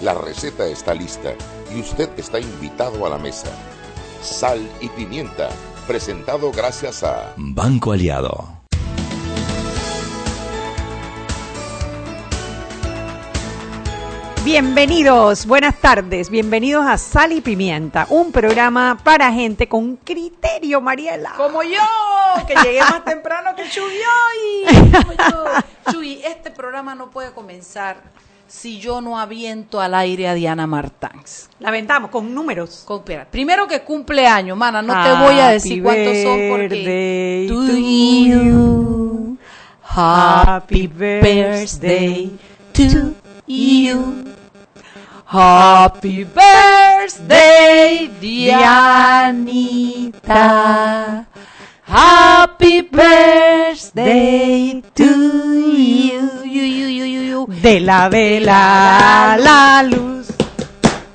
La 0.00 0.14
receta 0.14 0.66
está 0.66 0.94
lista 0.94 1.34
y 1.74 1.80
usted 1.80 2.08
está 2.16 2.40
invitado 2.40 3.04
a 3.04 3.10
la 3.10 3.18
mesa. 3.18 3.50
Sal 4.22 4.66
y 4.80 4.88
pimienta, 4.88 5.50
presentado 5.86 6.50
gracias 6.52 7.02
a 7.04 7.34
Banco 7.36 7.92
Aliado. 7.92 8.48
Bienvenidos, 14.42 15.44
buenas 15.44 15.76
tardes, 15.76 16.30
bienvenidos 16.30 16.86
a 16.86 16.96
Sal 16.96 17.32
y 17.32 17.42
Pimienta, 17.42 18.06
un 18.08 18.32
programa 18.32 18.98
para 19.04 19.30
gente 19.30 19.68
con 19.68 19.96
criterio, 19.96 20.80
Mariela. 20.80 21.34
Como 21.36 21.62
yo, 21.62 21.78
que 22.46 22.54
llegué 22.64 22.80
más 22.80 23.04
temprano 23.04 23.54
que 23.54 23.68
Chuy 23.68 23.84
hoy. 23.84 24.92
Como 24.92 25.12
yo. 25.12 25.92
Chuy, 25.92 26.22
este 26.24 26.50
programa 26.50 26.94
no 26.94 27.10
puede 27.10 27.32
comenzar 27.32 27.98
si 28.50 28.78
yo 28.80 29.00
no 29.00 29.18
aviento 29.18 29.80
al 29.80 29.94
aire 29.94 30.26
a 30.28 30.34
Diana 30.34 30.66
Martans. 30.66 31.48
La 31.60 31.68
aventamos 31.68 32.10
con 32.10 32.34
números. 32.34 32.82
Con- 32.84 32.98
espera, 32.98 33.24
primero 33.24 33.68
que 33.68 33.82
cumple 33.82 34.26
años, 34.26 34.58
mana, 34.58 34.82
no 34.82 34.92
te 35.04 35.12
voy 35.24 35.38
a 35.38 35.50
decir 35.50 35.80
cuántos 35.82 36.16
son 36.22 36.40
porque... 36.50 37.46
to 37.48 37.76
you, 37.76 39.38
happy 39.82 40.88
birthday 40.88 42.36
to 42.72 43.14
you. 43.46 44.24
Happy 45.32 46.24
birthday, 46.24 48.10
Dianita. 48.20 49.60
Happy 51.90 52.82
birthday 52.82 54.80
to 54.94 55.04
you. 55.04 56.44
you, 56.44 56.62
you, 56.62 56.86
you, 56.86 57.04
you, 57.04 57.20
you. 57.20 57.46
De 57.60 57.80
la 57.80 58.08
vela 58.08 59.36
la 59.36 59.82
luz, 59.82 60.28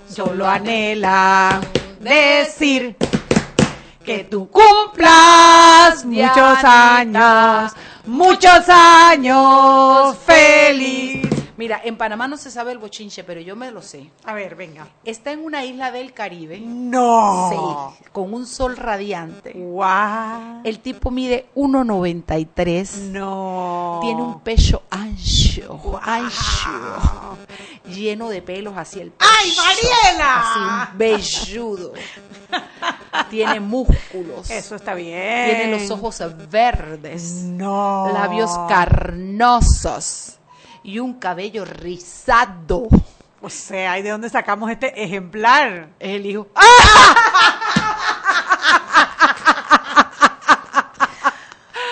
solo 0.06 0.46
anhela 0.46 1.62
decir 2.02 2.98
que 4.04 4.26
tú 4.26 4.50
cumplas 4.50 6.04
muchos 6.04 6.64
años, 6.66 7.72
muchos 8.06 8.68
años 8.68 10.18
feliz. 10.26 11.25
Mira, 11.58 11.80
en 11.84 11.98
Panamá 11.98 12.28
no 12.28 12.36
se 12.38 12.52
sabe 12.52 12.74
el 12.74 12.80
bochinche, 12.80 13.24
pero 13.24 13.40
yo 13.40 13.56
me 13.56 13.72
lo 13.72 13.82
sé. 13.82 14.12
A 14.26 14.34
ver, 14.34 14.56
venga. 14.56 14.88
Está 15.06 15.32
en 15.32 15.44
una 15.44 15.64
isla 15.64 15.92
del 15.92 16.14
Caribe. 16.14 16.60
No. 16.60 17.50
Sí, 17.98 18.06
con 18.12 18.34
un 18.34 18.46
sol 18.46 18.76
radiante. 18.76 19.54
Guau. 19.54 20.62
El 20.64 20.80
tipo 20.80 21.12
mide 21.12 21.48
1.93. 21.56 23.12
No. 23.12 24.00
Tiene 24.02 24.22
un 24.22 24.42
pecho 24.42 24.84
ancho, 24.90 26.00
ancho, 26.02 27.38
lleno 27.88 28.30
de 28.30 28.42
pelos 28.42 28.76
hacia 28.78 29.04
el 29.04 29.12
pecho. 29.12 29.32
¡Ay, 29.40 29.54
Mariela! 29.56 30.42
Así, 30.42 30.60
un 30.92 30.98
velludo. 30.98 31.94
Tiene 33.30 33.60
músculos. 33.62 34.50
Eso 34.50 34.76
está 34.76 34.94
bien. 34.94 35.56
Tiene 35.56 35.72
los 35.72 35.90
ojos 35.90 36.22
verdes. 36.50 37.44
No. 37.44 38.10
Labios 38.12 38.52
carnosos. 38.68 40.34
Y 40.86 41.00
un 41.00 41.16
cabello 41.16 41.66
rizado. 41.66 42.88
O 43.42 43.50
sea, 43.50 43.98
¿y 43.98 44.04
de 44.04 44.12
dónde 44.12 44.30
sacamos 44.30 44.70
este 44.70 45.04
ejemplar? 45.04 45.88
Es 46.00 46.10
el 46.12 46.28
hijo. 46.28 46.48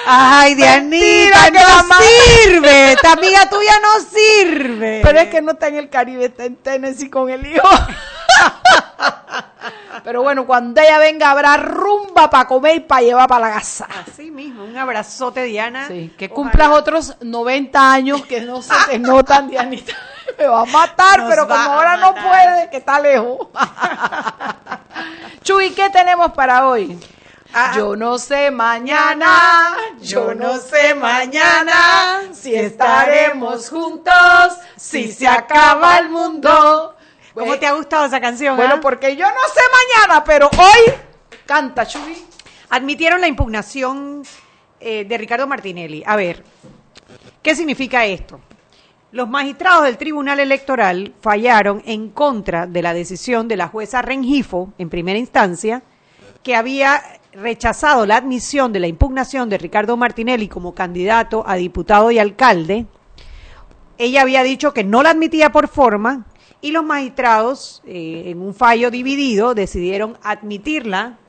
Ay, 0.05 0.53
Dianita, 0.53 1.49
no 1.49 1.87
sirve. 2.03 2.91
Esta 2.91 3.13
amiga 3.13 3.49
tuya 3.49 3.79
no 3.81 3.99
sirve. 3.99 5.01
Pero 5.03 5.19
es 5.21 5.29
que 5.29 5.41
no 5.41 5.53
está 5.53 5.69
en 5.69 5.77
el 5.77 5.89
Caribe, 5.89 6.25
está 6.25 6.45
en 6.45 6.57
Tennessee 6.57 7.09
con 7.09 7.31
el 7.31 7.47
hijo. 7.47 7.67
Pero 10.03 10.21
bueno, 10.21 10.45
cuando 10.45 10.81
ella 10.81 10.99
venga 10.99 11.31
habrá 11.31 11.57
rumba 11.57 12.29
para 12.29 12.45
comer 12.45 12.75
y 12.75 12.79
para 12.81 13.01
llevar 13.01 13.27
para 13.27 13.47
la 13.47 13.55
casa. 13.55 13.87
Así 14.05 14.29
mismo, 14.29 14.52
un 14.73 14.79
abrazote, 14.79 15.43
Diana. 15.43 15.87
Sí, 15.87 16.11
que 16.17 16.25
Ojalá. 16.25 16.35
cumplas 16.35 16.69
otros 16.69 17.15
90 17.21 17.93
años 17.93 18.25
que 18.25 18.41
no 18.41 18.61
se 18.63 18.73
te 18.89 18.97
notan, 18.97 19.47
Dianita. 19.47 19.93
Me 20.37 20.47
va 20.47 20.61
a 20.61 20.65
matar, 20.65 21.19
Nos 21.19 21.29
pero 21.29 21.47
como 21.47 21.59
ahora 21.59 21.97
no 21.97 22.15
puede, 22.15 22.69
que 22.71 22.77
está 22.77 22.99
lejos. 22.99 23.49
Chuy, 25.43 25.71
¿qué 25.71 25.91
tenemos 25.91 26.31
para 26.31 26.67
hoy? 26.67 26.99
Ah, 27.53 27.73
yo 27.75 27.95
no 27.95 28.17
sé 28.17 28.49
mañana, 28.49 29.75
yo 30.01 30.33
no 30.33 30.57
sé 30.57 30.95
mañana 30.95 32.21
si 32.31 32.55
estaremos 32.55 33.69
juntos, 33.69 34.57
si 34.75 35.11
se 35.11 35.27
acaba 35.27 35.99
el 35.99 36.09
mundo. 36.09 36.95
¿Cómo 37.35 37.59
te 37.59 37.67
ha 37.67 37.73
gustado 37.73 38.05
esa 38.05 38.19
canción? 38.19 38.55
Bueno, 38.55 38.75
ah? 38.77 38.81
porque 38.81 39.15
yo 39.15 39.27
no 39.27 39.41
sé 39.53 39.61
mañana, 40.01 40.23
pero 40.23 40.49
hoy 40.57 40.93
canta 41.45 41.85
Chuy. 41.85 42.25
Admitieron 42.71 43.21
la 43.21 43.27
impugnación 43.27 44.23
eh, 44.83 45.05
de 45.05 45.17
Ricardo 45.17 45.47
Martinelli. 45.47 46.03
A 46.05 46.15
ver, 46.17 46.43
¿qué 47.41 47.55
significa 47.55 48.05
esto? 48.05 48.41
Los 49.13 49.29
magistrados 49.29 49.85
del 49.85 49.97
Tribunal 49.97 50.39
Electoral 50.39 51.13
fallaron 51.21 51.81
en 51.85 52.09
contra 52.09 52.67
de 52.67 52.81
la 52.81 52.93
decisión 52.93 53.47
de 53.47 53.55
la 53.55 53.69
jueza 53.69 54.01
Rengifo, 54.01 54.73
en 54.77 54.89
primera 54.89 55.17
instancia, 55.17 55.83
que 56.41 56.55
había 56.55 57.01
rechazado 57.31 58.05
la 58.05 58.17
admisión 58.17 58.73
de 58.73 58.81
la 58.81 58.87
impugnación 58.87 59.49
de 59.49 59.57
Ricardo 59.57 59.95
Martinelli 59.95 60.47
como 60.47 60.75
candidato 60.75 61.43
a 61.47 61.55
diputado 61.55 62.11
y 62.11 62.19
alcalde. 62.19 62.85
Ella 63.97 64.21
había 64.21 64.43
dicho 64.43 64.73
que 64.73 64.83
no 64.83 65.01
la 65.01 65.11
admitía 65.11 65.51
por 65.51 65.67
forma 65.69 66.25
y 66.59 66.71
los 66.71 66.83
magistrados, 66.83 67.81
eh, 67.85 68.23
en 68.27 68.41
un 68.41 68.53
fallo 68.53 68.91
dividido, 68.91 69.53
decidieron 69.53 70.17
admitirla 70.23 71.19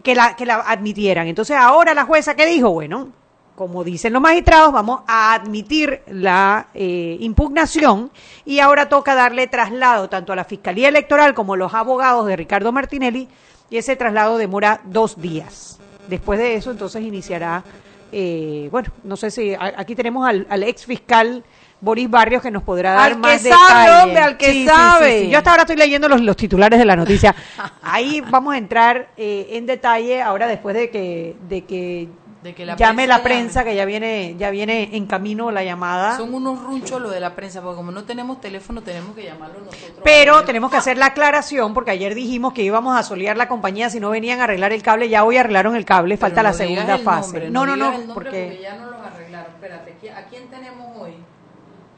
que 0.00 0.14
la, 0.14 0.36
que 0.36 0.46
la 0.46 0.56
admitieran. 0.56 1.26
Entonces 1.26 1.56
ahora 1.56 1.94
la 1.94 2.04
jueza 2.04 2.34
que 2.34 2.46
dijo, 2.46 2.70
bueno, 2.70 3.08
como 3.54 3.84
dicen 3.84 4.12
los 4.12 4.22
magistrados, 4.22 4.72
vamos 4.72 5.00
a 5.06 5.34
admitir 5.34 6.02
la 6.06 6.68
eh, 6.74 7.16
impugnación 7.20 8.10
y 8.44 8.60
ahora 8.60 8.88
toca 8.88 9.14
darle 9.14 9.46
traslado 9.46 10.08
tanto 10.08 10.32
a 10.32 10.36
la 10.36 10.44
Fiscalía 10.44 10.88
Electoral 10.88 11.34
como 11.34 11.54
a 11.54 11.56
los 11.56 11.74
abogados 11.74 12.26
de 12.26 12.36
Ricardo 12.36 12.72
Martinelli 12.72 13.28
y 13.70 13.76
ese 13.76 13.96
traslado 13.96 14.38
demora 14.38 14.80
dos 14.84 15.20
días. 15.20 15.78
Después 16.08 16.38
de 16.38 16.54
eso 16.54 16.70
entonces 16.70 17.02
iniciará, 17.02 17.62
eh, 18.10 18.68
bueno, 18.70 18.90
no 19.04 19.16
sé 19.16 19.30
si 19.30 19.54
aquí 19.58 19.94
tenemos 19.94 20.26
al, 20.26 20.46
al 20.48 20.62
ex 20.62 20.86
fiscal 20.86 21.44
Boris 21.82 22.08
Barrios 22.08 22.40
que 22.40 22.50
nos 22.50 22.62
podrá 22.62 22.92
dar 22.94 23.12
Al 23.12 23.18
más 23.18 23.42
que 23.42 23.50
sabe, 23.50 23.80
detalles. 23.82 24.04
hombre, 24.04 24.22
al 24.22 24.36
que 24.38 24.46
Sí, 24.46 24.52
sí, 24.52 24.60
sí, 24.60 24.66
sabe. 24.68 25.20
sí. 25.24 25.28
Yo 25.30 25.38
hasta 25.38 25.50
ahora 25.50 25.62
estoy 25.64 25.76
leyendo 25.76 26.08
los, 26.08 26.20
los 26.22 26.36
titulares 26.36 26.78
de 26.78 26.84
la 26.86 26.96
noticia. 26.96 27.34
Ahí 27.82 28.20
vamos 28.22 28.54
a 28.54 28.58
entrar 28.58 29.08
eh, 29.16 29.48
en 29.50 29.66
detalle 29.66 30.22
ahora 30.22 30.46
después 30.46 30.74
de 30.76 30.88
que, 30.90 31.36
de 31.48 31.64
que, 31.64 32.08
De 32.42 32.54
que 32.54 32.64
la 32.64 32.76
llame 32.76 33.02
prensa 33.04 33.16
la 33.18 33.22
prensa, 33.24 33.60
llame. 33.60 33.70
que 33.72 33.76
ya 33.76 33.84
viene, 33.84 34.34
ya 34.38 34.50
viene 34.50 34.90
en 34.92 35.06
camino 35.06 35.50
la 35.50 35.64
llamada. 35.64 36.16
Son 36.16 36.32
unos 36.32 36.62
runchos 36.62 37.00
lo 37.02 37.10
de 37.10 37.18
la 37.18 37.34
prensa, 37.34 37.60
porque 37.62 37.76
como 37.76 37.90
no 37.90 38.04
tenemos 38.04 38.40
teléfono, 38.40 38.82
tenemos 38.82 39.14
que 39.16 39.24
llamarlo 39.24 39.58
nosotros. 39.64 40.00
Pero 40.04 40.44
tenemos 40.44 40.70
que 40.70 40.76
hacer 40.76 40.96
la 40.98 41.06
aclaración 41.06 41.74
porque 41.74 41.90
ayer 41.90 42.14
dijimos 42.14 42.52
que 42.52 42.62
íbamos 42.62 42.96
a 42.96 43.02
solear 43.02 43.36
la 43.36 43.48
compañía 43.48 43.90
si 43.90 43.98
no 43.98 44.10
venían 44.10 44.40
a 44.40 44.44
arreglar 44.44 44.72
el 44.72 44.82
cable. 44.84 45.08
Ya 45.08 45.24
hoy 45.24 45.36
arreglaron 45.36 45.74
el 45.74 45.84
cable, 45.84 46.14
Pero 46.16 46.20
falta 46.20 46.44
la 46.44 46.52
no 46.52 46.56
digas 46.58 46.68
segunda 46.86 46.98
fase. 46.98 47.26
nombre, 47.32 47.50
no, 47.50 47.66
no, 47.66 47.76
no, 47.76 47.90
nombre 47.92 48.14
porque 48.14 48.60
ya 48.62 48.76
no 48.76 48.86
los 48.90 49.00
arreglaron. 49.00 49.52
Espérate, 49.54 49.96
¿qui- 50.00 50.10
¿a 50.16 50.24
quién 50.26 50.48
tenemos 50.48 50.96
hoy? 50.96 51.14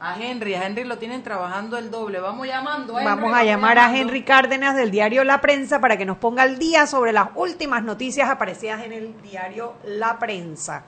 A 0.07 0.21
Henry, 0.21 0.53
a 0.53 0.63
Henry 0.67 0.83
lo 0.83 0.99
tienen 0.99 1.23
trabajando 1.23 1.79
el 1.79 1.89
doble. 1.89 2.19
Vamos 2.19 2.45
llamando. 2.45 2.93
Henry, 2.93 3.05
vamos 3.05 3.33
a 3.33 3.43
llamar 3.43 3.79
a. 3.79 3.97
Henry 3.97 4.21
Cárdenas 4.21 4.75
del 4.75 4.91
diario 4.91 5.23
La 5.23 5.41
Prensa 5.41 5.81
para 5.81 5.97
que 5.97 6.05
nos 6.05 6.17
ponga 6.17 6.43
al 6.43 6.59
día 6.59 6.85
sobre 6.85 7.11
las 7.11 7.29
últimas 7.33 7.81
noticias 7.83 8.29
aparecidas 8.29 8.83
en 8.85 8.93
el 8.93 9.19
diario 9.23 9.73
La 9.85 10.19
Prensa. 10.19 10.83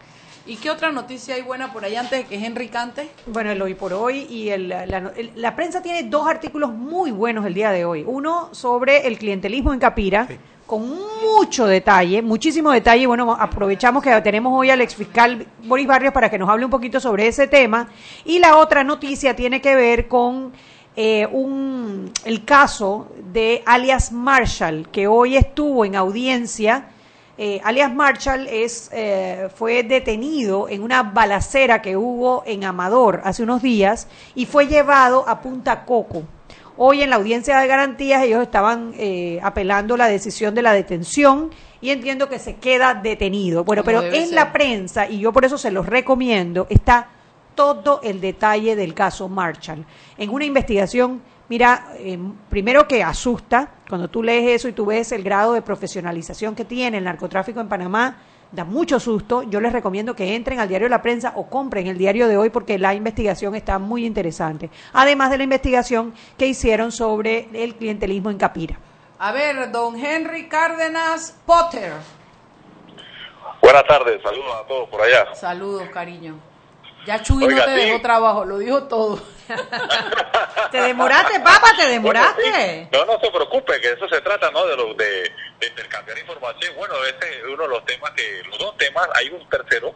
¿Y 0.46 0.58
qué 0.58 0.70
otra 0.70 0.92
noticia 0.92 1.34
hay 1.34 1.42
buena 1.42 1.74
por 1.74 1.84
ahí 1.84 1.96
antes 1.96 2.20
de 2.20 2.26
que 2.26 2.46
Henry 2.46 2.68
cante? 2.70 3.10
Bueno, 3.26 3.50
el 3.52 3.62
hoy 3.62 3.74
por 3.74 3.92
hoy 3.92 4.28
y 4.30 4.50
el- 4.50 4.70
la, 4.70 4.84
el- 4.84 5.32
la 5.36 5.56
prensa 5.56 5.82
tiene 5.82 6.04
dos 6.04 6.28
artículos 6.28 6.72
muy 6.72 7.10
buenos 7.12 7.46
el 7.46 7.54
día 7.56 7.72
de 7.72 7.86
hoy. 7.86 8.04
Uno 8.08 8.54
sobre 8.54 9.08
el 9.08 9.18
clientelismo 9.18 9.74
en 9.74 9.80
Capira, 9.80 10.28
con 10.68 10.86
mucho 11.24 11.66
detalle, 11.66 12.22
muchísimo 12.22 12.72
detalle. 12.72 13.08
Bueno, 13.08 13.36
aprovechamos 13.40 14.04
que 14.04 14.22
tenemos 14.22 14.54
hoy 14.54 14.70
al 14.70 14.82
exfiscal 14.82 15.48
Boris 15.64 15.88
Barrios 15.88 16.14
para 16.14 16.30
que 16.30 16.38
nos 16.38 16.50
hable 16.50 16.66
un 16.66 16.72
poquito 16.72 17.00
sobre 17.00 17.28
ese 17.28 17.48
tema. 17.48 17.88
Y 18.26 18.38
la 18.38 18.58
otra 18.58 18.84
noticia 18.84 19.36
tiene 19.36 19.62
que 19.62 19.76
ver 19.76 20.08
con 20.10 20.52
eh, 20.96 21.26
un, 21.32 22.12
el 22.26 22.44
caso 22.44 23.08
de 23.32 23.64
alias 23.66 24.12
Marshall, 24.12 24.90
que 24.92 25.08
hoy 25.08 25.38
estuvo 25.38 25.86
en 25.86 25.96
audiencia. 25.96 26.90
Eh, 27.38 27.62
alias 27.64 27.94
Marshall 27.94 28.48
es, 28.48 28.90
eh, 28.92 29.48
fue 29.56 29.84
detenido 29.84 30.68
en 30.68 30.84
una 30.84 31.04
balacera 31.04 31.82
que 31.82 31.96
hubo 31.96 32.44
en 32.46 32.66
Amador 32.66 33.22
hace 33.24 33.44
unos 33.44 33.62
días 33.62 34.08
y 34.36 34.46
fue 34.46 34.68
llevado 34.68 35.28
a 35.30 35.40
Punta 35.40 35.86
Coco. 35.86 36.24
Hoy 36.80 37.02
en 37.02 37.10
la 37.10 37.16
audiencia 37.16 37.58
de 37.58 37.68
garantías 37.68 38.24
ellos 38.24 38.42
estaban 38.44 38.94
eh, 38.98 39.40
apelando 39.42 39.98
la 39.98 40.06
decisión 40.08 40.54
de 40.54 40.62
la 40.62 40.74
detención 40.74 41.50
y 41.82 41.90
entiendo 41.90 42.30
que 42.30 42.38
se 42.38 42.58
queda 42.58 42.94
detenido. 42.94 43.64
Bueno, 43.64 43.84
Como 43.84 44.02
pero 44.02 44.14
en 44.14 44.28
ser. 44.28 44.36
la 44.36 44.54
prensa, 44.54 45.10
y 45.10 45.20
yo 45.20 45.34
por 45.34 45.44
eso 45.44 45.58
se 45.58 45.72
los 45.72 45.88
recomiendo, 45.88 46.68
está 46.70 47.10
todo 47.56 48.00
el 48.04 48.22
detalle 48.22 48.76
del 48.76 48.94
caso 48.94 49.28
Marshall. 49.28 49.84
En 50.20 50.30
una 50.30 50.46
investigación, 50.46 51.24
mira, 51.50 51.88
eh, 51.98 52.20
primero 52.48 52.88
que 52.88 53.02
asusta, 53.02 53.72
cuando 53.90 54.08
tú 54.08 54.22
lees 54.22 54.48
eso 54.62 54.68
y 54.68 54.74
tú 54.74 54.86
ves 54.86 55.12
el 55.12 55.24
grado 55.24 55.54
de 55.54 55.64
profesionalización 55.64 56.54
que 56.54 56.64
tiene 56.64 57.00
el 57.00 57.06
narcotráfico 57.06 57.60
en 57.60 57.70
Panamá, 57.70 58.18
da 58.52 58.64
mucho 58.64 59.00
susto. 59.00 59.44
Yo 59.44 59.62
les 59.62 59.74
recomiendo 59.74 60.16
que 60.16 60.36
entren 60.36 60.60
al 60.60 60.68
diario 60.68 60.86
de 60.86 60.92
la 60.92 61.02
prensa 61.02 61.34
o 61.36 61.50
compren 61.50 61.88
el 61.88 61.98
diario 61.98 62.28
de 62.28 62.38
hoy 62.38 62.50
porque 62.50 62.78
la 62.78 62.94
investigación 62.94 63.56
está 63.56 63.80
muy 63.80 64.06
interesante. 64.06 64.70
Además 64.94 65.32
de 65.32 65.38
la 65.38 65.44
investigación 65.44 66.14
que 66.38 66.48
hicieron 66.48 66.92
sobre 66.92 67.50
el 67.54 67.76
clientelismo 67.76 68.30
en 68.30 68.38
Capira. 68.38 68.78
A 69.20 69.32
ver, 69.32 69.72
don 69.72 69.96
Henry 69.98 70.48
Cárdenas 70.48 71.36
Potter. 71.46 71.94
Buenas 73.62 73.84
tardes, 73.86 74.22
saludos 74.22 74.56
a 74.64 74.68
todos 74.68 74.90
por 74.90 75.02
allá. 75.02 75.34
Saludos, 75.34 75.90
cariño. 75.90 76.40
Ya 77.06 77.22
Chuy 77.24 77.48
no 77.48 77.64
te 77.64 77.72
dejó 77.72 78.02
trabajo, 78.02 78.46
lo 78.46 78.58
dijo 78.58 78.84
todo. 78.84 79.20
¿Te 80.72 80.82
demoraste, 80.82 81.40
papá? 81.40 81.74
¿Te 81.78 81.88
demoraste? 81.88 82.90
No, 82.92 83.06
no 83.06 83.20
se 83.20 83.32
preocupe, 83.32 83.80
que 83.80 83.94
eso 83.94 84.08
se 84.10 84.22
trata, 84.22 84.52
¿no? 84.52 84.66
De, 84.66 84.76
lo, 84.76 84.94
de, 84.94 85.32
intercambiar 85.68 86.18
información. 86.18 86.76
Bueno, 86.76 86.96
este 87.06 87.30
es 87.30 87.44
uno 87.44 87.64
de 87.64 87.70
los 87.70 87.86
temas 87.86 88.12
que, 88.12 88.44
los 88.50 88.58
dos 88.58 88.78
temas, 88.78 89.08
hay 89.16 89.30
un 89.30 89.48
tercero, 89.50 89.94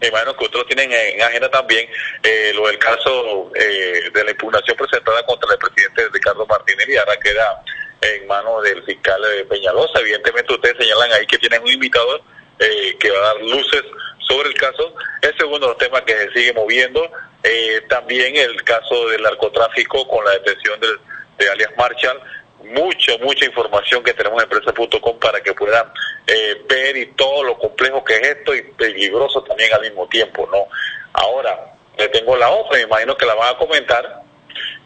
me 0.00 0.08
imagino 0.08 0.36
que 0.36 0.44
otros 0.46 0.66
tienen 0.66 0.92
en 0.92 1.22
agenda 1.22 1.50
también, 1.50 1.88
eh, 2.22 2.52
lo 2.54 2.66
del 2.66 2.78
caso 2.78 3.50
eh, 3.54 4.10
de 4.12 4.24
la 4.24 4.30
impugnación 4.30 4.76
presentada 4.76 5.24
contra 5.24 5.52
el 5.52 5.58
presidente 5.58 6.08
Ricardo 6.12 6.46
Martínez 6.46 6.88
y 6.88 6.96
ahora 6.96 7.16
queda 7.18 7.62
en 8.02 8.26
manos 8.26 8.62
del 8.62 8.82
fiscal 8.84 9.20
eh, 9.36 9.44
Peñalosa. 9.44 10.00
Evidentemente 10.00 10.54
ustedes 10.54 10.76
señalan 10.78 11.12
ahí 11.12 11.26
que 11.26 11.38
tienen 11.38 11.62
un 11.62 11.70
invitado 11.70 12.22
eh, 12.58 12.96
que 12.98 13.10
va 13.10 13.18
a 13.18 13.34
dar 13.34 13.42
luces 13.42 13.82
sobre 14.18 14.48
el 14.48 14.54
caso. 14.54 14.94
Es 15.22 15.32
uno 15.42 15.58
de 15.58 15.66
los 15.66 15.78
temas 15.78 16.02
que 16.02 16.12
se 16.12 16.32
sigue 16.32 16.52
moviendo. 16.52 17.10
Eh, 17.42 17.82
también 17.88 18.36
el 18.36 18.62
caso 18.64 19.08
del 19.08 19.22
narcotráfico 19.22 20.06
con 20.06 20.24
la 20.24 20.32
detención 20.32 20.78
de 20.80 21.50
alias 21.50 21.70
Marshall. 21.76 22.20
Mucha, 22.64 23.16
mucha 23.18 23.46
información 23.46 24.02
que 24.02 24.12
tenemos 24.12 24.42
en 24.42 24.50
empresa.com 24.50 25.18
para 25.18 25.40
que 25.40 25.54
puedan 25.54 25.90
eh, 26.26 26.62
ver 26.68 26.96
y 26.96 27.06
todo 27.12 27.42
lo 27.42 27.58
complejo 27.58 28.04
que 28.04 28.16
es 28.16 28.22
esto 28.22 28.54
y 28.54 28.62
peligroso 28.62 29.42
también 29.42 29.72
al 29.72 29.80
mismo 29.80 30.06
tiempo, 30.08 30.48
¿no? 30.50 30.66
Ahora, 31.12 31.74
le 31.98 32.08
tengo 32.08 32.36
la 32.36 32.50
otra, 32.50 32.78
me 32.78 32.84
imagino 32.84 33.16
que 33.16 33.26
la 33.26 33.34
van 33.34 33.54
a 33.54 33.58
comentar, 33.58 34.22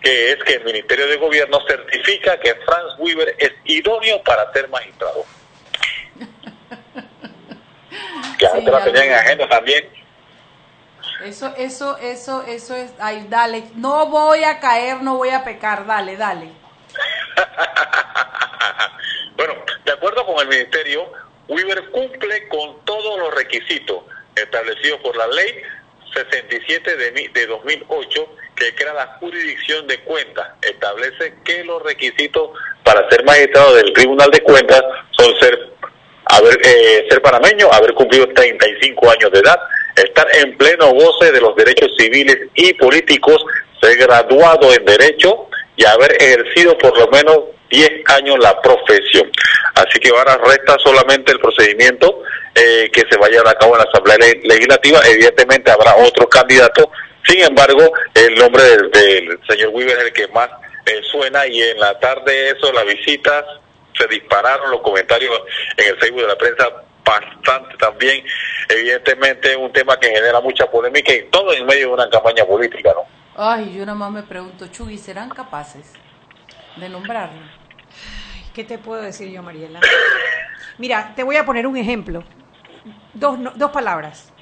que 0.00 0.32
es 0.32 0.42
que 0.44 0.54
el 0.54 0.64
Ministerio 0.64 1.06
de 1.06 1.16
Gobierno 1.16 1.60
certifica 1.66 2.38
que 2.38 2.54
Franz 2.54 2.94
Weaver 2.98 3.34
es 3.38 3.52
idóneo 3.64 4.22
para 4.22 4.52
ser 4.52 4.68
magistrado. 4.68 5.24
que 8.38 8.46
antes 8.46 8.72
la 8.72 8.84
tenían 8.84 9.04
en 9.04 9.14
agenda 9.14 9.48
también. 9.48 9.88
Eso, 11.24 11.54
eso, 11.56 11.96
eso, 11.98 12.42
eso 12.42 12.74
es, 12.74 12.92
ay, 12.98 13.26
dale, 13.28 13.64
no 13.76 14.06
voy 14.06 14.44
a 14.44 14.60
caer, 14.60 15.02
no 15.02 15.16
voy 15.16 15.30
a 15.30 15.44
pecar, 15.44 15.86
dale, 15.86 16.16
dale. 16.16 16.63
bueno, 19.36 19.54
de 19.84 19.92
acuerdo 19.92 20.26
con 20.26 20.40
el 20.40 20.48
Ministerio, 20.48 21.12
Weaver 21.48 21.90
cumple 21.90 22.48
con 22.48 22.84
todos 22.84 23.18
los 23.18 23.34
requisitos 23.34 24.02
establecidos 24.34 25.00
por 25.00 25.16
la 25.16 25.26
ley 25.28 25.62
67 26.14 26.96
de, 26.96 27.30
de 27.32 27.46
2008 27.46 28.28
que 28.56 28.74
crea 28.74 28.94
la 28.94 29.06
jurisdicción 29.18 29.86
de 29.86 30.00
cuentas. 30.00 30.48
Establece 30.62 31.34
que 31.44 31.64
los 31.64 31.82
requisitos 31.82 32.50
para 32.84 33.08
ser 33.10 33.24
magistrado 33.24 33.74
del 33.74 33.92
Tribunal 33.92 34.30
de 34.30 34.42
Cuentas 34.42 34.82
son 35.12 35.34
ser 35.40 35.72
haber, 36.26 36.58
eh, 36.64 37.06
ser 37.08 37.20
panameño, 37.22 37.68
haber 37.72 37.94
cumplido 37.94 38.28
35 38.28 39.10
años 39.10 39.32
de 39.32 39.40
edad, 39.40 39.58
estar 39.96 40.26
en 40.36 40.56
pleno 40.56 40.92
goce 40.92 41.32
de 41.32 41.40
los 41.40 41.56
derechos 41.56 41.90
civiles 41.98 42.38
y 42.54 42.72
políticos, 42.74 43.44
ser 43.80 43.96
graduado 43.96 44.72
en 44.72 44.84
Derecho 44.84 45.48
y 45.76 45.84
haber 45.84 46.20
ejercido 46.22 46.76
por 46.78 46.96
lo 46.98 47.08
menos 47.08 47.38
10 47.70 47.90
años 48.06 48.36
la 48.40 48.60
profesión. 48.60 49.30
Así 49.74 49.98
que 49.98 50.10
ahora 50.10 50.38
resta 50.44 50.76
solamente 50.78 51.32
el 51.32 51.40
procedimiento 51.40 52.22
eh, 52.54 52.90
que 52.92 53.02
se 53.10 53.18
vaya 53.18 53.40
a 53.44 53.54
cabo 53.54 53.74
en 53.74 53.78
la 53.78 53.90
Asamblea 53.90 54.18
Legislativa. 54.42 55.00
Evidentemente 55.06 55.70
habrá 55.70 55.96
otros 55.96 56.28
candidatos, 56.28 56.86
sin 57.26 57.40
embargo, 57.40 57.92
el 58.14 58.34
nombre 58.34 58.62
del, 58.62 59.40
señor 59.48 59.70
Weaver 59.70 59.96
es 59.96 60.04
el 60.04 60.12
que 60.12 60.28
más 60.28 60.48
eh, 60.86 61.00
suena 61.10 61.46
y 61.46 61.62
en 61.62 61.80
la 61.80 61.98
tarde 61.98 62.50
eso, 62.50 62.70
las 62.72 62.84
visitas, 62.84 63.44
se 63.98 64.06
dispararon 64.08 64.70
los 64.70 64.82
comentarios 64.82 65.32
en 65.76 65.86
el 65.86 65.98
Facebook 65.98 66.22
de 66.22 66.28
la 66.28 66.36
prensa 66.36 66.68
bastante 67.04 67.76
también, 67.76 68.24
evidentemente 68.68 69.56
un 69.56 69.72
tema 69.72 69.98
que 69.98 70.08
genera 70.08 70.40
mucha 70.40 70.70
polémica 70.70 71.14
y 71.14 71.24
todo 71.30 71.52
en 71.52 71.66
medio 71.66 71.88
de 71.88 71.94
una 71.94 72.10
campaña 72.10 72.44
política, 72.44 72.92
¿no? 72.94 73.06
Ay, 73.36 73.74
yo 73.74 73.84
nada 73.84 73.98
más 73.98 74.12
me 74.12 74.22
pregunto, 74.22 74.68
Chuy, 74.68 74.96
¿serán 74.96 75.28
capaces 75.28 75.92
de 76.76 76.88
nombrarlo? 76.88 77.40
¿Qué 78.54 78.62
te 78.62 78.78
puedo 78.78 79.02
decir 79.02 79.28
yo, 79.30 79.42
Mariela? 79.42 79.80
Mira, 80.78 81.12
te 81.16 81.24
voy 81.24 81.36
a 81.36 81.44
poner 81.44 81.66
un 81.66 81.76
ejemplo. 81.76 82.22
Dos, 83.12 83.38
dos 83.56 83.70
palabras. 83.72 84.32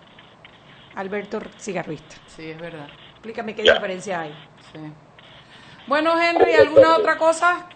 Alberto 0.95 1.41
Cigarrista. 1.59 2.17
Sí, 2.27 2.51
es 2.51 2.61
verdad. 2.61 2.87
Explícame 3.13 3.55
qué 3.55 3.63
diferencia 3.63 4.21
hay. 4.21 4.35
Sí. 4.73 4.81
Bueno, 5.87 6.21
Henry, 6.21 6.55
¿alguna 6.55 6.97
otra 6.97 7.17
cosa? 7.17 7.67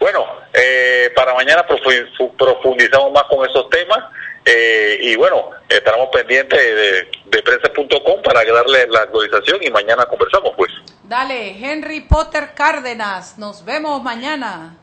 Bueno, 0.00 0.26
eh, 0.54 1.12
para 1.14 1.34
mañana 1.34 1.66
profundizamos 1.66 3.12
más 3.12 3.24
con 3.24 3.48
esos 3.48 3.68
temas 3.68 3.98
eh, 4.44 4.98
y 5.00 5.16
bueno, 5.16 5.50
estaremos 5.68 6.08
pendientes 6.08 6.58
de, 6.58 7.10
de 7.32 7.42
prensa.com 7.42 8.22
para 8.22 8.44
darle 8.44 8.86
la 8.88 9.00
actualización 9.00 9.62
y 9.62 9.70
mañana 9.70 10.06
conversamos 10.06 10.52
pues. 10.56 10.70
Dale, 11.04 11.58
Henry 11.58 12.02
Potter 12.02 12.52
Cárdenas, 12.54 13.38
nos 13.38 13.64
vemos 13.64 14.02
mañana. 14.02 14.78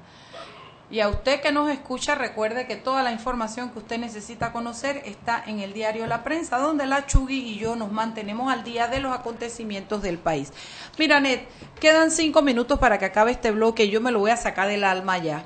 Y 0.91 1.01
a 1.01 1.09
usted 1.09 1.39
que 1.39 1.51
nos 1.51 1.69
escucha, 1.69 2.15
recuerde 2.15 2.65
que 2.65 2.75
toda 2.75 3.03
la 3.03 3.11
información 3.11 3.69
que 3.69 3.77
usted 3.77 3.99
necesita 3.99 4.51
conocer 4.51 5.03
está 5.05 5.43
en 5.45 5.59
el 5.59 5.71
diario 5.71 6.07
La 6.07 6.23
Prensa, 6.23 6.57
donde 6.57 6.87
la 6.87 7.05
Chugui 7.05 7.37
y 7.37 7.59
yo 7.59 7.75
nos 7.75 7.91
mantenemos 7.91 8.51
al 8.51 8.63
día 8.63 8.87
de 8.87 8.99
los 8.99 9.13
acontecimientos 9.13 10.01
del 10.01 10.17
país. 10.17 10.51
Mira, 10.97 11.19
Net, 11.19 11.41
quedan 11.79 12.09
cinco 12.09 12.41
minutos 12.41 12.79
para 12.79 12.97
que 12.97 13.05
acabe 13.05 13.29
este 13.29 13.51
bloque 13.51 13.83
y 13.83 13.91
yo 13.91 14.01
me 14.01 14.11
lo 14.11 14.17
voy 14.17 14.31
a 14.31 14.37
sacar 14.37 14.67
del 14.67 14.83
alma 14.83 15.19
ya. 15.19 15.45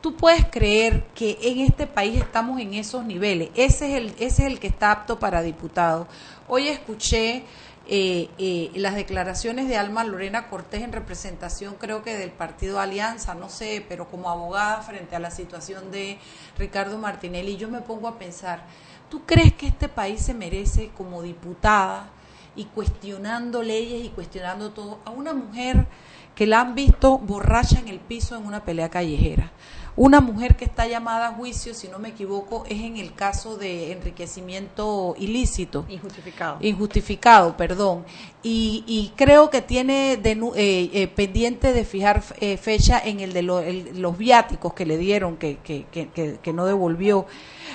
Tú 0.00 0.16
puedes 0.16 0.44
creer 0.46 1.04
que 1.14 1.38
en 1.42 1.60
este 1.60 1.86
país 1.86 2.18
estamos 2.18 2.58
en 2.58 2.74
esos 2.74 3.04
niveles. 3.04 3.50
Ese 3.54 3.90
es 3.90 3.96
el, 3.96 4.06
ese 4.18 4.24
es 4.24 4.52
el 4.52 4.58
que 4.58 4.66
está 4.66 4.90
apto 4.90 5.20
para 5.20 5.42
diputado. 5.42 6.08
Hoy 6.52 6.66
escuché 6.66 7.44
eh, 7.86 8.28
eh, 8.38 8.72
las 8.74 8.96
declaraciones 8.96 9.68
de 9.68 9.76
Alma 9.76 10.02
Lorena 10.02 10.48
Cortés 10.48 10.82
en 10.82 10.90
representación 10.90 11.76
creo 11.78 12.02
que 12.02 12.18
del 12.18 12.32
partido 12.32 12.80
Alianza, 12.80 13.36
no 13.36 13.48
sé, 13.48 13.86
pero 13.88 14.08
como 14.08 14.28
abogada 14.28 14.82
frente 14.82 15.14
a 15.14 15.20
la 15.20 15.30
situación 15.30 15.92
de 15.92 16.18
Ricardo 16.58 16.98
Martinelli, 16.98 17.56
yo 17.56 17.68
me 17.68 17.82
pongo 17.82 18.08
a 18.08 18.18
pensar, 18.18 18.64
¿tú 19.08 19.22
crees 19.26 19.52
que 19.52 19.68
este 19.68 19.88
país 19.88 20.22
se 20.22 20.34
merece 20.34 20.90
como 20.96 21.22
diputada 21.22 22.10
y 22.56 22.64
cuestionando 22.64 23.62
leyes 23.62 24.04
y 24.04 24.08
cuestionando 24.08 24.72
todo 24.72 24.98
a 25.04 25.10
una 25.10 25.32
mujer 25.32 25.86
que 26.34 26.48
la 26.48 26.62
han 26.62 26.74
visto 26.74 27.18
borracha 27.18 27.78
en 27.78 27.86
el 27.86 28.00
piso 28.00 28.36
en 28.36 28.44
una 28.44 28.64
pelea 28.64 28.88
callejera? 28.88 29.52
Una 29.96 30.20
mujer 30.20 30.56
que 30.56 30.64
está 30.64 30.86
llamada 30.86 31.28
a 31.28 31.32
juicio, 31.34 31.74
si 31.74 31.88
no 31.88 31.98
me 31.98 32.10
equivoco, 32.10 32.64
es 32.68 32.80
en 32.80 32.96
el 32.96 33.12
caso 33.14 33.56
de 33.56 33.92
enriquecimiento 33.92 35.14
ilícito. 35.18 35.84
Injustificado. 35.88 36.58
Injustificado, 36.60 37.56
perdón. 37.56 38.04
Y, 38.42 39.12
creo 39.16 39.50
que 39.50 39.60
tiene 39.60 40.16
de, 40.16 40.32
eh, 40.32 40.90
eh, 40.94 41.08
pendiente 41.08 41.74
de 41.74 41.84
fijar 41.84 42.22
eh, 42.40 42.56
fecha 42.56 42.98
en 42.98 43.20
el 43.20 43.34
de 43.34 43.42
los 43.42 44.16
viáticos 44.16 44.72
que 44.72 44.86
le 44.86 44.96
dieron, 44.96 45.36
que, 45.36 45.58
que, 45.58 45.84
que, 45.92 46.38
que 46.42 46.52
no 46.54 46.64
devolvió. 46.64 47.26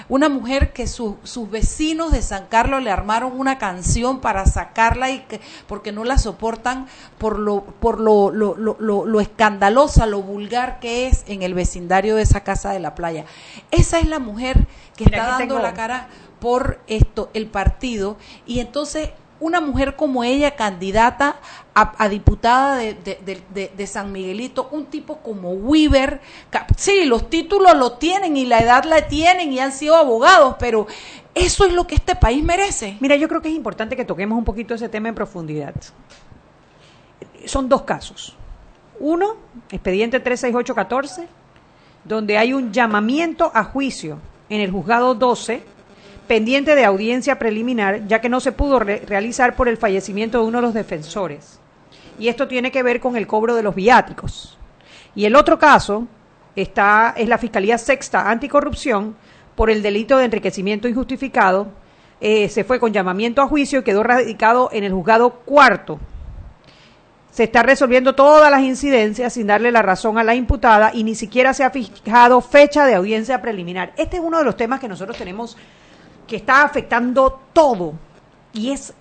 Una 0.10 0.28
mujer 0.28 0.74
que 0.74 0.88
sus 0.88 1.52
vecinos 1.52 2.12
de 2.12 2.24
San 2.24 2.48
Carlos 2.48 2.82
le 2.82 2.90
armaron 2.90 3.40
una 3.40 3.60
canción 3.60 4.22
para 4.22 4.48
sacarla 4.48 5.12
y 5.12 5.20
que, 5.20 5.40
porque 5.68 5.92
no 5.92 6.04
la 6.04 6.18
soportan 6.18 6.88
por 7.20 7.38
lo, 7.38 7.64
por 7.64 8.00
lo, 8.00 8.32
lo, 8.32 8.56
lo, 8.56 8.76
lo 8.80 9.20
escandalosa, 9.22 10.08
lo 10.08 10.24
vulgar 10.24 10.80
que 10.80 11.06
es 11.06 11.26
en 11.28 11.44
el 11.44 11.54
vecindario 11.54 12.16
de 12.16 12.24
esa 12.24 12.44
casa 12.44 12.72
de 12.72 12.80
la 12.80 12.96
playa. 12.96 13.26
Esa 13.70 14.00
es 14.00 14.08
la 14.08 14.18
mujer 14.18 14.66
que 14.96 15.04
está 15.04 15.28
dando 15.28 15.60
la 15.60 15.74
cara 15.74 16.08
por 16.40 16.80
esto, 16.88 17.30
el 17.34 17.48
partido, 17.48 18.18
y 18.46 18.60
entonces 18.60 19.10
una 19.40 19.60
mujer 19.60 19.96
como 19.96 20.24
ella, 20.24 20.56
candidata 20.56 21.38
a, 21.74 22.08
diputada 22.08 22.78
de, 22.78 23.88
San 23.88 24.12
Miguelito, 24.12 24.70
un 24.72 24.86
tipo 24.86 25.18
como 25.18 25.52
Weaver, 25.52 26.22
sí, 26.78 27.06
los 27.06 27.30
títulos 27.30 27.76
lo 27.76 27.94
tienen 27.94 28.38
y 28.38 28.46
la 28.46 28.60
edad 28.60 28.86
la 28.86 29.08
tienen 29.08 29.52
y 29.52 29.60
han 29.60 29.74
sido 29.74 29.96
abogados, 29.96 30.56
pero 30.58 30.88
eso 31.34 31.66
es 31.66 31.74
lo 31.74 31.86
que 31.86 31.96
este 31.96 32.16
país 32.16 32.44
merece. 32.44 32.98
Mira, 33.02 33.18
yo 33.18 33.28
creo 33.28 33.42
que 33.42 33.50
es 33.50 33.56
importante 33.56 33.98
que 33.98 34.06
toquemos 34.06 34.38
un 34.38 34.46
poquito 34.46 34.74
ese 34.74 34.88
tema 34.88 35.10
en 35.10 35.16
profundidad. 35.16 35.76
Son 37.46 37.68
dos 37.68 37.82
casos. 37.82 38.38
Uno, 39.00 39.36
expediente 39.70 40.22
36814, 40.22 41.28
donde 42.06 42.38
hay 42.38 42.54
un 42.54 42.72
llamamiento 42.72 43.52
a 43.54 43.66
juicio 43.66 44.20
en 44.48 44.62
el 44.62 44.72
juzgado 44.72 45.14
12 45.14 45.75
pendiente 46.28 46.76
de 46.76 46.86
audiencia 46.86 47.40
preliminar, 47.40 48.08
ya 48.08 48.22
que 48.22 48.30
no 48.30 48.40
se 48.40 48.52
pudo 48.52 48.80
realizar 48.80 49.56
por 49.56 49.68
el 49.68 49.78
fallecimiento 49.78 50.40
de 50.40 50.46
uno 50.46 50.60
de 50.60 50.64
los 50.64 50.74
defensores. 50.74 51.60
Y 52.18 52.28
esto 52.28 52.48
tiene 52.48 52.72
que 52.72 52.84
ver 52.84 53.00
con 53.00 53.16
el 53.16 53.28
cobro 53.28 53.56
de 53.56 53.64
los 53.64 53.76
viáticos. 53.76 54.58
Y 55.16 55.26
el 55.26 55.36
otro 55.36 55.60
caso 55.60 56.08
está, 56.56 57.14
es 57.18 57.28
la 57.28 57.38
Fiscalía 57.38 57.78
Sexta 57.78 58.30
Anticorrupción 58.30 59.16
por 59.56 59.70
el 59.70 59.82
delito 59.82 60.18
de 60.18 60.26
enriquecimiento 60.26 60.88
injustificado. 60.88 61.68
Eh, 62.22 62.50
se 62.50 62.64
fue 62.64 62.80
con 62.80 62.94
llamamiento 62.94 63.42
a 63.42 63.48
juicio 63.48 63.80
y 63.80 63.84
quedó 63.84 64.04
radicado 64.04 64.70
en 64.72 64.84
el 64.84 64.94
juzgado 64.94 65.32
cuarto. 65.46 66.00
Se 67.32 67.44
está 67.44 67.64
resolviendo 67.64 68.16
todas 68.16 68.50
las 68.50 68.62
incidencias 68.62 69.34
sin 69.34 69.48
darle 69.48 69.70
la 69.70 69.82
razón 69.82 70.18
a 70.18 70.24
la 70.24 70.36
imputada 70.36 70.92
y 70.94 71.04
ni 71.04 71.16
siquiera 71.16 71.54
se 71.54 71.66
ha 71.66 71.70
fijado 71.70 72.40
fecha 72.40 72.86
de 72.86 72.96
audiencia 72.96 73.42
preliminar. 73.42 73.92
Este 73.98 74.18
es 74.18 74.24
uno 74.24 74.38
de 74.38 74.46
los 74.46 74.56
temas 74.56 74.80
que 74.80 74.88
nosotros 74.88 75.18
tenemos 75.18 75.58
que 76.28 76.38
está 76.38 76.64
afectando 76.64 77.42
todo 77.54 77.94
y 78.54 78.72
es 78.72 78.94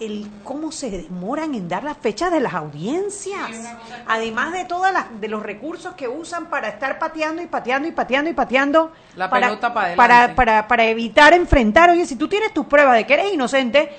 el 0.00 0.30
cómo 0.44 0.72
se 0.72 0.90
demoran 0.90 1.54
en 1.54 1.68
dar 1.68 1.84
las 1.84 1.98
fechas 1.98 2.32
de 2.32 2.40
las 2.40 2.54
audiencias. 2.54 3.50
Además 4.06 4.52
de 4.52 4.64
todas 4.64 4.92
las 4.92 5.20
de 5.20 5.28
los 5.28 5.42
recursos 5.42 5.94
que 5.94 6.08
usan 6.08 6.46
para 6.46 6.68
estar 6.68 6.98
pateando 6.98 7.42
y 7.42 7.46
pateando 7.46 7.86
y 7.86 7.92
pateando 7.92 8.30
y 8.30 8.32
pateando 8.32 8.92
la 9.14 9.28
para, 9.28 9.48
pelota 9.48 9.74
para, 9.74 9.96
para, 9.96 10.34
para, 10.34 10.68
para, 10.68 10.84
evitar 10.84 11.34
enfrentar, 11.34 11.90
oye, 11.90 12.06
si 12.06 12.16
tú 12.16 12.28
tienes 12.28 12.54
tus 12.54 12.66
pruebas 12.66 12.96
de 12.96 13.06
que 13.06 13.12
eres 13.14 13.32
inocente, 13.32 13.90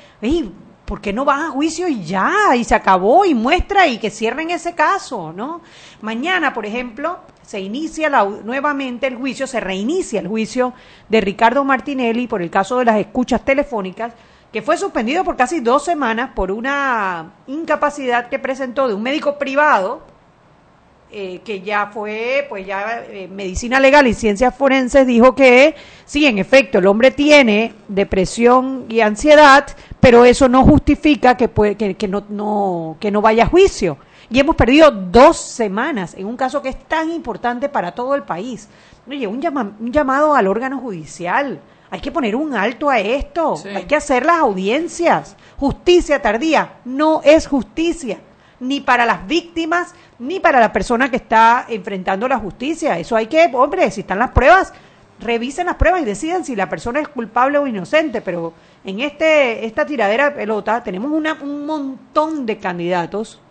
¿por 0.85 1.01
qué 1.01 1.13
no 1.13 1.23
vas 1.23 1.41
a 1.41 1.49
juicio 1.51 1.87
y 1.87 2.03
ya? 2.03 2.55
Y 2.55 2.63
se 2.63 2.73
acabó 2.73 3.23
y 3.23 3.35
muestra 3.35 3.85
y 3.85 3.99
que 3.99 4.09
cierren 4.09 4.49
ese 4.49 4.73
caso, 4.73 5.31
¿no? 5.31 5.61
Mañana, 6.01 6.51
por 6.53 6.65
ejemplo, 6.65 7.19
se 7.51 7.59
inicia 7.59 8.09
nuevamente 8.09 9.07
el 9.07 9.17
juicio, 9.17 9.45
se 9.45 9.59
reinicia 9.59 10.21
el 10.21 10.27
juicio 10.29 10.73
de 11.09 11.19
Ricardo 11.19 11.65
Martinelli 11.65 12.25
por 12.25 12.41
el 12.41 12.49
caso 12.49 12.77
de 12.77 12.85
las 12.85 12.97
escuchas 12.97 13.43
telefónicas 13.43 14.13
que 14.53 14.61
fue 14.61 14.77
suspendido 14.77 15.25
por 15.25 15.35
casi 15.35 15.59
dos 15.59 15.83
semanas 15.83 16.29
por 16.33 16.49
una 16.49 17.33
incapacidad 17.47 18.29
que 18.29 18.39
presentó 18.39 18.87
de 18.87 18.93
un 18.93 19.03
médico 19.03 19.37
privado, 19.37 20.01
eh, 21.11 21.41
que 21.43 21.59
ya 21.59 21.87
fue, 21.87 22.45
pues 22.47 22.65
ya 22.65 23.03
eh, 23.09 23.27
medicina 23.29 23.81
legal 23.81 24.07
y 24.07 24.13
ciencias 24.13 24.55
forenses 24.55 25.05
dijo 25.05 25.35
que 25.35 25.75
sí, 26.05 26.25
en 26.25 26.37
efecto, 26.37 26.77
el 26.77 26.87
hombre 26.87 27.11
tiene 27.11 27.73
depresión 27.89 28.85
y 28.87 29.01
ansiedad, 29.01 29.67
pero 29.99 30.23
eso 30.23 30.47
no 30.47 30.63
justifica 30.63 31.35
que, 31.35 31.49
que, 31.97 32.07
no, 32.07 32.23
no, 32.29 32.95
que 33.01 33.11
no 33.11 33.21
vaya 33.21 33.43
a 33.43 33.47
juicio. 33.47 33.97
Y 34.31 34.39
hemos 34.39 34.55
perdido 34.55 34.89
dos 34.89 35.37
semanas 35.37 36.13
en 36.17 36.25
un 36.25 36.37
caso 36.37 36.61
que 36.61 36.69
es 36.69 36.87
tan 36.87 37.11
importante 37.11 37.67
para 37.67 37.91
todo 37.91 38.15
el 38.15 38.23
país. 38.23 38.69
Oye, 39.05 39.27
un, 39.27 39.45
un 39.79 39.91
llamado 39.91 40.33
al 40.33 40.47
órgano 40.47 40.79
judicial 40.79 41.59
hay 41.89 41.99
que 41.99 42.13
poner 42.13 42.37
un 42.37 42.55
alto 42.55 42.89
a 42.89 42.99
esto, 42.99 43.55
hay 43.65 43.83
que 43.83 43.97
hacer 43.97 44.25
las 44.25 44.37
audiencias. 44.37 45.35
Justicia 45.57 46.21
tardía 46.21 46.75
no 46.85 47.19
es 47.25 47.45
justicia, 47.45 48.19
ni 48.61 48.79
para 48.79 49.05
las 49.05 49.27
víctimas, 49.27 49.93
ni 50.17 50.39
para 50.39 50.61
la 50.61 50.71
persona 50.71 51.11
que 51.11 51.17
está 51.17 51.65
enfrentando 51.67 52.29
la 52.29 52.39
justicia. 52.39 52.97
Eso 52.97 53.17
hay 53.17 53.27
que, 53.27 53.51
hombre, 53.53 53.91
si 53.91 54.01
están 54.01 54.19
las 54.19 54.31
pruebas, 54.31 54.71
revisen 55.19 55.65
las 55.65 55.75
pruebas 55.75 56.01
y 56.01 56.05
deciden 56.05 56.45
si 56.45 56.55
la 56.55 56.69
persona 56.69 57.01
es 57.01 57.09
culpable 57.09 57.57
o 57.57 57.67
inocente, 57.67 58.21
pero 58.21 58.53
en 58.85 59.01
este 59.01 59.65
esta 59.65 59.85
tiradera 59.85 60.29
de 60.29 60.37
pelota 60.37 60.81
tenemos 60.81 61.11
una, 61.11 61.33
un 61.41 61.65
montón 61.65 62.45
de 62.45 62.57
candidatos 62.57 63.41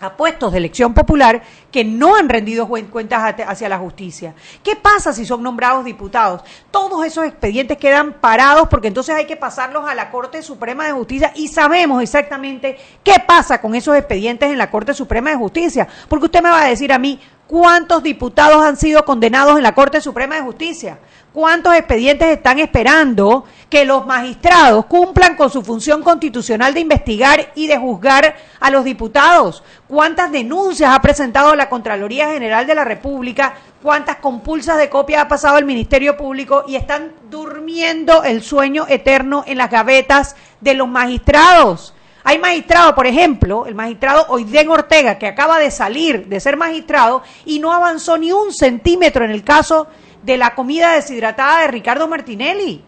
a 0.00 0.16
puestos 0.16 0.52
de 0.52 0.58
elección 0.58 0.94
popular 0.94 1.42
que 1.70 1.84
no 1.84 2.16
han 2.16 2.28
rendido 2.28 2.68
cuentas 2.68 3.34
hacia 3.46 3.68
la 3.68 3.78
justicia. 3.78 4.34
¿Qué 4.62 4.76
pasa 4.76 5.12
si 5.12 5.24
son 5.24 5.42
nombrados 5.42 5.84
diputados? 5.84 6.42
Todos 6.70 7.04
esos 7.04 7.24
expedientes 7.24 7.78
quedan 7.78 8.14
parados 8.14 8.68
porque 8.68 8.88
entonces 8.88 9.14
hay 9.14 9.26
que 9.26 9.36
pasarlos 9.36 9.88
a 9.88 9.94
la 9.94 10.10
Corte 10.10 10.42
Suprema 10.42 10.86
de 10.86 10.92
Justicia 10.92 11.32
y 11.34 11.48
sabemos 11.48 12.02
exactamente 12.02 12.78
qué 13.02 13.14
pasa 13.26 13.60
con 13.60 13.74
esos 13.74 13.96
expedientes 13.96 14.50
en 14.50 14.58
la 14.58 14.70
Corte 14.70 14.94
Suprema 14.94 15.30
de 15.30 15.36
Justicia. 15.36 15.88
Porque 16.08 16.26
usted 16.26 16.42
me 16.42 16.50
va 16.50 16.62
a 16.62 16.68
decir 16.68 16.92
a 16.92 16.98
mí, 16.98 17.20
¿cuántos 17.46 18.02
diputados 18.02 18.62
han 18.62 18.76
sido 18.76 19.04
condenados 19.04 19.56
en 19.56 19.62
la 19.62 19.74
Corte 19.74 20.00
Suprema 20.00 20.36
de 20.36 20.42
Justicia? 20.42 20.98
¿Cuántos 21.36 21.74
expedientes 21.74 22.28
están 22.28 22.60
esperando 22.60 23.44
que 23.68 23.84
los 23.84 24.06
magistrados 24.06 24.86
cumplan 24.86 25.36
con 25.36 25.50
su 25.50 25.60
función 25.60 26.02
constitucional 26.02 26.72
de 26.72 26.80
investigar 26.80 27.52
y 27.54 27.66
de 27.66 27.76
juzgar 27.76 28.36
a 28.58 28.70
los 28.70 28.84
diputados? 28.84 29.62
¿Cuántas 29.86 30.32
denuncias 30.32 30.94
ha 30.94 31.02
presentado 31.02 31.54
la 31.54 31.68
Contraloría 31.68 32.28
General 32.28 32.66
de 32.66 32.74
la 32.74 32.84
República? 32.84 33.52
¿Cuántas 33.82 34.16
compulsas 34.16 34.78
de 34.78 34.88
copia 34.88 35.20
ha 35.20 35.28
pasado 35.28 35.58
el 35.58 35.66
Ministerio 35.66 36.16
Público? 36.16 36.64
Y 36.66 36.76
están 36.76 37.12
durmiendo 37.28 38.24
el 38.24 38.42
sueño 38.42 38.86
eterno 38.88 39.44
en 39.46 39.58
las 39.58 39.70
gavetas 39.70 40.36
de 40.62 40.72
los 40.72 40.88
magistrados. 40.88 41.92
Hay 42.24 42.38
magistrados, 42.38 42.94
por 42.94 43.06
ejemplo, 43.06 43.66
el 43.66 43.74
magistrado 43.74 44.24
Oiden 44.30 44.70
Ortega, 44.70 45.18
que 45.18 45.26
acaba 45.26 45.58
de 45.58 45.70
salir 45.70 46.28
de 46.28 46.40
ser 46.40 46.56
magistrado 46.56 47.22
y 47.44 47.58
no 47.58 47.74
avanzó 47.74 48.16
ni 48.16 48.32
un 48.32 48.54
centímetro 48.54 49.22
en 49.22 49.32
el 49.32 49.44
caso 49.44 49.86
de 50.26 50.36
la 50.36 50.56
comida 50.56 50.92
deshidratada 50.92 51.60
de 51.60 51.68
Ricardo 51.68 52.08
Martinelli. 52.08 52.84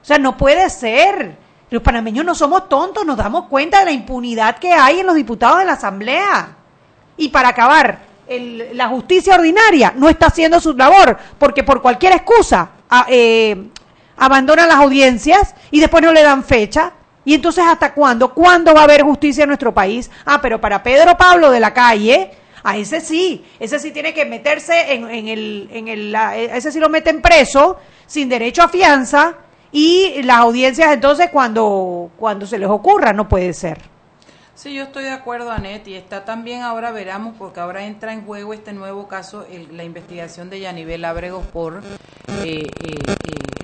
O 0.00 0.04
sea, 0.04 0.16
no 0.16 0.36
puede 0.36 0.70
ser. 0.70 1.36
Los 1.70 1.82
panameños 1.82 2.24
no 2.24 2.34
somos 2.34 2.68
tontos, 2.68 3.04
nos 3.04 3.16
damos 3.16 3.46
cuenta 3.46 3.80
de 3.80 3.86
la 3.86 3.92
impunidad 3.92 4.58
que 4.58 4.72
hay 4.72 5.00
en 5.00 5.06
los 5.06 5.16
diputados 5.16 5.58
de 5.58 5.64
la 5.66 5.72
Asamblea. 5.72 6.56
Y 7.16 7.28
para 7.28 7.48
acabar, 7.48 7.98
la 8.72 8.88
justicia 8.88 9.34
ordinaria 9.34 9.92
no 9.96 10.08
está 10.08 10.26
haciendo 10.26 10.60
su 10.60 10.72
labor, 10.72 11.18
porque 11.36 11.64
por 11.64 11.82
cualquier 11.82 12.12
excusa 12.12 12.70
eh, 13.08 13.70
abandonan 14.16 14.68
las 14.68 14.78
audiencias 14.78 15.54
y 15.72 15.80
después 15.80 16.02
no 16.02 16.12
le 16.12 16.22
dan 16.22 16.44
fecha. 16.44 16.92
Y 17.24 17.34
entonces, 17.34 17.64
¿hasta 17.66 17.92
cuándo? 17.92 18.32
¿Cuándo 18.32 18.72
va 18.72 18.82
a 18.82 18.84
haber 18.84 19.02
justicia 19.02 19.42
en 19.42 19.48
nuestro 19.48 19.74
país? 19.74 20.10
Ah, 20.24 20.40
pero 20.40 20.60
para 20.60 20.82
Pedro 20.82 21.16
Pablo 21.18 21.50
de 21.50 21.60
la 21.60 21.74
calle, 21.74 22.30
a 22.62 22.76
ese 22.76 23.00
sí, 23.00 23.44
ese 23.58 23.78
sí 23.78 23.90
tiene 23.90 24.14
que 24.14 24.24
meterse 24.24 24.92
en, 24.92 25.28
el, 25.28 25.68
en 25.72 25.88
el, 25.88 26.14
ese 26.14 26.72
sí 26.72 26.80
lo 26.80 26.88
meten 26.88 27.22
preso, 27.22 27.78
sin 28.06 28.28
derecho 28.28 28.62
a 28.62 28.68
fianza, 28.68 29.36
y 29.70 30.22
las 30.22 30.38
audiencias 30.38 30.92
entonces 30.92 31.30
cuando, 31.30 32.10
cuando 32.16 32.46
se 32.46 32.58
les 32.58 32.68
ocurra, 32.68 33.12
no 33.12 33.28
puede 33.28 33.52
ser. 33.52 33.78
Sí, 34.58 34.74
yo 34.74 34.82
estoy 34.82 35.04
de 35.04 35.12
acuerdo, 35.12 35.52
Anet, 35.52 35.86
y 35.86 35.94
está 35.94 36.24
también 36.24 36.62
ahora, 36.62 36.90
veramos, 36.90 37.36
porque 37.38 37.60
ahora 37.60 37.84
entra 37.84 38.12
en 38.12 38.24
juego 38.24 38.52
este 38.52 38.72
nuevo 38.72 39.06
caso, 39.06 39.46
la 39.70 39.84
investigación 39.84 40.50
de 40.50 40.58
Yanibel 40.58 41.04
Abregos 41.04 41.46
por 41.46 41.76
eh, 41.76 41.82
eh, 42.44 42.66
eh, 42.82 42.98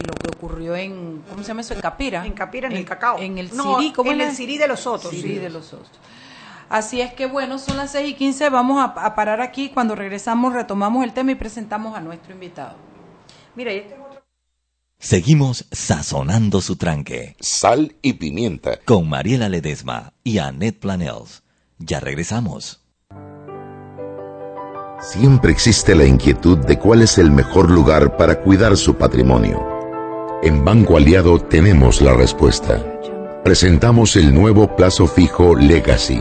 lo 0.07 0.15
que 0.15 0.29
ocurrió 0.29 0.77
en, 0.77 1.25
¿cómo 1.29 1.43
se 1.43 1.49
llama 1.49 1.63
eso? 1.63 1.75
En 1.75 1.81
Capira. 1.81 2.25
En 2.25 2.33
Capira, 2.33 2.69
en, 2.69 2.77
el 2.77 2.85
cacao. 2.85 3.19
En 3.19 3.39
el 3.39 3.57
no, 3.57 3.81
en 3.81 4.21
el 4.21 4.31
Siri 4.37 4.57
de 4.57 4.69
los 4.69 4.87
otros. 4.87 5.13
Siri 5.13 5.39
de 5.39 5.51
los 5.51 5.73
otros. 5.73 5.91
Así 6.75 7.01
es 7.01 7.13
que 7.13 7.27
bueno, 7.27 7.61
son 7.61 7.77
las 7.77 7.93
6 7.93 8.11
y 8.11 8.15
15, 8.15 8.51
vamos 8.51 8.85
a, 8.85 9.15
parar 9.15 9.41
aquí. 9.41 9.69
Cuando 9.69 9.95
regresamos 9.95 10.53
retomamos 10.53 11.05
el 11.05 11.13
tema 11.13 11.31
y 11.31 11.37
presentamos 11.37 11.97
a 11.97 12.01
nuestro 12.01 12.35
invitado. 12.35 12.75
Mira, 13.55 13.71
este 13.71 13.95
Seguimos 14.99 15.67
sazonando 15.71 16.61
su 16.61 16.75
tranque. 16.75 17.37
Sal 17.39 17.95
y 18.03 18.15
pimienta. 18.15 18.81
Con 18.85 19.09
Mariela 19.09 19.49
Ledesma 19.49 20.15
y 20.25 20.39
Annette 20.39 20.81
Planels. 20.81 21.45
Ya 21.79 22.01
regresamos. 22.01 22.81
Siempre 25.01 25.53
existe 25.53 25.95
la 25.95 26.07
inquietud 26.07 26.59
de 26.59 26.77
cuál 26.77 27.03
es 27.03 27.19
el 27.19 27.31
mejor 27.31 27.71
lugar 27.71 28.17
para 28.17 28.41
cuidar 28.41 28.77
su 28.77 28.97
patrimonio. 28.97 29.65
En 30.43 30.65
Banco 30.65 30.97
Aliado 30.97 31.39
tenemos 31.39 32.01
la 32.01 32.15
respuesta. 32.15 32.85
Presentamos 33.45 34.17
el 34.17 34.35
nuevo 34.35 34.75
plazo 34.75 35.07
fijo 35.07 35.55
Legacy 35.55 36.21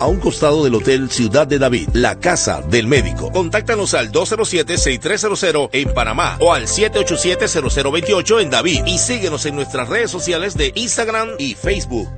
a 0.00 0.06
un 0.06 0.18
costado 0.18 0.64
del 0.64 0.74
Hotel 0.74 1.10
Ciudad 1.10 1.46
de 1.46 1.58
David, 1.58 1.90
la 1.92 2.18
casa 2.18 2.62
del 2.62 2.86
médico. 2.86 3.30
Contáctanos 3.30 3.94
al 3.94 4.10
207-6300 4.10 5.68
en 5.72 5.94
Panamá 5.94 6.38
o 6.40 6.52
al 6.52 6.66
787-0028 6.66 8.42
en 8.42 8.50
David 8.50 8.86
y 8.86 8.98
síguenos 8.98 9.46
en 9.46 9.54
nuestras 9.54 9.88
redes 9.88 10.10
sociales 10.10 10.56
de 10.56 10.72
Instagram 10.74 11.28
y 11.38 11.54
Facebook. 11.54 12.08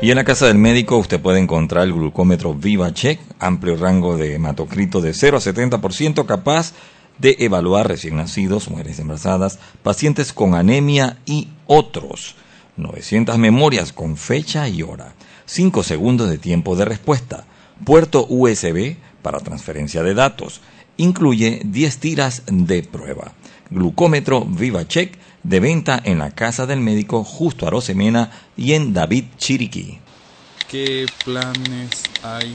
Y 0.00 0.10
en 0.10 0.16
la 0.16 0.24
casa 0.24 0.46
del 0.46 0.58
médico 0.58 0.96
usted 0.96 1.20
puede 1.20 1.40
encontrar 1.40 1.84
el 1.84 1.92
glucómetro 1.92 2.54
VivaCheck, 2.54 3.20
amplio 3.40 3.76
rango 3.76 4.16
de 4.16 4.36
hematocrito 4.36 5.00
de 5.00 5.12
0 5.12 5.38
a 5.38 5.40
70% 5.40 6.24
capaz 6.24 6.72
de 7.18 7.34
evaluar 7.40 7.88
recién 7.88 8.16
nacidos, 8.16 8.70
mujeres 8.70 9.00
embarazadas, 9.00 9.58
pacientes 9.82 10.32
con 10.32 10.54
anemia 10.54 11.18
y 11.26 11.48
otros. 11.66 12.36
900 12.76 13.38
memorias 13.38 13.92
con 13.92 14.16
fecha 14.16 14.68
y 14.68 14.82
hora. 14.82 15.14
5 15.48 15.82
segundos 15.82 16.28
de 16.28 16.36
tiempo 16.36 16.76
de 16.76 16.84
respuesta, 16.84 17.46
puerto 17.86 18.26
USB 18.28 18.96
para 19.22 19.40
transferencia 19.40 20.02
de 20.02 20.12
datos, 20.12 20.60
incluye 20.98 21.62
10 21.64 21.98
tiras 21.98 22.42
de 22.46 22.82
prueba. 22.82 23.32
Glucómetro 23.70 24.44
VivaCheck 24.44 25.18
de 25.42 25.60
venta 25.60 25.98
en 26.04 26.18
la 26.18 26.32
casa 26.32 26.66
del 26.66 26.80
médico 26.80 27.24
justo 27.24 27.66
a 27.66 27.70
Rosemena 27.70 28.30
y 28.58 28.74
en 28.74 28.92
David 28.92 29.24
Chiriquí. 29.38 29.98
¿Qué 30.68 31.06
planes 31.24 32.02
hay 32.22 32.54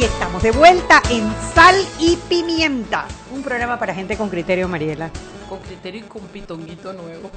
Y 0.00 0.04
estamos 0.04 0.42
de 0.42 0.50
vuelta 0.50 1.02
en 1.10 1.30
Sal 1.54 1.76
y 1.98 2.16
Pimienta, 2.16 3.04
un 3.34 3.42
programa 3.42 3.78
para 3.78 3.92
gente 3.92 4.16
con 4.16 4.30
criterio, 4.30 4.66
Mariela. 4.66 5.10
Con 5.46 5.58
criterio 5.58 6.00
y 6.00 6.04
con 6.04 6.22
pitonguito 6.22 6.94
nuevo. 6.94 7.30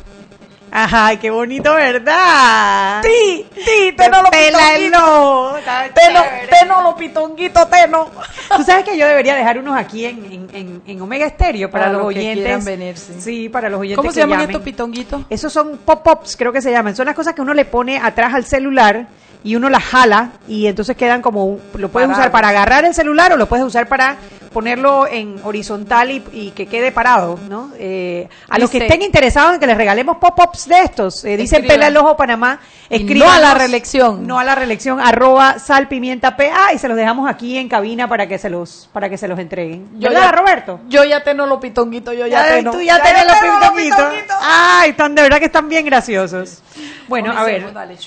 Ajá, 0.72 1.20
qué 1.20 1.30
bonito, 1.30 1.74
¿verdad? 1.74 3.04
Sí, 3.04 3.46
sí, 3.54 3.94
te 3.98 4.08
no 4.08 4.22
lo 4.22 4.30
pitonguito. 4.32 5.56
Teno, 5.94 6.22
teno 6.50 6.82
lo 6.84 6.96
pitonguito, 6.96 7.68
teno. 7.68 8.08
Tú 8.56 8.64
sabes 8.64 8.86
que 8.86 8.98
yo 8.98 9.08
debería 9.08 9.36
dejar 9.36 9.60
unos 9.60 9.76
aquí 9.76 10.06
en, 10.06 10.24
en, 10.24 10.48
en, 10.54 10.82
en 10.88 11.02
Omega 11.02 11.26
Estéreo 11.26 11.70
para, 11.70 11.86
Para 11.88 11.94
los 11.98 12.04
los 12.06 12.14
que 12.14 12.20
oyentes. 12.20 12.44
quieran 12.46 12.64
venirse. 12.64 13.20
Sí, 13.20 13.50
para 13.50 13.68
los 13.70 13.82
oyentes 13.82 13.98
¿Cómo 13.98 14.08
que 14.08 14.14
se 14.14 14.20
llaman 14.22 14.38
llamen. 14.40 14.50
estos 14.52 14.64
pitonguitos? 14.64 15.26
Esos 15.30 15.52
son 15.52 15.80
pop-ups, 15.84 16.38
creo 16.38 16.54
que 16.54 16.62
se 16.62 16.72
llaman. 16.72 16.96
Son 16.96 17.06
las 17.08 17.16
cosas 17.16 17.34
que 17.34 17.42
uno 17.42 17.54
le 17.54 17.66
pone 17.66 17.98
atrás 17.98 18.34
al 18.34 18.46
celular 18.46 19.06
y 19.44 19.56
uno 19.56 19.70
las 19.70 19.84
jala 19.84 20.30
y 20.48 20.68
entonces 20.68 20.96
quedan 20.96 21.22
como 21.22 21.60
lo 21.76 21.90
puedes 21.90 22.08
Parado. 22.08 22.12
usar 22.22 22.32
para 22.32 22.50
agarrar 22.50 22.86
el 22.86 22.94
celular 22.94 23.34
o 23.34 23.38
lo 23.38 23.48
puedes 23.48 23.66
usar 23.66 23.88
para 23.88 24.18
ponerlo 24.54 25.08
en 25.08 25.38
horizontal 25.44 26.12
y, 26.12 26.24
y 26.32 26.52
que 26.52 26.68
quede 26.68 26.92
parado, 26.92 27.40
¿no? 27.50 27.72
Eh, 27.80 28.30
a 28.50 28.60
los 28.60 28.70
que 28.70 28.78
estén 28.78 29.02
interesados 29.02 29.56
en 29.56 29.60
que 29.60 29.66
les 29.66 29.76
regalemos 29.76 30.18
pop-ups 30.18 30.68
de 30.68 30.80
estos, 30.82 31.26
eh, 31.26 31.36
dicen 31.38 31.62
Escriban. 31.62 31.68
Pela 31.76 31.88
el 31.88 31.98
Ojo 31.98 32.16
Panamá, 32.16 32.60
Y 32.90 33.04
no 33.04 33.32
a 33.32 33.40
la 33.40 33.56
reelección. 33.56 34.28
no 34.28 34.38
a 34.38 34.44
la 34.44 34.54
reelección, 34.54 35.00
arroba 35.02 35.58
sal 35.58 35.88
pimienta 35.88 36.38
PA 36.38 36.72
y 36.74 36.78
se 36.78 36.88
los 36.88 36.96
dejamos 36.96 37.28
aquí 37.28 37.58
en 37.58 37.68
cabina 37.68 38.08
para 38.08 38.28
que 38.28 38.38
se 38.38 38.52
los, 38.52 38.90
para 38.94 39.10
que 39.10 39.18
se 39.18 39.28
los 39.28 39.40
entreguen. 39.40 39.90
Yo 40.00 40.10
¿Verdad, 40.10 40.26
ya- 40.26 40.32
Roberto? 40.34 40.80
Yo 40.88 41.04
ya 41.04 41.24
tengo 41.24 41.48
los 41.48 41.60
pitonguitos, 41.60 42.14
yo 42.16 42.28
ya, 42.28 42.46
Ya, 42.48 42.56
tengo. 42.58 42.72
tú 42.74 42.82
ya, 42.82 43.02
tienes 43.02 43.26
los 43.26 43.36
pitonguitos. 43.38 44.36
Ay, 44.40 44.92
están 44.92 45.16
de 45.16 45.22
verdad 45.24 45.40
que 45.40 45.46
están 45.46 45.68
bien 45.68 45.84
graciosos. 45.84 46.62
Bueno, 47.08 47.32
a 47.36 47.44
ver, 47.44 47.74
dale. 47.74 47.98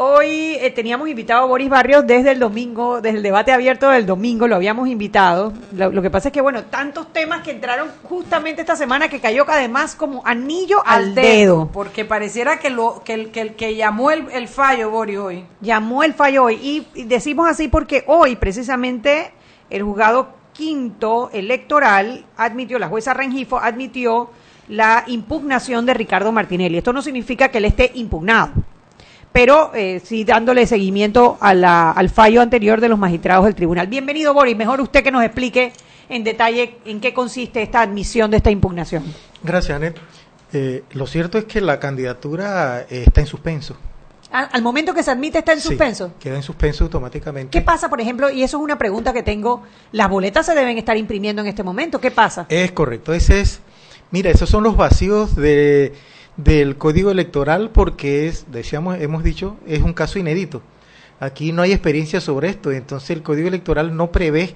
Hoy 0.00 0.56
eh, 0.60 0.70
teníamos 0.70 1.08
invitado 1.08 1.42
a 1.42 1.46
Boris 1.46 1.68
Barrios 1.68 2.06
desde 2.06 2.30
el 2.30 2.38
domingo, 2.38 3.00
desde 3.00 3.16
el 3.16 3.22
debate 3.22 3.50
abierto 3.50 3.90
del 3.90 4.06
domingo, 4.06 4.46
lo 4.46 4.54
habíamos 4.54 4.88
invitado. 4.88 5.52
Lo, 5.72 5.90
lo 5.90 6.02
que 6.02 6.08
pasa 6.08 6.28
es 6.28 6.32
que, 6.32 6.40
bueno, 6.40 6.62
tantos 6.64 7.12
temas 7.12 7.42
que 7.42 7.50
entraron 7.50 7.88
justamente 8.04 8.60
esta 8.60 8.76
semana 8.76 9.08
que 9.08 9.20
cayó 9.20 9.44
además 9.48 9.96
como 9.96 10.24
anillo 10.24 10.82
al, 10.86 11.16
dedo. 11.16 11.68
Porque 11.72 12.04
pareciera 12.04 12.60
que, 12.60 12.70
lo, 12.70 13.02
que, 13.04 13.14
el, 13.14 13.30
que 13.32 13.54
que 13.54 13.74
llamó 13.74 14.12
el, 14.12 14.26
el 14.32 14.46
fallo, 14.46 14.90
Boris, 14.90 15.18
hoy. 15.18 15.44
Llamó 15.60 16.04
el 16.04 16.14
fallo 16.14 16.44
hoy. 16.44 16.54
Y, 16.62 16.86
y 17.00 17.04
decimos 17.04 17.48
así 17.48 17.66
porque 17.66 18.04
hoy, 18.06 18.36
precisamente, 18.36 19.32
el 19.68 19.82
juzgado 19.82 20.28
quinto 20.52 21.30
electoral 21.32 22.24
admitió, 22.36 22.78
la 22.78 22.88
jueza 22.88 23.14
Rengifo 23.14 23.58
admitió 23.58 24.30
la 24.68 25.04
impugnación 25.06 25.86
de 25.86 25.94
Ricardo 25.94 26.30
Martinelli. 26.30 26.78
Esto 26.78 26.92
no 26.92 27.02
significa 27.02 27.48
que 27.48 27.58
él 27.58 27.64
esté 27.64 27.90
impugnado, 27.94 28.52
pero 29.38 29.70
eh, 29.72 30.00
sí 30.04 30.24
dándole 30.24 30.66
seguimiento 30.66 31.38
a 31.40 31.54
la- 31.54 31.92
al 31.92 32.10
fallo 32.10 32.40
anterior 32.42 32.80
de 32.80 32.88
los 32.88 32.98
magistrados 32.98 33.44
del 33.44 33.54
tribunal. 33.54 33.86
Bienvenido, 33.86 34.34
Boris. 34.34 34.56
Mejor 34.56 34.80
usted 34.80 35.04
que 35.04 35.12
nos 35.12 35.22
explique 35.22 35.72
en 36.08 36.24
detalle 36.24 36.78
en 36.84 37.00
qué 37.00 37.14
consiste 37.14 37.62
esta 37.62 37.80
admisión 37.82 38.32
de 38.32 38.38
esta 38.38 38.50
impugnación. 38.50 39.04
Gracias, 39.44 39.76
Anet. 39.76 39.96
Eh, 40.52 40.82
lo 40.90 41.06
cierto 41.06 41.38
es 41.38 41.44
que 41.44 41.60
la 41.60 41.78
candidatura 41.78 42.80
eh, 42.90 43.04
está 43.06 43.20
en 43.20 43.28
suspenso. 43.28 43.76
Ah, 44.32 44.48
Al 44.50 44.62
momento 44.62 44.92
que 44.92 45.04
se 45.04 45.12
admite 45.12 45.38
está 45.38 45.52
en 45.52 45.60
Sí, 45.60 45.68
suspenso. 45.68 46.14
queda 46.18 46.34
en 46.34 46.42
suspenso 46.42 46.82
automáticamente. 46.82 47.56
¿Qué 47.56 47.64
pasa, 47.64 47.88
por 47.88 48.00
ejemplo? 48.00 48.28
Y 48.30 48.42
eso 48.42 48.56
es 48.56 48.62
una 48.64 48.76
pregunta 48.76 49.12
que 49.12 49.22
tengo. 49.22 49.62
Las 49.92 50.08
boletas 50.10 50.46
se 50.46 50.54
deben 50.56 50.76
estar 50.78 50.96
imprimiendo 50.96 51.42
en 51.42 51.46
este 51.46 51.62
momento. 51.62 52.00
¿Qué 52.00 52.10
pasa? 52.10 52.46
Es 52.48 52.72
correcto. 52.72 53.12
Ese 53.12 53.40
es, 53.40 53.60
mira, 54.10 54.30
esos 54.32 54.50
son 54.50 54.64
los 54.64 54.76
vacíos 54.76 55.36
de, 55.36 55.92
del 56.38 56.78
código 56.78 57.10
electoral 57.10 57.70
porque 57.70 58.28
es, 58.28 58.46
decíamos, 58.50 58.98
hemos 59.00 59.22
dicho, 59.22 59.56
es 59.66 59.82
un 59.82 59.92
caso 59.92 60.18
inédito. 60.18 60.62
Aquí 61.20 61.52
no 61.52 61.62
hay 61.62 61.72
experiencia 61.72 62.20
sobre 62.20 62.48
esto, 62.48 62.70
entonces 62.70 63.10
el 63.10 63.22
código 63.22 63.48
electoral 63.48 63.94
no 63.96 64.12
prevé 64.12 64.54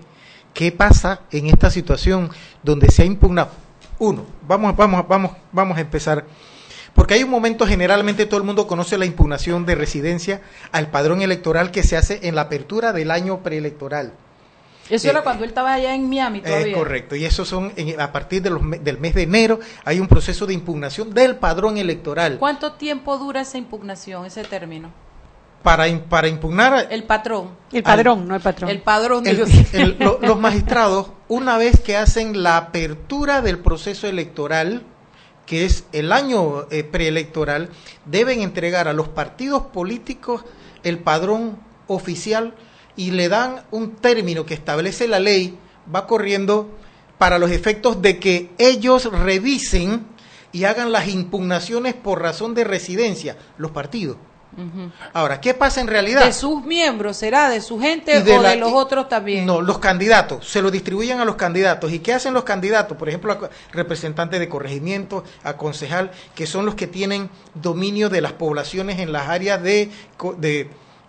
qué 0.55 0.71
pasa 0.71 1.23
en 1.33 1.47
esta 1.47 1.71
situación 1.71 2.31
donde 2.63 2.89
se 2.89 3.03
ha 3.03 3.05
impugnado. 3.05 3.51
Uno, 3.99 4.25
vamos, 4.47 4.77
vamos, 4.77 5.07
vamos, 5.09 5.33
vamos 5.51 5.77
a 5.77 5.81
empezar. 5.81 6.25
Porque 6.95 7.15
hay 7.15 7.25
un 7.25 7.31
momento, 7.31 7.67
generalmente 7.67 8.27
todo 8.27 8.39
el 8.39 8.47
mundo 8.47 8.67
conoce 8.67 8.97
la 8.97 9.07
impugnación 9.07 9.67
de 9.67 9.75
residencia 9.75 10.41
al 10.71 10.91
padrón 10.91 11.21
electoral 11.23 11.73
que 11.73 11.83
se 11.83 11.97
hace 11.97 12.21
en 12.29 12.37
la 12.37 12.43
apertura 12.43 12.93
del 12.93 13.11
año 13.11 13.43
preelectoral. 13.43 14.13
Eso 14.91 15.07
Eh, 15.07 15.11
era 15.11 15.23
cuando 15.23 15.45
él 15.45 15.51
estaba 15.51 15.73
allá 15.73 15.95
en 15.95 16.09
Miami 16.09 16.41
todavía. 16.41 16.67
Es 16.73 16.77
correcto, 16.77 17.15
y 17.17 17.25
eso 17.25 17.45
son 17.45 17.73
en- 17.77 18.01
a 18.01 18.11
partir 18.13 18.43
de 18.43 18.51
los 18.51 18.61
del 18.83 18.99
mes 18.99 19.15
de 19.15 19.23
enero 19.23 19.61
hay 19.85 20.01
un 20.01 20.09
proceso 20.09 20.45
de 20.47 20.55
impugnación 20.55 21.15
del 21.15 21.37
padrón 21.37 21.79
electoral. 21.79 22.39
¿Cuánto 22.39 22.73
tiempo 22.73 23.17
dura 23.17 23.41
esa 23.43 23.59
impugnación, 23.59 24.27
ese 24.27 24.43
término? 24.45 24.91
Para, 25.63 25.85
para 26.09 26.27
impugnar 26.27 26.89
El 26.91 27.05
patrón. 27.05 27.51
El 27.73 27.85
padrón, 27.85 28.27
no 28.27 28.35
el 28.35 28.41
patrón. 28.41 28.69
El 28.69 28.81
padrón. 28.83 29.25
el- 29.27 29.37
digo. 29.37 29.49
el- 29.73 29.97
lo- 30.01 30.19
los 30.23 30.41
magistrados, 30.41 31.13
una 31.29 31.57
vez 31.57 31.81
que 31.81 31.97
hacen 31.97 32.43
la 32.43 32.57
apertura 32.57 33.41
del 33.43 33.61
proceso 33.61 34.09
electoral, 34.09 34.83
que 35.47 35.65
es 35.65 35.85
el 35.93 36.13
año 36.13 36.67
eh, 36.73 36.83
preelectoral, 36.83 37.69
deben 38.07 38.41
entregar 38.41 38.89
a 38.89 38.93
los 38.93 39.09
partidos 39.09 39.63
políticos 39.67 40.45
el 40.83 40.99
padrón 40.99 41.57
oficial 41.87 42.55
y 42.97 43.11
le 43.13 43.29
dan 43.29 43.63
un 43.71 43.93
término 43.97 44.45
que 44.47 44.55
establece 44.55 45.09
la 45.09 45.21
ley, 45.21 45.57
va 45.95 46.07
corriendo 46.07 46.69
para 47.19 47.39
los 47.39 47.51
efectos 47.51 48.03
de 48.03 48.19
que 48.19 48.51
ellos 48.59 49.05
revisen 49.13 50.07
y 50.53 50.65
hagan 50.65 50.93
las 50.93 51.09
impugnaciones 51.09 51.95
por 51.95 52.21
razón 52.21 52.55
de 52.55 52.65
residencia, 52.65 53.37
los 53.59 53.71
partidos. 53.71 54.17
Ahora, 55.15 55.41
¿qué 55.41 55.55
pasa 55.55 55.81
en 55.81 55.87
realidad? 55.87 56.27
¿De 56.27 56.33
sus 56.35 56.63
miembros 56.63 57.17
será? 57.17 57.49
¿De 57.49 57.63
su 57.63 57.81
gente 57.81 58.23
de 58.23 58.37
o 58.37 58.43
la- 58.43 58.51
de 58.51 58.57
los 58.57 58.71
y- 58.71 58.75
otros 58.75 59.09
también? 59.09 59.47
No, 59.47 59.63
los 59.63 59.79
candidatos, 59.79 60.47
se 60.47 60.61
lo 60.61 60.71
distribuyen 60.71 61.21
a 61.21 61.25
los 61.25 61.37
candidatos. 61.37 61.91
¿Y 61.91 62.01
qué 62.01 62.13
hacen 62.13 62.35
los 62.35 62.45
candidatos? 62.45 62.99
Por 62.99 63.09
ejemplo, 63.09 63.33
a 63.33 63.49
representantes 63.73 64.39
de 64.41 64.51
corregimiento, 64.51 65.25
a 65.43 65.57
concejal, 65.57 66.11
que 66.35 66.47
son 66.47 66.67
los 66.67 66.75
que 66.75 66.87
tienen 66.87 67.31
dominio 67.55 68.11
de 68.11 68.21
las 68.21 68.33
poblaciones 68.35 68.99
en 68.99 69.11
las 69.11 69.27
áreas 69.31 69.63
de, 69.63 69.89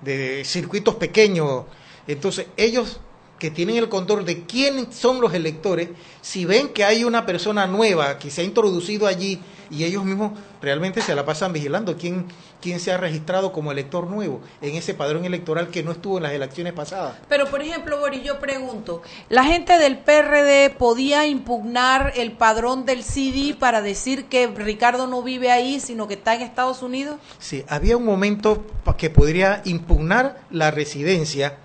de 0.04 0.44
circuitos 0.46 0.96
pequeños, 0.96 1.66
Entonces, 2.08 2.48
ellos 2.58 3.00
que 3.44 3.52
tienen 3.52 3.76
el 3.76 3.90
control 3.90 4.24
de 4.24 4.44
quiénes 4.44 4.96
son 4.96 5.20
los 5.20 5.34
electores, 5.34 5.90
si 6.22 6.46
ven 6.46 6.70
que 6.70 6.86
hay 6.86 7.04
una 7.04 7.26
persona 7.26 7.68
nueva 7.68 8.18
que 8.18 8.32
se 8.32 8.40
ha 8.40 8.44
introducido 8.46 9.06
allí 9.06 9.42
y 9.70 9.84
ellos 9.84 10.06
mismos 10.06 10.32
realmente 10.62 11.02
se 11.02 11.14
la 11.14 11.26
pasan 11.26 11.52
vigilando 11.52 11.98
quién, 11.98 12.28
quién 12.62 12.80
se 12.80 12.94
ha 12.94 12.98
registrado 12.98 13.52
como 13.52 13.74
elector 13.74 14.08
nuevo 14.08 14.40
en 14.62 14.76
ese 14.76 14.94
padrón 14.94 15.26
electoral 15.26 15.68
que 15.68 15.84
no 15.84 15.92
estuvo 15.92 16.16
en 16.16 16.24
las 16.24 16.32
elecciones 16.32 16.72
pasadas. 16.72 17.18
Pero, 17.28 17.50
por 17.50 17.62
ejemplo, 17.62 18.00
Boris, 18.00 18.24
yo 18.24 18.40
pregunto, 18.40 19.02
¿la 19.28 19.44
gente 19.44 19.78
del 19.78 19.98
PRD 19.98 20.70
podía 20.70 21.28
impugnar 21.28 22.14
el 22.16 22.32
padrón 22.32 22.86
del 22.86 23.04
CD 23.04 23.58
para 23.60 23.82
decir 23.82 24.28
que 24.28 24.48
Ricardo 24.48 25.06
no 25.06 25.22
vive 25.22 25.52
ahí, 25.52 25.82
sino 25.82 26.08
que 26.08 26.14
está 26.14 26.34
en 26.34 26.44
Estados 26.44 26.82
Unidos? 26.82 27.18
Sí, 27.40 27.66
había 27.68 27.98
un 27.98 28.06
momento 28.06 28.64
que 28.98 29.10
podría 29.10 29.62
impugnar 29.66 30.40
la 30.50 30.72
residencia, 30.72 31.58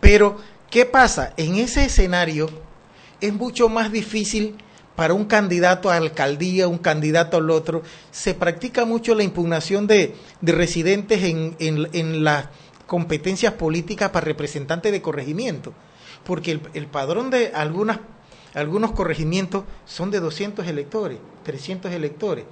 pero 0.00 0.38
¿qué 0.70 0.86
pasa? 0.86 1.34
En 1.36 1.56
ese 1.56 1.84
escenario 1.84 2.48
es 3.20 3.32
mucho 3.34 3.68
más 3.68 3.92
difícil 3.92 4.56
para 4.96 5.14
un 5.14 5.24
candidato 5.24 5.90
a 5.90 5.96
alcaldía, 5.96 6.68
un 6.68 6.78
candidato 6.78 7.36
al 7.36 7.50
otro. 7.50 7.82
Se 8.10 8.34
practica 8.34 8.84
mucho 8.84 9.14
la 9.14 9.22
impugnación 9.22 9.86
de, 9.86 10.14
de 10.40 10.52
residentes 10.52 11.22
en, 11.22 11.56
en, 11.58 11.88
en 11.92 12.24
las 12.24 12.48
competencias 12.86 13.54
políticas 13.54 14.10
para 14.10 14.24
representantes 14.24 14.92
de 14.92 15.02
corregimiento, 15.02 15.72
porque 16.24 16.52
el, 16.52 16.60
el 16.74 16.86
padrón 16.86 17.30
de 17.30 17.52
algunas, 17.54 18.00
algunos 18.54 18.92
corregimientos 18.92 19.64
son 19.84 20.10
de 20.10 20.20
200 20.20 20.66
electores, 20.66 21.18
300 21.44 21.92
electores 21.92 22.44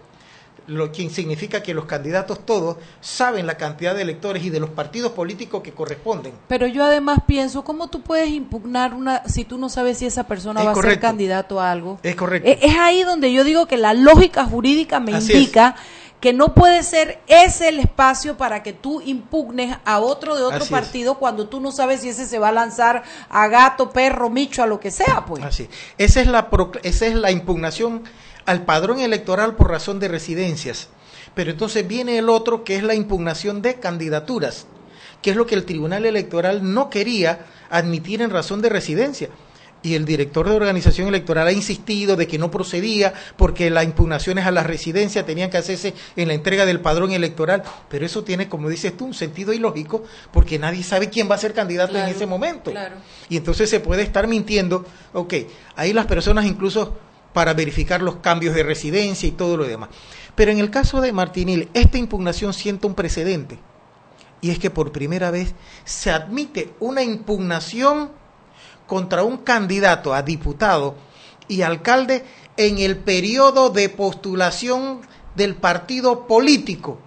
lo 0.68 0.92
que 0.92 1.08
significa 1.10 1.62
que 1.62 1.74
los 1.74 1.86
candidatos 1.86 2.44
todos 2.46 2.76
saben 3.00 3.46
la 3.46 3.56
cantidad 3.56 3.94
de 3.94 4.02
electores 4.02 4.44
y 4.44 4.50
de 4.50 4.60
los 4.60 4.70
partidos 4.70 5.12
políticos 5.12 5.62
que 5.62 5.72
corresponden. 5.72 6.32
Pero 6.46 6.66
yo 6.66 6.84
además 6.84 7.20
pienso, 7.26 7.64
¿cómo 7.64 7.88
tú 7.88 8.02
puedes 8.02 8.28
impugnar 8.28 8.94
una 8.94 9.24
si 9.24 9.44
tú 9.44 9.58
no 9.58 9.68
sabes 9.68 9.98
si 9.98 10.06
esa 10.06 10.24
persona 10.24 10.60
Es 10.60 10.66
va 10.66 10.72
a 10.72 10.74
ser 10.74 11.00
candidato 11.00 11.60
a 11.60 11.72
algo? 11.72 11.98
Es 12.02 12.14
correcto. 12.14 12.48
Eh, 12.48 12.58
Es 12.62 12.76
ahí 12.78 13.02
donde 13.02 13.32
yo 13.32 13.44
digo 13.44 13.66
que 13.66 13.76
la 13.76 13.94
lógica 13.94 14.44
jurídica 14.44 15.00
me 15.00 15.14
Así 15.14 15.32
indica 15.32 15.74
que 16.20 16.32
no 16.32 16.52
puede 16.54 16.82
ser 16.82 17.20
ese 17.28 17.68
el 17.68 17.78
espacio 17.78 18.36
para 18.36 18.62
que 18.62 18.72
tú 18.72 19.00
impugnes 19.00 19.76
a 19.84 20.00
otro 20.00 20.36
de 20.36 20.42
otro 20.42 20.56
Así 20.56 20.64
es. 20.64 20.70
partido 20.70 21.14
cuando 21.14 21.48
tú 21.48 21.60
no 21.60 21.70
sabes 21.70 22.00
si 22.00 22.08
ese 22.08 22.26
se 22.26 22.38
va 22.38 22.48
a 22.48 22.52
lanzar 22.52 23.04
a 23.30 23.46
gato, 23.48 23.90
perro, 23.90 24.28
micho, 24.28 24.62
a 24.62 24.66
lo 24.66 24.80
que 24.80 24.90
sea, 24.90 25.24
pues. 25.26 25.44
Así. 25.44 25.68
Esa 25.96 26.20
es 26.20 26.26
la 26.26 26.48
esa 26.82 27.06
es 27.06 27.14
la 27.14 27.30
impugnación 27.30 28.02
al 28.48 28.64
padrón 28.64 29.00
electoral 29.00 29.56
por 29.56 29.70
razón 29.70 30.00
de 30.00 30.08
residencias. 30.08 30.88
Pero 31.34 31.50
entonces 31.50 31.86
viene 31.86 32.16
el 32.16 32.30
otro 32.30 32.64
que 32.64 32.76
es 32.76 32.82
la 32.82 32.94
impugnación 32.94 33.60
de 33.60 33.74
candidaturas, 33.74 34.66
que 35.20 35.30
es 35.30 35.36
lo 35.36 35.46
que 35.46 35.54
el 35.54 35.66
Tribunal 35.66 36.06
Electoral 36.06 36.72
no 36.72 36.88
quería 36.88 37.44
admitir 37.68 38.22
en 38.22 38.30
razón 38.30 38.62
de 38.62 38.70
residencia. 38.70 39.28
Y 39.82 39.96
el 39.96 40.06
director 40.06 40.48
de 40.48 40.56
organización 40.56 41.08
electoral 41.08 41.46
ha 41.46 41.52
insistido 41.52 42.16
de 42.16 42.26
que 42.26 42.38
no 42.38 42.50
procedía 42.50 43.12
porque 43.36 43.68
las 43.68 43.84
impugnaciones 43.84 44.46
a 44.46 44.50
la 44.50 44.62
residencia 44.62 45.26
tenían 45.26 45.50
que 45.50 45.58
hacerse 45.58 45.92
en 46.16 46.28
la 46.28 46.34
entrega 46.34 46.64
del 46.64 46.80
padrón 46.80 47.12
electoral. 47.12 47.62
Pero 47.90 48.06
eso 48.06 48.24
tiene, 48.24 48.48
como 48.48 48.70
dices 48.70 48.96
tú, 48.96 49.04
un 49.04 49.14
sentido 49.14 49.52
ilógico 49.52 50.04
porque 50.32 50.58
nadie 50.58 50.82
sabe 50.82 51.10
quién 51.10 51.30
va 51.30 51.34
a 51.34 51.38
ser 51.38 51.52
candidato 51.52 51.98
en 51.98 52.08
ese 52.08 52.24
momento. 52.24 52.70
claro. 52.70 52.96
Y 53.28 53.36
entonces 53.36 53.68
se 53.68 53.80
puede 53.80 54.02
estar 54.02 54.26
mintiendo. 54.26 54.86
Ok, 55.12 55.34
ahí 55.76 55.92
las 55.92 56.06
personas 56.06 56.46
incluso 56.46 56.96
para 57.38 57.54
verificar 57.54 58.02
los 58.02 58.16
cambios 58.16 58.52
de 58.56 58.64
residencia 58.64 59.28
y 59.28 59.30
todo 59.30 59.56
lo 59.56 59.64
demás. 59.64 59.90
Pero 60.34 60.50
en 60.50 60.58
el 60.58 60.72
caso 60.72 61.00
de 61.00 61.12
Martinil, 61.12 61.68
esta 61.72 61.96
impugnación 61.96 62.52
sienta 62.52 62.88
un 62.88 62.96
precedente. 62.96 63.60
Y 64.40 64.50
es 64.50 64.58
que 64.58 64.70
por 64.70 64.90
primera 64.90 65.30
vez 65.30 65.54
se 65.84 66.10
admite 66.10 66.74
una 66.80 67.04
impugnación 67.04 68.10
contra 68.88 69.22
un 69.22 69.36
candidato 69.36 70.14
a 70.14 70.22
diputado 70.22 70.96
y 71.46 71.62
alcalde 71.62 72.24
en 72.56 72.78
el 72.78 72.96
periodo 72.96 73.70
de 73.70 73.88
postulación 73.88 75.02
del 75.36 75.54
partido 75.54 76.26
político 76.26 76.98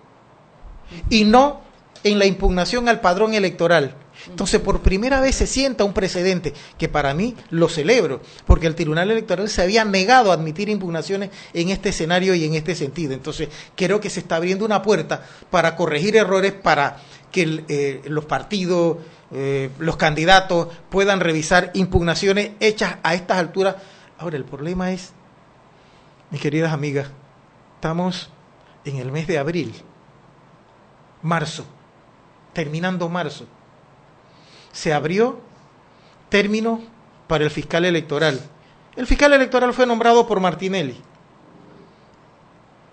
y 1.09 1.25
no 1.25 1.59
en 2.05 2.19
la 2.19 2.25
impugnación 2.25 2.87
al 2.87 3.01
padrón 3.01 3.33
electoral. 3.33 3.97
Entonces, 4.27 4.61
por 4.61 4.81
primera 4.81 5.19
vez 5.19 5.35
se 5.35 5.47
sienta 5.47 5.83
un 5.83 5.93
precedente 5.93 6.53
que 6.77 6.87
para 6.87 7.13
mí 7.13 7.35
lo 7.49 7.69
celebro, 7.69 8.21
porque 8.45 8.67
el 8.67 8.75
Tribunal 8.75 9.09
Electoral 9.09 9.49
se 9.49 9.61
había 9.61 9.83
negado 9.83 10.31
a 10.31 10.35
admitir 10.35 10.69
impugnaciones 10.69 11.31
en 11.53 11.69
este 11.69 11.89
escenario 11.89 12.35
y 12.35 12.45
en 12.45 12.53
este 12.53 12.75
sentido. 12.75 13.13
Entonces, 13.13 13.49
creo 13.75 13.99
que 13.99 14.09
se 14.09 14.19
está 14.19 14.35
abriendo 14.35 14.65
una 14.65 14.81
puerta 14.81 15.25
para 15.49 15.75
corregir 15.75 16.15
errores, 16.15 16.51
para 16.53 16.97
que 17.31 17.63
eh, 17.67 18.01
los 18.05 18.25
partidos, 18.25 18.97
eh, 19.31 19.69
los 19.79 19.97
candidatos 19.97 20.67
puedan 20.89 21.19
revisar 21.19 21.71
impugnaciones 21.73 22.51
hechas 22.59 22.97
a 23.03 23.15
estas 23.15 23.37
alturas. 23.37 23.75
Ahora, 24.19 24.37
el 24.37 24.45
problema 24.45 24.91
es, 24.91 25.13
mis 26.29 26.41
queridas 26.41 26.73
amigas, 26.73 27.07
estamos 27.75 28.29
en 28.85 28.97
el 28.97 29.11
mes 29.11 29.25
de 29.25 29.39
abril, 29.39 29.73
marzo, 31.23 31.65
terminando 32.53 33.09
marzo 33.09 33.47
se 34.71 34.93
abrió 34.93 35.39
término 36.29 36.81
para 37.27 37.43
el 37.43 37.51
fiscal 37.51 37.85
electoral. 37.85 38.39
El 38.95 39.07
fiscal 39.07 39.33
electoral 39.33 39.73
fue 39.73 39.85
nombrado 39.85 40.27
por 40.27 40.39
Martinelli. 40.39 40.99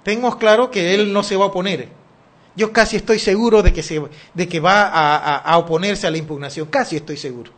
Tengo 0.02 0.38
claro 0.38 0.70
que 0.70 0.94
él 0.94 1.12
no 1.12 1.22
se 1.22 1.36
va 1.36 1.44
a 1.44 1.48
oponer. 1.48 1.88
Yo 2.56 2.72
casi 2.72 2.96
estoy 2.96 3.18
seguro 3.18 3.62
de 3.62 3.72
que, 3.72 3.82
se, 3.82 4.02
de 4.34 4.48
que 4.48 4.60
va 4.60 4.82
a, 4.82 5.36
a- 5.38 5.58
oponerse 5.58 6.06
a 6.06 6.10
la 6.10 6.18
impugnación. 6.18 6.66
Casi 6.68 6.96
estoy 6.96 7.16
seguro. 7.16 7.52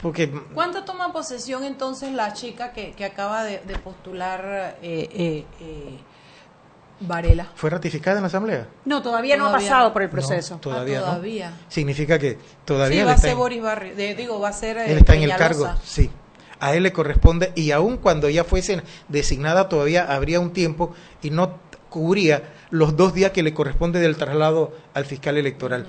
Porque 0.00 0.28
¿Cuánto 0.54 0.84
toma 0.84 1.12
posesión 1.12 1.64
entonces 1.64 2.12
la 2.12 2.32
chica 2.32 2.72
que, 2.72 2.92
que 2.92 3.04
acaba 3.04 3.44
de, 3.44 3.60
de 3.60 3.78
postular 3.78 4.76
eh, 4.82 5.08
eh, 5.12 5.44
eh, 5.60 5.98
Varela? 7.06 7.48
fue 7.54 7.70
ratificada 7.70 8.16
en 8.18 8.22
la 8.22 8.26
Asamblea. 8.28 8.66
No, 8.84 9.02
todavía, 9.02 9.36
no 9.36 9.48
ha 9.48 9.52
pasado 9.52 9.92
por 9.92 10.02
el 10.02 10.10
proceso. 10.10 10.54
No, 10.54 10.60
todavía, 10.60 10.98
Ah, 10.98 11.00
no. 11.00 11.06
todavía. 11.08 11.52
Significa 11.68 12.18
que 12.18 12.38
todavía 12.64 13.00
sí, 13.02 13.06
va 13.06 13.12
a 13.12 13.18
ser 13.18 13.30
en- 13.30 13.38
Boris 13.38 13.62
Barrio. 13.62 13.94
de- 13.96 14.14
digo, 14.14 14.40
va 14.40 14.48
a 14.48 14.52
ser. 14.52 14.76
eh, 14.78 14.92
Él 14.92 14.98
está 14.98 15.14
en 15.14 15.22
el 15.22 15.36
cargo, 15.36 15.68
sí. 15.84 16.10
A 16.60 16.74
él 16.74 16.84
le 16.84 16.92
corresponde, 16.92 17.52
y 17.56 17.72
aun 17.72 17.96
cuando 17.96 18.28
ya 18.30 18.44
fuese 18.44 18.82
designada, 19.08 19.68
todavía 19.68 20.04
habría 20.12 20.38
un 20.38 20.52
tiempo 20.52 20.94
y 21.20 21.30
no 21.30 21.58
cubría 21.88 22.52
los 22.70 22.96
dos 22.96 23.12
días 23.14 23.32
que 23.32 23.42
le 23.42 23.52
corresponde 23.52 23.98
del 24.00 24.16
traslado 24.16 24.72
al 24.94 25.04
fiscal 25.04 25.36
electoral, 25.36 25.86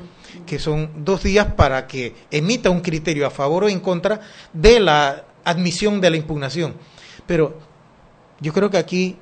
que 0.47 0.57
son 0.59 1.05
dos 1.05 1.23
días 1.23 1.53
para 1.53 1.85
que 1.87 2.15
emita 2.31 2.69
un 2.71 2.81
criterio 2.81 3.25
a 3.27 3.29
favor 3.29 3.65
o 3.65 3.69
en 3.69 3.79
contra 3.79 4.19
de 4.51 4.79
la 4.79 5.23
admisión 5.45 6.01
de 6.01 6.09
la 6.09 6.17
impugnación. 6.17 6.73
Pero 7.27 7.57
yo 8.41 8.51
creo 8.51 8.69
que 8.69 8.77
aquí 8.77 9.17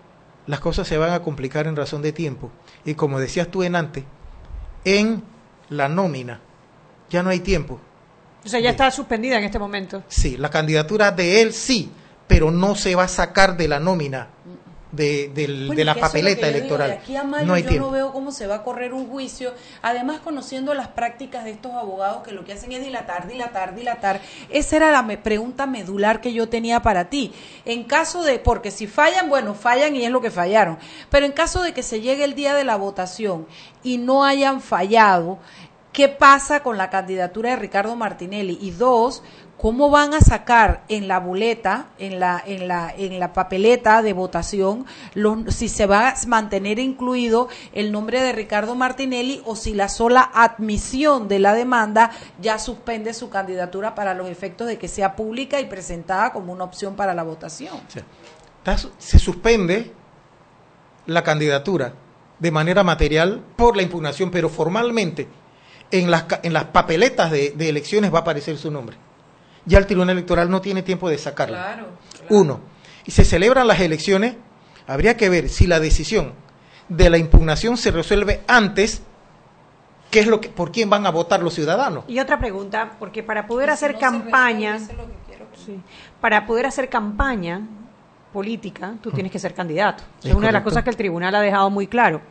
las 0.47 0.59
cosas 0.59 0.87
se 0.87 0.97
van 0.97 1.13
a 1.13 1.21
complicar 1.21 1.67
en 1.67 1.75
razón 1.75 2.01
de 2.01 2.11
tiempo. 2.11 2.51
Y 2.85 2.95
como 2.95 3.19
decías 3.19 3.49
tú 3.49 3.63
en 3.63 3.75
antes, 3.75 4.03
en 4.83 5.23
la 5.69 5.87
nómina 5.87 6.39
ya 7.09 7.23
no 7.23 7.29
hay 7.29 7.39
tiempo. 7.39 7.79
O 8.43 8.47
sea, 8.47 8.59
ya 8.59 8.71
está 8.71 8.89
suspendida 8.89 9.37
en 9.37 9.43
este 9.43 9.59
momento. 9.59 10.03
Sí, 10.07 10.37
la 10.37 10.49
candidatura 10.49 11.11
de 11.11 11.41
él 11.41 11.53
sí, 11.53 11.91
pero 12.27 12.49
no 12.49 12.75
se 12.75 12.95
va 12.95 13.03
a 13.03 13.07
sacar 13.07 13.55
de 13.55 13.67
la 13.67 13.79
nómina 13.79 14.29
de, 14.91 15.29
del- 15.33 15.67
Bueno, 15.67 15.77
de 15.79 15.85
la 15.85 15.91
es 15.93 15.97
papeleta 15.99 16.47
digo, 16.47 16.57
electoral. 16.57 16.89
de 16.89 16.95
aquí 16.97 17.15
a 17.15 17.23
mayo 17.23 17.45
no 17.47 17.53
hay 17.53 17.63
yo 17.63 17.69
tiempo. 17.69 17.87
no 17.87 17.91
veo 17.93 18.11
cómo 18.11 18.31
se 18.31 18.47
va 18.47 18.55
a 18.55 18.63
correr 18.63 18.93
un 18.93 19.07
juicio. 19.07 19.53
Además, 19.81 20.19
conociendo 20.19 20.73
las 20.73 20.89
prácticas 20.89 21.43
de 21.45 21.51
estos 21.51 21.71
abogados 21.73 22.23
que 22.23 22.31
lo 22.31 22.43
que 22.43 22.53
hacen 22.53 22.71
es 22.73 22.83
dilatar, 22.83 23.27
dilatar, 23.27 23.73
dilatar. 23.75 24.19
Esa 24.49 24.75
era 24.75 24.91
la 24.91 25.01
me- 25.01 25.17
pregunta 25.17 25.65
medular 25.65 26.19
que 26.21 26.33
yo 26.33 26.49
tenía 26.49 26.81
para 26.81 27.09
ti. 27.09 27.31
En 27.65 27.83
caso 27.85 28.23
de, 28.23 28.39
porque 28.39 28.71
si 28.71 28.87
fallan, 28.87 29.29
bueno, 29.29 29.53
fallan 29.53 29.95
y 29.95 30.03
es 30.03 30.11
lo 30.11 30.21
que 30.21 30.31
fallaron. 30.31 30.77
Pero 31.09 31.25
en 31.25 31.31
caso 31.31 31.61
de 31.63 31.73
que 31.73 31.83
se 31.83 32.01
llegue 32.01 32.23
el 32.23 32.35
día 32.35 32.53
de 32.53 32.63
la 32.65 32.75
votación 32.75 33.47
y 33.83 33.97
no 33.97 34.23
hayan 34.25 34.61
fallado, 34.61 35.39
¿qué 35.93 36.07
pasa 36.09 36.63
con 36.63 36.77
la 36.77 36.89
candidatura 36.89 37.51
de 37.51 37.55
Ricardo 37.57 37.95
Martinelli? 37.95 38.57
Y 38.61 38.71
dos, 38.71 39.23
¿cómo 39.61 39.91
van 39.91 40.15
a 40.15 40.21
sacar 40.21 40.83
en 40.89 41.07
la 41.07 41.19
boleta, 41.19 41.85
en 41.99 42.19
la, 42.19 42.41
en 42.43 42.67
la, 42.67 42.91
en 42.97 43.19
la 43.19 43.31
papeleta 43.31 44.01
de 44.01 44.11
votación, 44.11 44.87
los, 45.13 45.53
si 45.53 45.69
se 45.69 45.85
va 45.85 46.09
a 46.09 46.15
mantener 46.25 46.79
incluido 46.79 47.47
el 47.71 47.91
nombre 47.91 48.23
de 48.23 48.31
Ricardo 48.31 48.73
Martinelli 48.73 49.43
o 49.45 49.55
si 49.55 49.75
la 49.75 49.87
sola 49.87 50.31
admisión 50.33 51.27
de 51.27 51.37
la 51.37 51.53
demanda 51.53 52.09
ya 52.41 52.57
suspende 52.57 53.13
su 53.13 53.29
candidatura 53.29 53.93
para 53.93 54.15
los 54.15 54.29
efectos 54.29 54.65
de 54.65 54.79
que 54.79 54.87
sea 54.87 55.15
pública 55.15 55.59
y 55.59 55.65
presentada 55.65 56.33
como 56.33 56.51
una 56.51 56.63
opción 56.63 56.95
para 56.95 57.13
la 57.13 57.21
votación? 57.21 57.79
Se 58.97 59.19
suspende 59.19 59.93
la 61.05 61.23
candidatura 61.23 61.93
de 62.39 62.49
manera 62.49 62.83
material 62.83 63.43
por 63.55 63.77
la 63.77 63.83
impugnación, 63.83 64.31
pero 64.31 64.49
formalmente 64.49 65.27
en 65.91 66.09
las, 66.09 66.25
en 66.41 66.53
las 66.53 66.63
papeletas 66.65 67.29
de 67.29 67.69
elecciones 67.69 68.11
va 68.11 68.19
a 68.19 68.21
aparecer 68.21 68.57
su 68.57 68.71
nombre. 68.71 68.97
Ya 69.65 69.77
el 69.77 69.85
Tribunal 69.85 70.17
Electoral 70.17 70.49
no 70.49 70.61
tiene 70.61 70.81
tiempo 70.81 71.09
de 71.09 71.17
sacarlo. 71.17 71.55
Claro. 71.55 71.87
Uno. 72.29 72.59
Y 73.05 73.11
se 73.11 73.25
celebran 73.25 73.67
las 73.67 73.79
elecciones, 73.79 74.35
habría 74.87 75.17
que 75.17 75.29
ver 75.29 75.49
si 75.49 75.67
la 75.67 75.79
decisión 75.79 76.33
de 76.89 77.09
la 77.09 77.17
impugnación 77.17 77.77
se 77.77 77.91
resuelve 77.91 78.41
antes 78.47 79.01
qué 80.09 80.19
es 80.19 80.27
lo 80.27 80.41
que, 80.41 80.49
por 80.49 80.71
quién 80.71 80.89
van 80.89 81.05
a 81.05 81.09
votar 81.09 81.41
los 81.41 81.53
ciudadanos. 81.53 82.03
Y 82.07 82.19
otra 82.19 82.37
pregunta, 82.37 82.91
porque 82.99 83.23
para 83.23 83.47
poder 83.47 83.69
hacer 83.69 83.97
campaña, 83.97 84.77
sí, 84.77 85.79
para 86.19 86.45
poder 86.45 86.65
hacer 86.65 86.89
campaña 86.89 87.61
política, 88.33 88.95
tú 89.01 89.11
tienes 89.11 89.31
que 89.31 89.39
ser 89.39 89.53
candidato. 89.53 90.03
Es, 90.19 90.31
Es 90.31 90.35
una 90.35 90.47
de 90.47 90.53
las 90.53 90.63
cosas 90.63 90.83
que 90.83 90.89
el 90.89 90.97
tribunal 90.97 91.33
ha 91.35 91.41
dejado 91.41 91.69
muy 91.69 91.87
claro. 91.87 92.21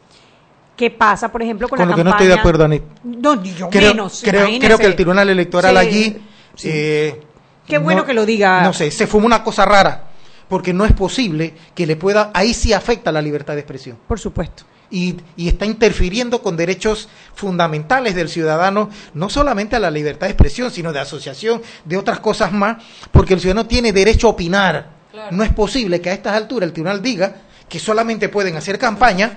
¿Qué 0.77 0.91
pasa, 0.91 1.31
por 1.31 1.43
ejemplo, 1.43 1.69
con, 1.69 1.79
Con 1.79 1.89
la 1.89 1.91
lo 1.91 1.97
que 1.97 2.05
no 2.05 2.11
estoy 2.11 2.27
de 2.27 2.35
acuerdo, 2.35 2.65
Ani. 2.65 2.81
No, 3.05 3.43
yo 3.43 3.69
Creo, 3.69 3.91
menos. 3.91 4.23
creo, 4.25 4.79
que 4.79 4.87
el 4.87 4.95
Tribunal 4.95 5.29
Electoral 5.29 5.73
Sí, 5.73 5.79
allí... 5.79 6.23
sí. 6.55 6.69
eh, 6.71 7.21
Qué 7.67 7.79
bueno 7.79 8.05
que 8.05 8.15
lo 8.15 8.27
diga. 8.27 8.63
No 8.63 8.73
sé, 8.73 8.91
se 8.91 9.07
fumó 9.07 9.27
una 9.27 9.45
cosa 9.45 9.65
rara, 9.65 10.11
porque 10.49 10.73
no 10.73 10.85
es 10.85 10.93
posible 10.93 11.55
que 11.75 11.87
le 11.87 11.97
pueda... 11.97 12.31
Ahí 12.35 12.53
sí 12.53 12.73
afecta 12.73 13.13
la 13.13 13.23
libertad 13.23 13.55
de 13.55 13.61
expresión. 13.61 13.97
Por 14.09 14.19
supuesto. 14.19 14.65
Y, 14.91 15.17
y 15.37 15.47
está 15.47 15.67
interfiriendo 15.67 16.43
con 16.43 16.57
derechos 16.57 17.09
fundamentales 17.35 18.17
del 18.17 18.29
ciudadano, 18.29 18.91
no 19.15 19.31
solamente 19.31 19.77
a 19.77 19.79
la 19.79 19.91
libertad 19.93 20.27
de 20.27 20.33
expresión, 20.33 20.73
sino 20.73 20.93
de 20.93 20.99
asociación, 20.99 21.63
de 21.85 21.97
otras 21.97 22.19
cosas 22.19 22.51
más, 22.51 22.83
porque 23.13 23.35
el 23.35 23.41
ciudadano 23.41 23.69
tiene 23.69 23.93
derecho 23.93 24.27
a 24.27 24.31
opinar. 24.31 24.91
No 25.31 25.45
es 25.45 25.53
posible 25.53 26.01
que 26.01 26.11
a 26.11 26.13
estas 26.13 26.35
alturas 26.35 26.67
el 26.67 26.73
tribunal 26.73 27.01
diga 27.03 27.37
que 27.69 27.79
solamente 27.79 28.29
pueden 28.29 28.57
hacer 28.57 28.81
campaña 28.81 29.37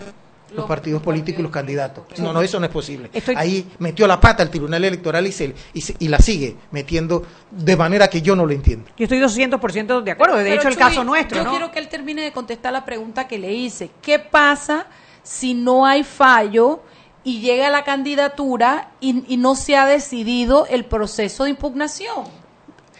los 0.56 0.66
partidos 0.66 1.02
políticos 1.02 1.40
y 1.40 1.44
los 1.44 1.52
candidatos. 1.52 2.04
No, 2.20 2.32
no, 2.34 2.42
eso 2.42 2.60
no 2.60 2.66
es 2.66 2.72
posible. 2.72 3.10
Ahí 3.36 3.68
metió 3.80 4.08
la 4.08 4.20
pata 4.20 4.44
el 4.44 4.50
tribunal 4.50 4.84
electoral 4.84 5.26
y, 5.28 5.32
se, 5.32 5.54
y, 5.74 5.82
se- 5.82 5.96
y 6.00 6.08
la 6.08 6.20
sigue 6.20 6.56
metiendo 6.72 7.24
de 7.52 7.76
manera 7.76 8.08
que 8.08 8.22
yo 8.22 8.36
no 8.36 8.46
lo 8.46 8.52
entiendo. 8.54 8.90
Yo 8.98 9.04
estoy 9.06 9.20
200% 9.20 10.02
de 10.04 10.12
acuerdo. 10.12 10.38
De 10.38 10.44
Pero, 10.44 10.56
hecho, 10.56 10.68
el 10.68 10.78
caso 10.78 11.04
nuestro, 11.04 11.38
Yo 11.38 11.44
¿no? 11.44 11.50
quiero 11.52 11.72
que 11.72 11.80
él 11.80 11.88
termine 11.90 12.22
de 12.22 12.32
contestar 12.32 12.72
la 12.74 12.86
pregunta 12.86 13.28
que 13.28 13.38
le 13.40 13.52
hice. 13.54 13.90
¿Qué 14.02 14.20
pasa 14.20 14.88
si 15.24 15.54
no 15.54 15.86
hay 15.86 16.04
fallo 16.04 16.82
y 17.24 17.40
llega 17.42 17.70
la 17.70 17.84
candidatura 17.84 18.92
y, 19.00 19.24
y 19.34 19.38
no 19.38 19.56
se 19.56 19.76
ha 19.78 19.86
decidido 19.86 20.66
el 20.68 20.86
proceso 20.86 21.46
de 21.46 21.52
impugnación? 21.52 22.26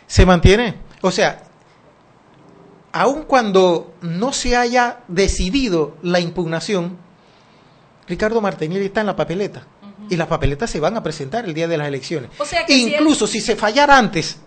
se 0.08 0.26
mantiene. 0.26 0.76
O 1.02 1.12
sea, 1.12 1.44
aun 2.92 3.24
cuando 3.24 3.94
no 4.02 4.32
se 4.34 4.56
haya 4.56 5.00
decidido 5.08 5.98
la 6.04 6.20
impugnación, 6.20 6.98
Ricardo 8.08 8.42
Martinelli 8.42 8.86
está 8.86 9.02
en 9.02 9.08
la 9.08 9.16
papeleta. 9.16 9.66
Y 10.10 10.18
las 10.18 10.28
papeletas 10.28 10.70
se 10.70 10.80
van 10.82 10.98
a 10.98 11.04
presentar 11.04 11.46
el 11.46 11.54
día 11.54 11.68
de 11.68 11.78
las 11.78 11.88
elecciones. 11.88 12.30
O 12.38 12.46
sea 12.46 12.66
que 12.66 12.74
si 12.74 12.86
él- 12.88 12.94
Incluso 12.96 13.26
si 13.26 13.40
se 13.40 13.56
fallara 13.56 13.98
antes, 13.98 14.38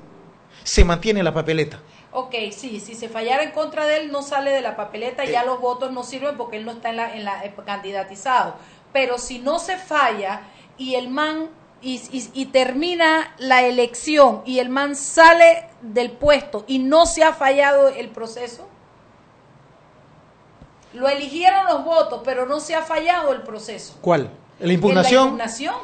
se 0.62 0.84
mantiene 0.84 1.22
la 1.22 1.32
papeleta. 1.32 1.80
Ok, 2.12 2.34
sí, 2.52 2.80
si 2.80 2.94
se 2.94 3.08
fallara 3.08 3.42
en 3.42 3.50
contra 3.52 3.86
de 3.86 3.98
él, 3.98 4.12
no 4.12 4.22
sale 4.22 4.50
de 4.50 4.60
la 4.60 4.76
papeleta, 4.76 5.24
ya 5.24 5.44
los 5.44 5.60
votos 5.60 5.92
no 5.92 6.02
sirven 6.02 6.36
porque 6.36 6.56
él 6.58 6.64
no 6.64 6.72
está 6.72 6.90
en 6.90 6.96
la, 6.96 7.14
en 7.16 7.24
la 7.24 7.44
eh, 7.44 7.54
candidatizado. 7.64 8.54
Pero 8.92 9.18
si 9.18 9.38
no 9.38 9.58
se 9.58 9.76
falla 9.78 10.42
y 10.78 10.94
el 10.94 11.08
man 11.08 11.48
y, 11.82 11.96
y- 12.10 12.30
y 12.34 12.46
termina 12.46 13.34
la 13.38 13.62
elección 13.64 14.42
y 14.46 14.58
el 14.58 14.68
man 14.70 14.96
sale 14.96 15.68
del 15.82 16.10
puesto 16.10 16.64
y 16.66 16.78
no 16.78 17.06
se 17.06 17.22
ha 17.22 17.32
fallado 17.32 17.88
el 17.88 18.08
proceso, 18.08 18.68
lo 20.96 21.08
eligieron 21.08 21.66
los 21.66 21.84
votos, 21.84 22.22
pero 22.24 22.46
no 22.46 22.58
se 22.58 22.74
ha 22.74 22.82
fallado 22.82 23.32
el 23.32 23.42
proceso. 23.42 23.98
¿Cuál? 24.00 24.30
La 24.58 24.72
impugnación. 24.72 25.24
La 25.24 25.24
impugnación. 25.24 25.74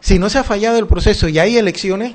Si 0.00 0.18
no 0.18 0.30
se 0.30 0.38
ha 0.38 0.44
fallado 0.44 0.78
el 0.78 0.86
proceso 0.86 1.28
y 1.28 1.38
hay 1.38 1.58
elecciones, 1.58 2.14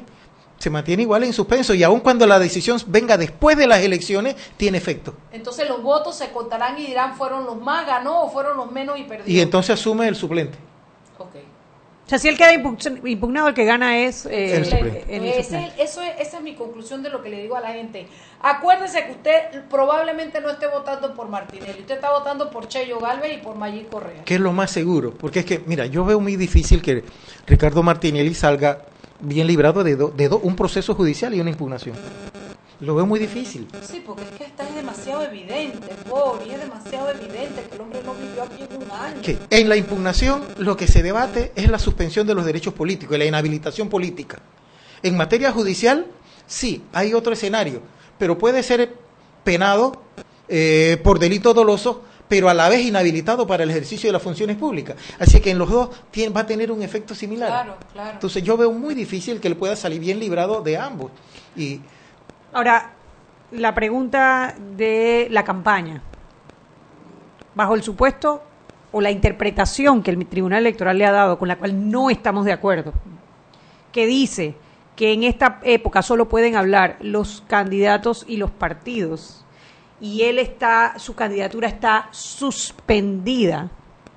se 0.57 0.69
mantiene 0.69 1.03
igual 1.03 1.23
en 1.23 1.33
suspenso. 1.33 1.73
Y 1.73 1.83
aun 1.83 1.99
cuando 1.99 2.25
la 2.25 2.39
decisión 2.39 2.79
venga 2.87 3.17
después 3.17 3.57
de 3.57 3.67
las 3.67 3.81
elecciones, 3.81 4.35
tiene 4.57 4.77
efecto. 4.77 5.15
Entonces 5.31 5.67
los 5.69 5.83
votos 5.83 6.15
se 6.15 6.31
contarán 6.31 6.79
y 6.79 6.87
dirán 6.87 7.15
fueron 7.15 7.45
los 7.45 7.61
más 7.61 7.85
ganó 7.85 8.23
o 8.23 8.29
furon 8.31 8.57
los 8.57 8.71
menos 8.71 8.97
y 8.97 9.03
perdió. 9.03 9.31
Y 9.31 9.39
entonces 9.41 9.79
asume 9.79 10.07
el 10.07 10.15
suplente. 10.15 10.57
Ok. 11.19 11.35
Sea, 12.13 12.19
si 12.19 12.27
él 12.27 12.37
queda 12.37 12.53
impu- 12.53 13.09
impugnado, 13.09 13.47
el 13.47 13.55
que 13.55 13.65
gana 13.65 13.97
es 13.97 14.27
eh, 14.27 14.57
El 14.57 14.65
suplente. 14.65 14.99
el 15.09 15.43
suplente. 15.43 15.81
eso 15.83 16.01
es, 16.03 16.11
esa 16.19 16.37
es 16.37 16.43
mi 16.43 16.53
conclusión 16.53 17.01
de 17.01 17.09
lo 17.09 17.23
que 17.23 17.29
le 17.31 17.41
digo 17.41 17.55
a 17.55 17.59
la 17.59 17.69
gente. 17.69 18.05
Acuérdese 18.39 19.03
que 19.05 19.11
usted 19.13 19.63
probablemente 19.67 20.39
no 20.39 20.51
esté 20.51 20.67
votando 20.67 21.15
por 21.15 21.27
Martinelli, 21.27 21.79
usted 21.79 21.95
está 21.95 22.11
votando 22.11 22.51
por 22.51 22.67
Cheyo 22.67 22.99
Galvez 22.99 23.33
y 23.33 23.37
por 23.43 23.55
Mayín 23.55 23.85
Correa. 23.85 24.23
que 24.25 24.35
es 24.35 24.39
lo 24.39 24.53
más 24.53 24.69
seguro, 24.69 25.11
porque 25.11 25.39
es 25.39 25.45
que, 25.45 25.63
mira, 25.65 25.87
yo 25.87 26.05
veo 26.05 26.19
muy 26.19 26.35
difícil 26.35 26.83
que 26.83 27.03
Ricardo 27.47 27.81
Martinelli 27.81 28.35
salga 28.35 28.83
bien 29.19 29.47
librado 29.47 29.83
de, 29.83 29.95
do- 29.95 30.09
de 30.09 30.29
do- 30.29 30.37
un 30.37 30.55
proceso 30.55 30.93
judicial 30.93 31.33
y 31.33 31.39
una 31.41 31.49
impugnación. 31.49 31.95
Lo 32.83 32.95
veo 32.95 33.05
muy 33.05 33.19
difícil. 33.19 33.67
Sí, 33.81 34.03
porque 34.05 34.23
es 34.23 34.29
que 34.31 34.43
está 34.45 34.67
es 34.67 34.75
demasiado 34.75 35.23
evidente, 35.23 35.95
pobre, 36.09 36.47
y 36.47 36.51
es 36.51 36.59
demasiado 36.59 37.09
evidente 37.11 37.63
que 37.69 37.75
el 37.75 37.81
hombre 37.81 38.01
no 38.05 38.13
vivió 38.13 38.43
aquí 38.43 38.63
en 38.69 38.75
un 38.83 38.91
año. 38.91 39.21
Que 39.21 39.37
en 39.49 39.69
la 39.69 39.77
impugnación 39.77 40.43
lo 40.57 40.75
que 40.75 40.87
se 40.87 41.01
debate 41.01 41.53
es 41.55 41.69
la 41.69 41.79
suspensión 41.79 42.27
de 42.27 42.33
los 42.35 42.43
derechos 42.45 42.73
políticos 42.73 43.15
y 43.15 43.19
la 43.19 43.25
inhabilitación 43.25 43.87
política. 43.87 44.41
En 45.01 45.15
materia 45.15 45.51
judicial, 45.51 46.07
sí, 46.45 46.83
hay 46.91 47.13
otro 47.13 47.31
escenario, 47.33 47.81
pero 48.17 48.37
puede 48.37 48.61
ser 48.63 48.93
penado 49.45 50.01
eh, 50.49 50.99
por 51.03 51.19
delito 51.19 51.53
doloso, 51.53 52.01
pero 52.27 52.49
a 52.49 52.53
la 52.53 52.67
vez 52.67 52.81
inhabilitado 52.85 53.47
para 53.47 53.63
el 53.63 53.69
ejercicio 53.69 54.09
de 54.09 54.13
las 54.13 54.21
funciones 54.21 54.57
públicas. 54.57 54.97
Así 55.19 55.39
que 55.39 55.51
en 55.51 55.57
los 55.57 55.69
dos 55.69 55.89
tiene- 56.11 56.33
va 56.33 56.41
a 56.41 56.45
tener 56.47 56.69
un 56.71 56.81
efecto 56.81 57.15
similar. 57.15 57.47
Claro, 57.49 57.77
claro. 57.93 58.11
Entonces 58.11 58.43
yo 58.43 58.57
veo 58.57 58.71
muy 58.71 58.93
difícil 58.93 59.39
que 59.39 59.47
él 59.47 59.55
pueda 59.55 59.75
salir 59.77 59.99
bien 60.01 60.19
librado 60.19 60.61
de 60.61 60.77
ambos. 60.77 61.11
Y 61.55 61.79
Ahora, 62.53 62.91
la 63.51 63.73
pregunta 63.73 64.53
de 64.75 65.27
la 65.31 65.43
campaña. 65.43 66.03
Bajo 67.55 67.73
el 67.73 67.81
supuesto 67.81 68.43
o 68.91 69.01
la 69.01 69.09
interpretación 69.09 70.03
que 70.03 70.11
el 70.11 70.23
Tribunal 70.27 70.59
Electoral 70.59 70.99
le 70.99 71.05
ha 71.07 71.11
dado, 71.11 71.39
con 71.39 71.47
la 71.47 71.55
cual 71.55 71.89
no 71.89 72.11
estamos 72.11 72.45
de 72.45 72.51
acuerdo, 72.51 72.93
que 73.91 74.05
dice 74.05 74.55
que 74.95 75.13
en 75.13 75.23
esta 75.23 75.59
época 75.63 76.03
solo 76.03 76.29
pueden 76.29 76.55
hablar 76.55 76.97
los 77.01 77.43
candidatos 77.47 78.23
y 78.27 78.37
los 78.37 78.51
partidos, 78.51 79.43
y 79.99 80.21
él 80.21 80.37
está, 80.37 80.99
su 80.99 81.15
candidatura 81.15 81.67
está 81.67 82.07
suspendida 82.11 83.71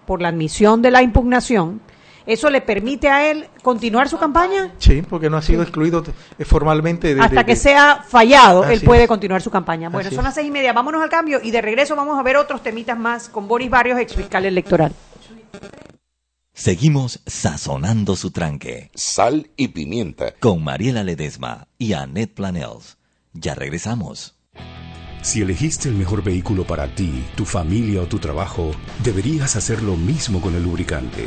por 0.04 0.20
la 0.20 0.28
admisión 0.28 0.82
de 0.82 0.90
la 0.90 1.00
impugnación, 1.00 1.80
¿eso 2.26 2.50
le 2.50 2.60
permite 2.60 3.08
a 3.08 3.30
él 3.30 3.46
continuar 3.62 4.08
su 4.08 4.18
campaña? 4.18 4.72
sí, 4.78 5.02
porque 5.08 5.30
no 5.30 5.36
ha 5.36 5.42
sido 5.42 5.62
excluido 5.62 6.04
eh, 6.38 6.44
formalmente 6.44 7.14
de, 7.14 7.20
Hasta 7.22 7.40
de- 7.40 7.44
que 7.46 7.54
de- 7.54 7.60
sea 7.60 8.04
fallado, 8.06 8.64
Así 8.64 8.74
él 8.74 8.80
puede 8.82 9.04
es. 9.04 9.08
continuar 9.08 9.40
su 9.42 9.50
campaña. 9.50 9.88
Bueno, 9.88 10.06
Así 10.08 10.14
son 10.16 10.24
las 10.24 10.34
seis 10.34 10.48
y 10.48 10.50
media. 10.50 10.72
Vámonos 10.72 11.02
al 11.02 11.08
cambio 11.08 11.40
y 11.42 11.50
de 11.50 11.62
regreso 11.62 11.96
vamos 11.96 12.18
a 12.18 12.22
ver 12.22 12.36
otros 12.36 12.62
temitas 12.62 12.98
más 12.98 13.28
con 13.28 13.48
Boris 13.48 13.70
Barrios, 13.70 13.98
ex 13.98 14.14
fiscal 14.14 14.44
electoral. 14.44 14.92
Seguimos 16.52 17.20
sazonando 17.26 18.16
su 18.16 18.30
tranque. 18.30 18.90
Sal 18.94 19.50
y 19.56 19.68
pimienta. 19.68 20.32
Con 20.40 20.64
Mariela 20.64 21.04
Ledesma 21.04 21.68
y 21.78 21.92
Annette 21.92 22.34
Planels. 22.34 22.96
Ya 23.34 23.54
regresamos. 23.54 24.34
Si 25.20 25.42
elegiste 25.42 25.88
el 25.88 25.96
mejor 25.96 26.22
vehículo 26.22 26.64
para 26.66 26.94
ti, 26.94 27.24
tu 27.34 27.44
familia 27.44 28.00
o 28.00 28.06
tu 28.06 28.18
trabajo, 28.18 28.70
deberías 29.02 29.56
hacer 29.56 29.82
lo 29.82 29.96
mismo 29.96 30.40
con 30.40 30.54
el 30.54 30.62
lubricante. 30.62 31.26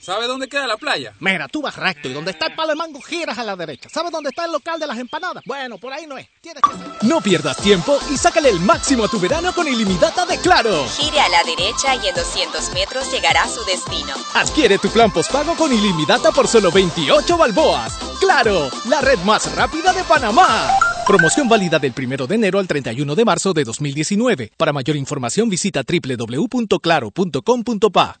¿sabe 0.00 0.26
dónde 0.26 0.48
queda 0.48 0.66
la 0.66 0.76
playa? 0.76 1.12
Mira, 1.20 1.48
tú 1.48 1.62
vas 1.62 1.76
recto 1.76 2.08
y 2.08 2.12
donde 2.12 2.32
está 2.32 2.46
el 2.46 2.54
palo 2.54 2.70
de 2.70 2.76
mango 2.76 3.00
giras 3.00 3.38
a 3.38 3.44
la 3.44 3.56
derecha. 3.56 3.88
¿Sabes 3.88 4.12
dónde 4.12 4.30
está 4.30 4.44
el 4.44 4.52
local 4.52 4.78
de 4.80 4.86
las 4.86 4.98
empanadas? 4.98 5.42
Bueno, 5.46 5.78
por 5.78 5.92
ahí 5.92 6.06
no 6.06 6.18
es. 6.18 6.26
Tienes 6.40 6.62
que... 6.62 6.70
No 7.06 7.20
pierdas 7.20 7.56
tiempo 7.58 7.98
y 8.10 8.16
sácale 8.16 8.48
el 8.48 8.58
máximo 8.60 9.04
a 9.04 9.08
tu 9.08 9.20
verano 9.20 9.52
con 9.54 9.68
ilimitada 9.68 10.26
de 10.26 10.38
Claro. 10.38 10.86
Gire 10.88 11.20
a 11.20 11.28
la 11.28 11.42
derecha 11.44 11.94
y 11.96 12.06
en 12.08 12.14
200 12.14 12.72
metros 12.72 13.12
llegará 13.12 13.42
a 13.42 13.48
su 13.48 13.62
destino. 13.64 14.14
Adquiere 14.34 14.78
tu 14.78 14.88
plan 14.88 15.12
postpago 15.12 15.54
con 15.54 15.72
ilimitada 15.72 16.32
por 16.32 16.48
solo 16.48 16.70
28 16.72 17.36
balboas. 17.36 17.92
Claro, 18.20 18.68
la 18.88 19.00
red 19.00 19.18
más 19.20 19.54
rápida 19.54 19.92
de 19.92 20.02
Panamá. 20.04 20.70
Promoción 21.06 21.48
válida 21.48 21.78
del 21.78 21.92
1 21.96 22.26
de 22.26 22.34
enero 22.34 22.58
al 22.58 22.66
31 22.66 23.14
de 23.14 23.24
marzo 23.24 23.52
de 23.52 23.62
2019. 23.64 24.52
Para 24.56 24.72
mayor 24.72 24.96
información 24.96 25.48
visita 25.48 25.82
www.claro.com.pa. 25.82 28.20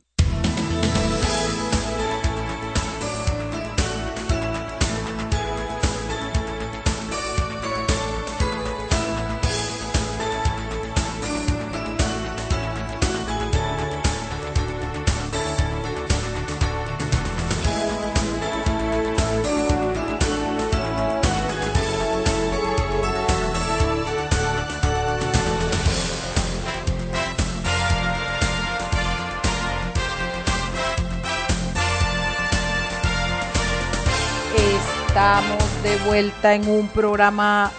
Vuelta 36.11 36.55
en 36.55 36.67
un 36.67 36.89
programa 36.89 37.71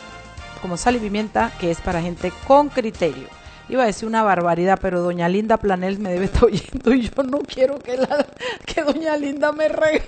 como 0.63 0.79
Sal 0.79 0.97
y 0.97 1.01
Pimienta 1.01 1.53
que 1.61 1.71
es 1.71 1.83
para 1.83 2.01
gente 2.01 2.33
con 2.47 2.71
criterio. 2.71 3.42
Iba 3.69 3.85
a 3.85 3.87
decir 3.87 4.07
una 4.09 4.23
barbaridad, 4.23 4.79
pero 4.83 5.01
doña 5.01 5.29
Linda 5.29 5.57
Planel 5.57 5.99
me 5.99 6.11
debe 6.11 6.27
estar 6.27 6.45
oyendo 6.45 6.93
y 6.93 7.03
yo 7.09 7.23
no 7.23 7.39
quiero 7.41 7.79
que, 7.79 7.97
la, 7.97 8.27
que 8.67 8.83
doña 8.83 9.17
Linda 9.17 9.53
me 9.53 9.69
regañe. 9.69 10.03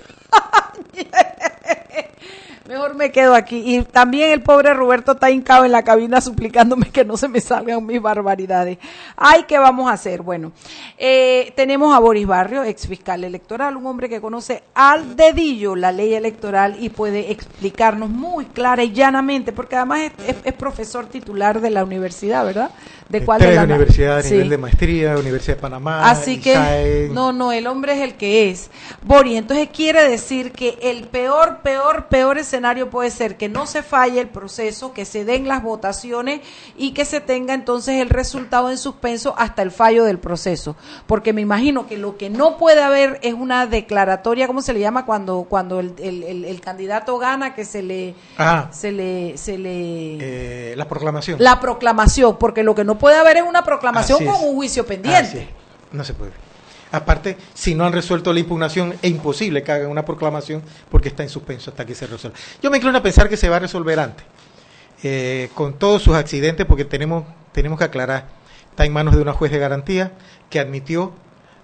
Mejor 2.67 2.95
me 2.95 3.11
quedo 3.11 3.35
aquí. 3.35 3.61
Y 3.75 3.83
también 3.83 4.31
el 4.31 4.41
pobre 4.41 4.73
Roberto 4.73 5.11
está 5.11 5.29
hincado 5.29 5.65
en 5.65 5.71
la 5.71 5.83
cabina 5.83 6.19
suplicándome 6.19 6.89
que 6.89 7.05
no 7.05 7.15
se 7.15 7.27
me 7.27 7.39
salgan 7.39 7.85
mis 7.85 8.01
barbaridades. 8.01 8.79
Ay, 9.15 9.43
¿qué 9.47 9.59
vamos 9.59 9.87
a 9.87 9.93
hacer? 9.93 10.23
Bueno, 10.23 10.51
eh, 10.97 11.53
tenemos 11.55 11.95
a 11.95 11.99
Boris 11.99 12.25
Barrio, 12.25 12.63
ex 12.63 12.87
fiscal 12.87 13.23
electoral, 13.23 13.77
un 13.77 13.85
hombre 13.85 14.09
que 14.09 14.19
conoce 14.19 14.63
al 14.73 15.15
dedillo 15.15 15.75
la 15.75 15.91
ley 15.91 16.15
electoral 16.15 16.75
y 16.79 16.89
puede 16.89 17.31
explicarnos 17.31 18.09
muy 18.09 18.45
clara 18.45 18.83
y 18.83 18.91
llanamente, 18.93 19.51
porque 19.51 19.75
además 19.75 19.99
es, 19.99 20.29
es- 20.29 20.35
es 20.43 20.53
profesor 20.53 21.05
titular 21.05 21.61
de 21.61 21.69
la 21.69 21.83
universidad, 21.83 22.43
¿verdad? 22.45 22.71
¿De 23.07 23.23
cuál 23.23 23.39
Tres 23.39 23.55
de 23.55 23.63
universidades 23.63 24.25
a 24.25 24.29
Sí. 24.29 24.33
nivel 24.33 24.49
de 24.49 24.57
maestría, 24.57 25.15
Universidad 25.17 25.57
de 25.57 25.61
Panamá. 25.61 26.09
Así 26.09 26.39
que, 26.41 27.09
no, 27.13 27.31
no, 27.33 27.51
el 27.51 27.67
hombre 27.67 27.93
es 27.93 28.01
el 28.01 28.15
que 28.15 28.49
es. 28.49 28.71
Bori, 29.03 29.37
entonces 29.37 29.69
quiere 29.71 30.09
decir 30.09 30.51
que 30.51 30.79
el 30.81 31.03
peor, 31.03 31.59
peor, 31.61 32.07
peor 32.07 32.39
escenario 32.39 32.89
puede 32.89 33.11
ser 33.11 33.37
que 33.37 33.47
no 33.47 33.67
se 33.67 33.83
falle 33.83 34.19
el 34.21 34.27
proceso, 34.29 34.91
que 34.91 35.05
se 35.05 35.23
den 35.23 35.47
las 35.47 35.61
votaciones 35.61 36.41
y 36.77 36.93
que 36.93 37.05
se 37.05 37.21
tenga 37.21 37.53
entonces 37.53 38.01
el 38.01 38.09
resultado 38.09 38.71
en 38.71 38.77
suspenso 38.79 39.35
hasta 39.37 39.61
el 39.61 39.69
fallo 39.69 40.03
del 40.03 40.17
proceso. 40.17 40.75
Porque 41.05 41.31
me 41.31 41.41
imagino 41.41 41.85
que 41.85 41.97
lo 41.97 42.17
que 42.17 42.31
no 42.31 42.57
puede 42.57 42.81
haber 42.81 43.19
es 43.21 43.35
una 43.35 43.67
declaratoria, 43.67 44.47
¿cómo 44.47 44.63
se 44.63 44.73
le 44.73 44.79
llama? 44.79 45.05
Cuando, 45.05 45.45
cuando 45.47 45.79
el, 45.79 45.93
el- 45.99 46.23
el- 46.23 46.45
el 46.45 46.59
candidato 46.59 47.19
gana, 47.19 47.53
que 47.53 47.65
se 47.65 47.83
le, 47.83 48.15
Ah. 48.39 48.67
se 48.71 48.91
le, 48.91 49.37
se 49.37 49.59
le, 49.59 50.17
Eh, 50.19 50.73
la 50.75 50.87
proclamación. 50.87 51.37
la 51.39 51.59
proclamación, 51.59 52.37
porque 52.39 52.63
lo 52.63 52.73
que 52.73 52.83
no 52.83 52.94
puede 52.97 53.17
haber 53.17 53.43
una 53.43 53.63
proclamación 53.63 54.25
con 54.25 54.35
un 54.35 54.55
juicio 54.55 54.85
pendiente. 54.85 55.49
No 55.91 56.03
se 56.03 56.13
puede. 56.13 56.31
Aparte, 56.91 57.37
si 57.53 57.75
no 57.75 57.85
han 57.85 57.93
resuelto 57.93 58.31
la 58.31 58.39
impugnación, 58.39 58.93
es 59.01 59.09
imposible 59.09 59.63
que 59.63 59.71
hagan 59.71 59.89
una 59.89 60.05
proclamación 60.05 60.61
porque 60.89 61.09
está 61.09 61.23
en 61.23 61.29
suspenso 61.29 61.71
hasta 61.71 61.85
que 61.85 61.95
se 61.95 62.07
resuelva. 62.07 62.37
Yo 62.61 62.69
me 62.71 62.77
inclino 62.77 62.97
a 62.97 63.03
pensar 63.03 63.27
que 63.27 63.37
se 63.37 63.49
va 63.49 63.57
a 63.57 63.59
resolver 63.59 63.99
antes, 63.99 64.25
eh, 65.03 65.49
con 65.53 65.73
todos 65.77 66.01
sus 66.01 66.15
accidentes, 66.15 66.65
porque 66.65 66.85
tenemos, 66.85 67.25
tenemos 67.51 67.77
que 67.79 67.85
aclarar, 67.85 68.27
está 68.69 68.85
en 68.85 68.93
manos 68.93 69.15
de 69.15 69.21
una 69.21 69.33
juez 69.33 69.51
de 69.51 69.59
garantía 69.59 70.13
que 70.49 70.59
admitió, 70.59 71.13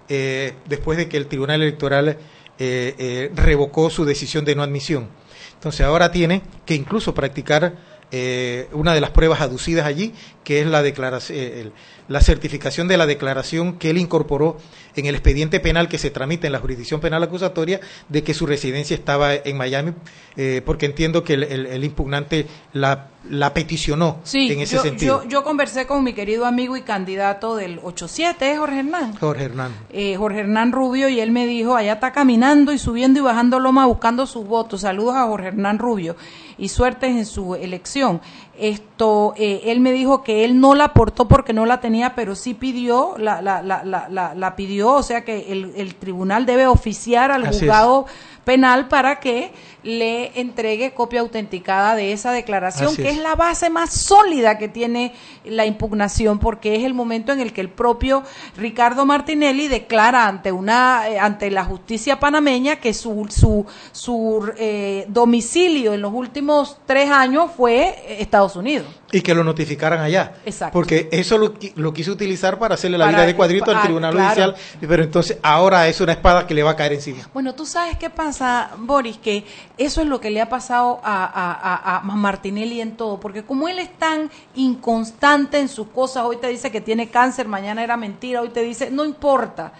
eh, 0.08 0.54
después 0.66 0.98
de 0.98 1.08
que 1.08 1.16
el 1.16 1.28
Tribunal 1.28 1.62
Electoral 1.62 2.18
eh, 2.64 2.94
eh, 2.98 3.32
revocó 3.34 3.90
su 3.90 4.04
decisión 4.04 4.44
de 4.44 4.54
no 4.54 4.62
admisión. 4.62 5.08
Entonces 5.54 5.80
ahora 5.86 6.12
tiene 6.12 6.42
que 6.66 6.74
incluso 6.74 7.14
practicar 7.14 7.74
eh, 8.12 8.68
una 8.72 8.94
de 8.94 9.00
las 9.00 9.10
pruebas 9.10 9.40
aducidas 9.40 9.86
allí, 9.86 10.12
que 10.44 10.60
es 10.60 10.66
la 10.66 10.82
declaración, 10.82 11.38
eh, 11.38 11.60
el- 11.62 11.72
la 12.08 12.20
certificación 12.20 12.88
de 12.88 12.96
la 12.98 13.06
declaración 13.06 13.78
que 13.78 13.88
él 13.90 13.96
incorporó 13.96 14.58
en 14.96 15.06
el 15.06 15.14
expediente 15.14 15.60
penal 15.60 15.88
que 15.88 15.96
se 15.98 16.10
tramita 16.10 16.46
en 16.46 16.52
la 16.52 16.58
jurisdicción 16.58 17.00
penal 17.00 17.22
acusatoria 17.22 17.80
de 18.10 18.22
que 18.22 18.34
su 18.34 18.44
residencia 18.44 18.94
estaba 18.94 19.34
en 19.34 19.56
Miami, 19.56 19.92
eh, 20.36 20.60
porque 20.66 20.84
entiendo 20.86 21.24
que 21.24 21.34
el, 21.34 21.44
el- 21.44 21.66
el 21.66 21.84
impugnante 21.84 22.46
la, 22.74 23.08
la 23.30 23.54
peticionó 23.54 24.20
Sí, 24.24 24.52
en 24.52 24.60
ese 24.60 24.76
yo, 24.76 24.82
sentido. 24.82 25.22
yo, 25.22 25.28
yo 25.28 25.44
conversé 25.44 25.86
con 25.86 26.04
mi 26.04 26.12
querido 26.12 26.44
amigo 26.44 26.76
y 26.76 26.82
candidato 26.82 27.56
del 27.56 27.78
87, 27.82 28.52
¿es 28.52 28.58
Jorge 28.58 28.80
Hernán? 28.80 29.16
Jorge 29.16 29.44
Hernán. 29.44 29.72
Eh, 29.90 30.16
Jorge 30.18 30.40
Hernán 30.40 30.72
Rubio, 30.72 31.08
y 31.08 31.20
él 31.20 31.30
me 31.30 31.46
dijo, 31.46 31.76
allá 31.76 31.94
está 31.94 32.12
caminando 32.12 32.72
y 32.72 32.78
subiendo 32.78 33.20
y 33.20 33.22
bajando 33.22 33.58
loma 33.58 33.86
buscando 33.86 34.26
sus 34.26 34.44
votos. 34.46 34.82
Saludos 34.82 35.14
a 35.14 35.24
Jorge 35.26 35.48
Hernán 35.48 35.78
Rubio 35.78 36.16
y 36.58 36.68
suertes 36.68 37.10
en 37.10 37.26
su 37.26 37.54
elección. 37.54 38.20
Esto, 38.62 39.34
eh, 39.36 39.62
él 39.66 39.80
me 39.80 39.90
dijo 39.90 40.22
que 40.22 40.44
él 40.44 40.60
no 40.60 40.74
la 40.76 40.84
aportó 40.84 41.26
porque 41.26 41.52
no 41.52 41.66
la 41.66 41.80
tenía, 41.80 42.14
pero 42.14 42.36
sí 42.36 42.54
pidió, 42.54 43.14
la, 43.18 43.42
la, 43.42 43.60
la, 43.60 43.82
la, 43.84 44.34
la, 44.34 44.56
pidió, 44.56 44.92
o 44.92 45.02
sea 45.02 45.24
que 45.24 45.50
el, 45.52 45.72
el 45.76 45.96
tribunal 45.96 46.46
debe 46.46 46.68
oficiar 46.68 47.32
al 47.32 47.42
Así 47.42 47.66
es. 47.66 47.72
juzgado 47.72 48.06
penal 48.44 48.88
para 48.88 49.20
que 49.20 49.52
le 49.84 50.40
entregue 50.40 50.92
copia 50.94 51.20
autenticada 51.20 51.94
de 51.94 52.12
esa 52.12 52.32
declaración, 52.32 52.88
Así 52.92 53.02
que 53.02 53.10
es. 53.10 53.16
es 53.16 53.22
la 53.22 53.34
base 53.34 53.70
más 53.70 53.90
sólida 53.92 54.58
que 54.58 54.68
tiene 54.68 55.12
la 55.44 55.66
impugnación, 55.66 56.38
porque 56.38 56.76
es 56.76 56.84
el 56.84 56.94
momento 56.94 57.32
en 57.32 57.40
el 57.40 57.52
que 57.52 57.60
el 57.60 57.68
propio 57.68 58.22
Ricardo 58.56 59.06
Martinelli 59.06 59.68
declara 59.68 60.26
ante 60.26 60.52
una 60.52 61.08
eh, 61.08 61.18
ante 61.18 61.50
la 61.50 61.64
justicia 61.64 62.18
panameña 62.20 62.76
que 62.76 62.94
su 62.94 63.26
su 63.30 63.64
su 63.92 64.52
eh, 64.56 65.04
domicilio 65.08 65.92
en 65.94 66.00
los 66.02 66.12
últimos 66.12 66.78
tres 66.86 67.10
años 67.10 67.50
fue 67.56 67.94
eh, 68.06 68.16
Estados 68.52 68.56
Unidos. 68.56 68.86
Y 69.12 69.20
que 69.20 69.34
lo 69.34 69.44
notificaran 69.44 70.00
allá. 70.00 70.34
Exacto. 70.44 70.72
Porque 70.72 71.08
eso 71.12 71.38
lo, 71.38 71.54
lo 71.76 71.92
quiso 71.92 72.12
utilizar 72.12 72.58
para 72.58 72.74
hacerle 72.74 72.98
la 72.98 73.06
Para- 73.06 73.18
vida 73.18 73.26
de 73.26 73.36
cuadrito 73.36 73.70
al 73.70 73.76
ah, 73.78 73.82
Tribunal 73.82 74.12
claro. 74.12 74.28
Judicial, 74.28 74.56
pero 74.88 75.02
entonces 75.02 75.38
ahora 75.42 75.88
es 75.88 76.00
una 76.00 76.12
espada 76.12 76.46
que 76.46 76.54
le 76.54 76.62
va 76.62 76.72
a 76.72 76.76
caer 76.76 76.92
encima. 76.94 77.28
Bueno, 77.34 77.54
tú 77.54 77.66
sabes 77.66 77.96
qué 77.98 78.10
pasa, 78.10 78.70
Boris, 78.78 79.18
que 79.18 79.44
eso 79.78 80.00
es 80.00 80.06
lo 80.06 80.20
que 80.20 80.30
le 80.30 80.40
ha 80.40 80.48
pasado 80.48 81.00
a, 81.02 81.24
a, 81.24 81.52
a- 81.52 81.98
a 81.98 82.00
Martinelli 82.02 82.80
en 82.80 82.96
todo, 82.96 83.18
porque 83.20 83.42
como 83.44 83.68
él 83.68 83.78
es 83.78 83.90
tan 83.98 84.30
inconstante 84.54 85.58
en 85.58 85.68
sus 85.68 85.88
cosas, 85.88 86.24
hoy 86.24 86.36
te 86.38 86.48
dice 86.48 86.70
que 86.70 86.80
tiene 86.80 87.08
cáncer, 87.08 87.46
mañana 87.48 87.82
era 87.82 87.96
mentira, 87.96 88.40
hoy 88.40 88.48
te 88.50 88.62
dice, 88.62 88.90
no 88.90 89.04
importa. 89.04 89.72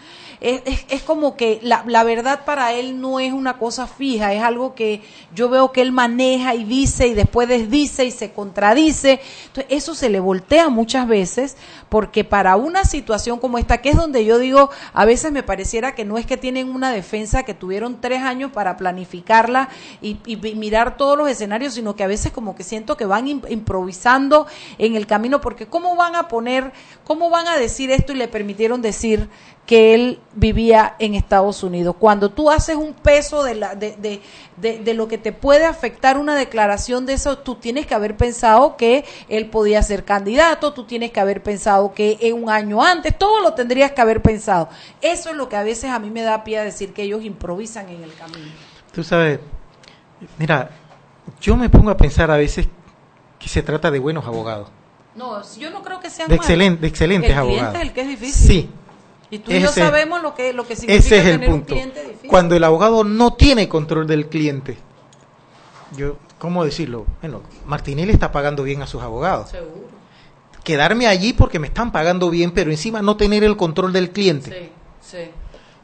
Es, 0.43 0.61
es- 0.65 0.85
es 0.89 1.03
como 1.03 1.37
que 1.37 1.61
la, 1.63 1.85
la 1.87 2.03
verdad 2.05 2.45
para 2.45 2.73
él 2.73 3.01
no 3.01 3.21
es 3.21 3.33
una 3.33 3.59
cosa 3.59 3.87
fija, 3.87 4.33
es 4.35 4.43
algo 4.43 4.75
que 4.75 5.01
yo 5.35 5.49
veo 5.49 5.71
que 5.71 5.83
él 5.83 5.93
maneja 5.93 6.55
y 6.57 6.65
dice 6.65 7.07
y 7.07 7.15
después 7.15 7.47
desdice 7.49 8.05
y 8.05 8.11
se 8.11 8.33
contradice. 8.33 9.21
Entonces, 9.47 9.67
eso 9.69 9.95
se 9.95 10.09
le 10.11 10.19
voltea 10.19 10.69
muchas 10.69 11.07
veces 11.07 11.57
porque 11.89 12.25
para 12.25 12.57
una 12.57 12.85
situación 12.85 13.39
como 13.39 13.57
esta, 13.59 13.79
que 13.79 13.91
es 13.91 13.97
donde 13.97 14.25
yo 14.25 14.39
digo, 14.39 14.71
a 14.93 15.05
veces 15.05 15.31
me 15.31 15.43
pareciera 15.45 15.95
que 15.95 16.05
no 16.05 16.19
es 16.19 16.27
que 16.27 16.37
tienen 16.37 16.71
una 16.75 16.91
defensa 16.91 17.45
que 17.45 17.55
tuvieron 17.55 18.01
tres 18.01 18.23
años 18.23 18.51
para 18.53 18.77
planificarla 18.77 19.69
y, 20.01 20.17
y- 20.27 20.37
mirar 20.57 20.97
todos 20.97 21.17
los 21.17 21.29
escenarios, 21.29 21.75
sino 21.75 21.95
que 21.97 22.03
a 22.03 22.07
veces 22.09 22.33
como 22.33 22.57
que 22.57 22.65
siento 22.65 22.97
que 22.97 23.05
van 23.07 23.27
im- 23.27 23.49
improvisando 23.51 24.47
en 24.79 24.97
el 24.97 25.07
camino, 25.07 25.41
porque 25.41 25.67
¿cómo 25.67 25.95
van 25.97 26.17
a 26.17 26.27
poner, 26.29 26.73
cómo 27.05 27.31
van 27.31 27.47
a 27.47 27.57
decir 27.57 27.91
esto 27.91 28.13
y 28.13 28.17
le 28.17 28.27
permitieron 28.29 28.83
decir 28.83 29.29
que 29.67 29.95
él 29.95 30.19
vivía 30.35 30.97
en 30.99 31.15
Estados 31.15 31.63
Unidos. 31.63 31.95
Cuando 31.99 32.31
tú 32.31 32.51
haces 32.51 32.75
un 32.77 32.95
peso 32.95 33.45
de, 33.45 33.55
la, 33.55 33.75
de, 33.77 33.97
de, 33.97 34.21
de, 34.57 34.81
de 34.81 34.95
lo 34.95 35.07
que 35.07 35.19
te 35.19 35.33
puede 35.33 35.65
afectar 35.65 36.19
una 36.19 36.35
declaración 36.35 37.07
de 37.07 37.13
eso, 37.13 37.39
tú 37.39 37.55
tienes 37.55 37.87
que 37.87 37.95
haber 37.95 38.17
pensado 38.17 38.77
que 38.77 39.05
él 39.29 39.47
podía 39.51 39.81
ser 39.85 40.05
candidato, 40.05 40.73
tú 40.73 40.85
tienes 40.85 41.13
que 41.13 41.21
haber 41.21 41.43
pensado 41.45 41.95
que 41.95 42.19
en 42.21 42.43
un 42.43 42.51
año 42.51 42.83
antes, 42.83 43.17
todo 43.17 43.41
lo 43.41 43.55
tendrías 43.55 43.93
que 43.93 44.01
haber 44.01 44.21
pensado. 44.21 44.69
Eso 45.01 45.31
es 45.31 45.37
lo 45.37 45.49
que 45.49 45.57
a 45.57 45.63
veces 45.63 45.91
a 45.91 45.99
mí 46.01 46.11
me 46.11 46.23
da 46.23 46.43
pie 46.43 46.59
a 46.59 46.65
decir 46.65 46.93
que 46.93 47.05
ellos 47.05 47.23
improvisan 47.25 47.89
en 47.89 48.03
el 48.03 48.13
camino. 48.15 48.51
Tú 48.93 49.05
sabes, 49.05 49.39
mira, 50.39 50.71
yo 51.41 51.57
me 51.57 51.71
pongo 51.71 51.91
a 51.91 51.97
pensar 51.97 52.31
a 52.33 52.37
veces 52.37 52.67
que 53.39 53.49
se 53.49 53.63
trata 53.63 53.91
de 53.93 54.01
buenos 54.01 54.27
abogados, 54.27 54.69
No, 55.15 55.41
yo 55.57 55.71
no 55.71 55.83
creo 55.83 56.01
que 56.01 56.11
sean 56.11 56.29
de, 56.29 56.35
excelente, 56.35 56.81
de 56.81 56.89
excelentes 56.89 57.31
el 57.31 57.37
cliente 57.37 57.61
abogados. 57.61 57.75
es 57.77 57.81
el 57.83 57.93
que 57.93 58.01
es 58.03 58.09
difícil. 58.09 58.49
Sí. 58.49 58.71
Y 59.33 59.39
tú 59.41 59.51
y 59.51 59.59
yo 59.61 59.71
Ese- 59.71 59.81
sabemos 59.81 60.23
lo 60.23 60.35
que, 60.35 60.53
lo 60.53 60.65
que 60.67 60.77
significa 60.77 61.05
Ese 61.07 61.19
es 61.19 61.25
el 61.27 61.33
tener 61.41 61.49
un 61.49 61.55
punto. 61.57 61.75
cliente 61.75 62.03
difícil. 62.05 62.29
Cuando 62.31 62.55
el 62.55 62.63
abogado 62.63 63.03
no 63.03 63.33
tiene 63.33 63.69
control 63.69 64.07
del 64.07 64.29
cliente, 64.29 64.77
yo, 65.97 66.17
¿cómo 66.39 66.65
decirlo? 66.65 67.07
Bueno, 67.21 67.41
Martinelli 67.67 68.13
está 68.13 68.31
pagando 68.31 68.63
bien 68.63 68.83
a 68.83 68.87
sus 68.87 69.03
abogados. 69.03 69.51
Seguro. 69.51 69.89
Quedarme 70.65 71.07
allí 71.07 71.33
porque 71.33 71.59
me 71.59 71.67
están 71.67 71.91
pagando 71.93 72.31
bien, 72.31 72.53
pero 72.53 72.71
encima 72.71 73.03
no 73.03 73.17
tener 73.17 73.43
el 73.43 73.57
control 73.57 73.93
del 73.93 74.11
cliente. 74.11 74.71
Sí, 75.01 75.17
sí. 75.17 75.31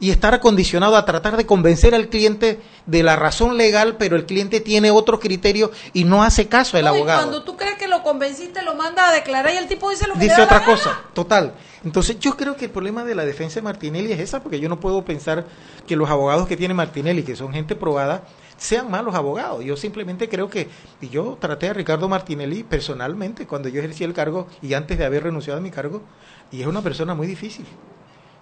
y 0.01 0.11
estar 0.11 0.33
acondicionado 0.33 0.95
a 0.95 1.03
tratar 1.03 1.35
de 1.35 1.45
convencer 1.45 1.93
al 1.93 2.07
cliente 2.07 2.61
de 2.85 3.03
la 3.03 3.17
razón 3.17 3.57
legal, 3.57 3.97
pero 3.97 4.15
el 4.15 4.25
cliente 4.25 4.61
tiene 4.61 4.91
otro 4.91 5.19
criterio 5.19 5.71
y 5.91 6.05
no 6.05 6.23
hace 6.23 6.47
caso 6.47 6.77
al 6.77 6.85
No, 6.85 6.93
y 6.93 6.97
abogado. 6.99 7.19
cuando 7.23 7.43
tú 7.43 7.57
crees 7.57 7.75
que 7.77 7.89
lo 7.89 8.01
convenciste, 8.01 8.61
lo 8.61 8.75
manda 8.75 9.09
a 9.09 9.11
declarar 9.11 9.53
y 9.53 9.57
el 9.57 9.67
tipo 9.67 9.89
dice 9.89 10.07
lo 10.07 10.13
que 10.13 10.19
le 10.19 10.25
Dice 10.27 10.37
da 10.37 10.45
otra 10.45 10.59
la 10.59 10.65
cosa, 10.65 11.01
total. 11.13 11.53
Entonces 11.83 12.19
yo 12.19 12.35
creo 12.35 12.57
que 12.57 12.65
el 12.65 12.71
problema 12.71 13.05
de 13.05 13.15
la 13.15 13.25
defensa 13.25 13.55
de 13.55 13.61
Martinelli 13.61 14.11
es 14.11 14.19
esa, 14.19 14.43
porque 14.43 14.59
yo 14.59 14.67
no 14.67 14.79
puedo 14.79 15.05
pensar 15.05 15.45
que 15.87 15.95
los 15.95 16.09
abogados 16.09 16.47
que 16.47 16.57
tiene 16.57 16.73
Martinelli, 16.73 17.23
que 17.23 17.35
son 17.35 17.53
gente 17.53 17.75
probada, 17.75 18.23
sean 18.57 18.91
malos 18.91 19.15
abogados. 19.15 19.63
Yo 19.63 19.77
simplemente 19.77 20.27
creo 20.27 20.49
que, 20.49 20.67
y 20.99 21.09
yo 21.09 21.37
traté 21.39 21.69
a 21.69 21.73
Ricardo 21.73 22.09
Martinelli 22.09 22.63
personalmente 22.63 23.47
cuando 23.47 23.69
yo 23.69 23.79
ejercí 23.79 24.03
el 24.03 24.13
cargo 24.13 24.47
y 24.61 24.73
antes 24.73 24.97
de 24.97 25.05
haber 25.05 25.23
renunciado 25.23 25.59
a 25.59 25.61
mi 25.61 25.71
cargo, 25.71 26.01
y 26.51 26.61
es 26.61 26.67
una 26.67 26.81
persona 26.81 27.15
muy 27.15 27.27
difícil. 27.27 27.65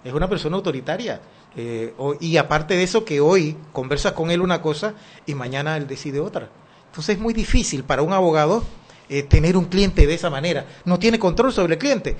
Es 0.03 0.13
una 0.13 0.29
persona 0.29 0.55
autoritaria. 0.55 1.21
eh, 1.55 1.93
y 2.19 2.37
aparte 2.37 2.75
de 2.75 2.83
eso, 2.83 3.03
que 3.03 3.19
hoy 3.19 3.57
conversas 3.73 4.13
con 4.13 4.31
él 4.31 4.41
una 4.41 4.61
cosa 4.61 4.93
y 5.25 5.35
mañana 5.35 5.75
él 5.77 5.87
decide 5.87 6.19
otra. 6.19 6.49
Entonces 6.87 7.15
es 7.17 7.21
muy 7.21 7.33
difícil 7.33 7.83
para 7.83 8.01
un 8.01 8.13
abogado 8.13 8.63
eh, 9.09 9.23
tener 9.23 9.57
un 9.57 9.65
cliente 9.65 10.07
de 10.07 10.13
esa 10.13 10.29
manera. 10.29 10.65
No 10.85 10.97
tiene 10.97 11.19
control 11.19 11.53
sobre 11.53 11.73
el 11.73 11.79
cliente. 11.79 12.17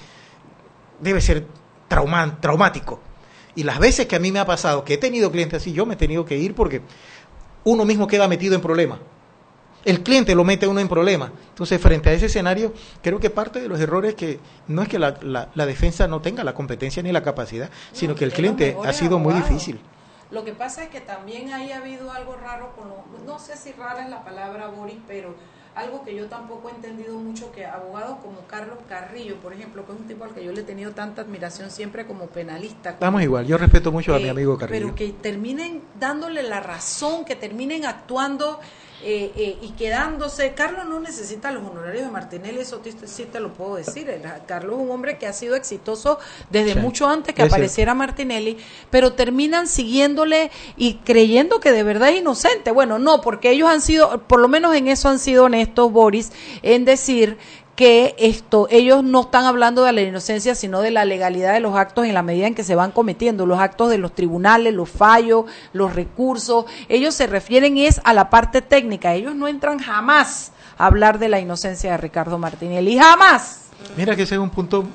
Debe 0.99 1.21
ser 1.21 1.45
trauma- 1.89 2.37
traumático. 2.39 2.99
Y 3.55 3.63
las 3.63 3.79
veces 3.79 4.05
que 4.07 4.15
a 4.15 4.19
mí 4.19 4.31
me 4.31 4.39
ha 4.39 4.45
pasado 4.45 4.83
que 4.83 4.95
he 4.95 4.97
tenido 4.97 5.31
clientes 5.31 5.61
así, 5.61 5.73
yo 5.73 5.85
me 5.85 5.95
he 5.95 5.97
tenido 5.97 6.25
que 6.25 6.37
ir 6.37 6.53
porque 6.53 6.81
uno 7.63 7.85
mismo 7.85 8.07
queda 8.07 8.27
metido 8.27 8.55
en 8.55 8.61
problemas. 8.61 8.99
El 9.85 10.03
cliente 10.03 10.35
lo 10.35 10.43
mete 10.43 10.65
a 10.65 10.69
uno 10.69 10.79
en 10.81 10.87
problemas. 10.89 11.31
Entonces, 11.49 11.79
frente 11.81 12.09
a 12.09 12.13
ese 12.13 12.25
escenario, 12.25 12.73
creo 13.01 13.19
que 13.19 13.29
parte 13.29 13.61
de 13.61 13.69
los 13.69 13.79
errores 13.79 14.15
que 14.15 14.39
no 14.67 14.81
es 14.81 14.89
que 14.89 14.99
la, 14.99 15.17
la- 15.21 15.49
la 15.55 15.65
defensa 15.65 16.07
no 16.07 16.21
tenga 16.21 16.43
la 16.43 16.53
competencia 16.53 17.01
ni 17.01 17.11
la 17.11 17.23
capacidad, 17.23 17.69
sino 17.93 18.13
que 18.13 18.25
el 18.25 18.29
los 18.31 18.35
cliente 18.35 18.75
ha 18.85 18.91
sido 18.93 19.17
muy 19.17 19.33
difícil. 19.33 19.79
Lo 20.29 20.43
que 20.43 20.51
pasa 20.51 20.83
es 20.83 20.89
que 20.89 20.99
también 20.99 21.53
ahí 21.53 21.71
ha 21.71 21.77
habido 21.77 22.11
algo 22.11 22.35
raro 22.35 22.73
con 22.75 22.89
lo- 22.89 23.05
no 23.25 23.39
sé 23.39 23.55
si 23.55 23.71
rara 23.71 24.03
es 24.03 24.09
la 24.09 24.23
palabra 24.25 24.67
Boris, 24.67 24.97
pero 25.07 25.35
algo 25.77 26.03
que 26.03 26.15
yo 26.15 26.25
tampoco 26.25 26.69
he 26.69 26.71
entendido 26.71 27.17
mucho 27.19 27.51
que 27.51 27.65
abogados 27.65 28.17
como 28.23 28.41
Carlos 28.47 28.79
Carrillo, 28.89 29.35
por 29.35 29.53
ejemplo, 29.53 29.85
que 29.85 29.91
es 29.91 29.99
un 29.99 30.07
tipo 30.07 30.23
al 30.23 30.33
que 30.33 30.43
yo 30.43 30.51
le 30.51 30.61
he 30.61 30.63
tenido 30.63 30.91
tanta 30.91 31.21
admiración 31.21 31.69
siempre 31.69 32.07
como 32.07 32.27
penalista. 32.27 32.91
Estamos 32.91 33.21
igual. 33.21 33.45
Yo 33.45 33.57
respeto 33.57 33.91
mucho 33.91 34.15
a 34.15 34.19
mi 34.19 34.27
amigo 34.27 34.57
Carrillo. 34.57 34.87
Pero 34.87 34.95
que 34.95 35.09
terminen 35.21 35.83
dándole 35.99 36.41
la 36.41 36.59
razón, 36.61 37.25
que 37.25 37.35
terminen 37.35 37.85
actuando 37.85 38.59
eh, 39.03 39.31
eh, 39.35 39.57
y 39.61 39.69
quedándose. 39.71 40.53
Carlos 40.53 40.85
no 40.87 40.99
necesita 40.99 41.51
los 41.51 41.63
honorarios 41.63 42.03
de 42.05 42.11
Martinelli, 42.11 42.59
eso 42.59 42.81
sí 43.05 43.25
te 43.25 43.39
lo 43.39 43.53
puedo 43.53 43.75
decir. 43.75 44.09
El- 44.09 44.23
Carlos 44.47 44.75
es 44.77 44.81
un 44.81 44.91
hombre 44.91 45.17
que 45.17 45.27
ha 45.27 45.33
sido 45.33 45.55
exitoso 45.55 46.17
desde 46.49 46.73
Sí, 46.73 46.79
mucho 46.79 47.07
antes 47.07 47.35
que 47.35 47.41
es 47.41 47.47
cierto. 47.47 47.55
apareciera 47.55 47.93
Martinelli, 47.93 48.57
pero 48.89 49.13
terminan 49.13 49.67
siguiéndole 49.67 50.49
y 50.77 50.95
creyendo 51.05 51.59
que 51.59 51.71
de 51.71 51.83
verdad 51.83 52.09
es 52.09 52.17
inocente. 52.21 52.71
Bueno, 52.71 52.97
no, 52.99 53.21
porque 53.21 53.51
ellos 53.51 53.69
han 53.69 53.81
sido, 53.81 54.23
por 54.23 54.39
lo 54.39 54.47
menos 54.47 54.75
en 54.75 54.87
eso 54.87 55.09
han 55.09 55.19
sido 55.19 55.45
honestos, 55.45 55.91
Boris, 55.91 56.31
en 56.63 56.85
decir 56.85 57.37
que 57.77 58.13
esto 58.17 58.67
ellos 58.69 59.05
no 59.05 59.21
están 59.21 59.45
hablando 59.45 59.85
de 59.85 59.93
la 59.93 60.01
inocencia 60.01 60.53
sino 60.55 60.81
de 60.81 60.91
la 60.91 61.05
legalidad 61.05 61.53
de 61.53 61.61
los 61.61 61.77
actos 61.77 62.05
en 62.05 62.13
la 62.13 62.23
medida 62.23 62.47
en 62.47 62.55
que 62.55 62.65
se 62.65 62.75
van 62.75 62.91
cometiendo 62.91 63.45
los 63.45 63.59
actos 63.59 63.89
de 63.89 63.97
los 63.97 64.13
tribunales 64.13 64.73
los 64.73 64.89
fallos 64.89 65.45
los 65.71 65.95
recursos 65.95 66.65
ellos 66.89 67.15
se 67.15 67.27
refieren 67.27 67.77
es 67.77 68.01
a 68.03 68.13
la 68.13 68.29
parte 68.29 68.61
técnica 68.61 69.13
ellos 69.13 69.33
no 69.33 69.47
entran 69.47 69.79
jamás 69.79 70.51
a 70.77 70.87
hablar 70.87 71.19
de 71.19 71.29
la 71.29 71.39
inocencia 71.39 71.91
de 71.91 71.97
Ricardo 71.97 72.37
Martinelli 72.37 72.97
jamás 72.97 73.67
Mira 73.95 74.15
que 74.15 74.23
ese 74.23 74.35
es 74.35 74.41
un 74.41 74.49
punto, 74.49 74.85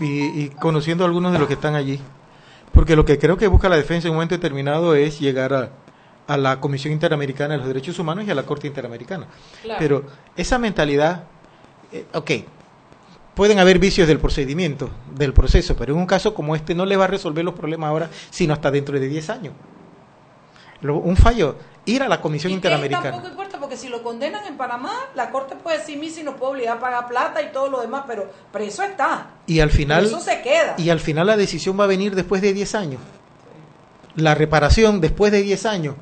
y, 0.00 0.44
y 0.44 0.48
conociendo 0.48 1.04
a 1.04 1.06
algunos 1.06 1.32
de 1.32 1.38
los 1.38 1.46
que 1.46 1.54
están 1.54 1.74
allí, 1.74 2.00
porque 2.72 2.96
lo 2.96 3.04
que 3.04 3.18
creo 3.18 3.36
que 3.36 3.46
busca 3.48 3.68
la 3.68 3.76
defensa 3.76 4.08
en 4.08 4.12
un 4.12 4.16
momento 4.16 4.34
determinado 4.34 4.94
es 4.94 5.20
llegar 5.20 5.52
a, 5.52 5.70
a 6.26 6.36
la 6.36 6.60
Comisión 6.60 6.92
Interamericana 6.92 7.54
de 7.54 7.58
los 7.58 7.66
Derechos 7.66 7.98
Humanos 7.98 8.24
y 8.26 8.30
a 8.30 8.34
la 8.34 8.44
Corte 8.44 8.66
Interamericana. 8.66 9.26
Claro. 9.62 9.78
Pero 9.78 10.04
esa 10.36 10.58
mentalidad, 10.58 11.24
eh, 11.92 12.06
ok, 12.14 12.30
pueden 13.34 13.58
haber 13.58 13.78
vicios 13.78 14.06
del 14.08 14.18
procedimiento, 14.18 14.90
del 15.14 15.32
proceso, 15.32 15.76
pero 15.76 15.92
en 15.94 15.98
un 16.00 16.06
caso 16.06 16.34
como 16.34 16.54
este 16.56 16.74
no 16.74 16.84
le 16.86 16.96
va 16.96 17.04
a 17.04 17.08
resolver 17.08 17.44
los 17.44 17.54
problemas 17.54 17.88
ahora, 17.88 18.10
sino 18.30 18.52
hasta 18.52 18.70
dentro 18.70 18.98
de 18.98 19.08
10 19.08 19.30
años. 19.30 19.54
Lo- 20.82 20.96
un 20.96 21.16
fallo, 21.16 21.56
ir 21.84 22.02
a 22.02 22.08
la 22.08 22.20
Comisión 22.20 22.52
y 22.52 22.54
Interamericana. 22.56 23.10
tampoco 23.10 23.28
importa 23.28 23.58
porque 23.60 23.76
si 23.76 23.88
lo 23.88 24.02
condenan 24.02 24.46
en 24.46 24.56
Panamá 24.56 24.92
la 25.14 25.30
corte 25.30 25.54
puede 25.56 25.78
decir 25.78 25.98
mí 25.98 26.08
si 26.08 26.22
nos 26.22 26.34
puede 26.36 26.52
obligar 26.52 26.78
a 26.78 26.80
pagar 26.80 27.08
plata 27.08 27.42
y 27.42 27.52
todo 27.52 27.68
lo 27.68 27.80
demás 27.82 28.04
pero 28.06 28.30
preso 28.52 28.82
está 28.82 29.28
Y 29.46 29.60
al 29.60 29.70
final, 29.70 30.06
Eso 30.06 30.20
se 30.20 30.40
queda. 30.40 30.74
y 30.78 30.88
al 30.90 31.00
final 31.00 31.26
la 31.26 31.36
decisión 31.36 31.78
va 31.78 31.84
a 31.84 31.86
venir 31.86 32.14
después 32.14 32.40
de 32.40 32.52
10 32.54 32.74
años. 32.74 33.00
La 34.16 34.34
reparación 34.34 35.00
después 35.00 35.30
de 35.32 35.42
10 35.42 35.66
años, 35.66 35.94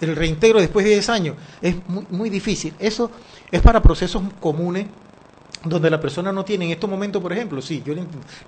el 0.00 0.14
reintegro 0.16 0.60
después 0.60 0.84
de 0.84 0.92
10 0.92 1.08
años, 1.10 1.36
es 1.60 1.76
muy, 1.88 2.06
muy 2.10 2.30
difícil. 2.30 2.74
Eso 2.78 3.10
es 3.50 3.60
para 3.60 3.82
procesos 3.82 4.22
comunes 4.40 4.86
donde 5.64 5.90
la 5.90 6.00
persona 6.00 6.32
no 6.32 6.44
tiene 6.44 6.66
en 6.66 6.70
estos 6.72 6.90
momentos, 6.90 7.22
por 7.22 7.32
ejemplo, 7.32 7.62
sí, 7.62 7.82
yo 7.84 7.94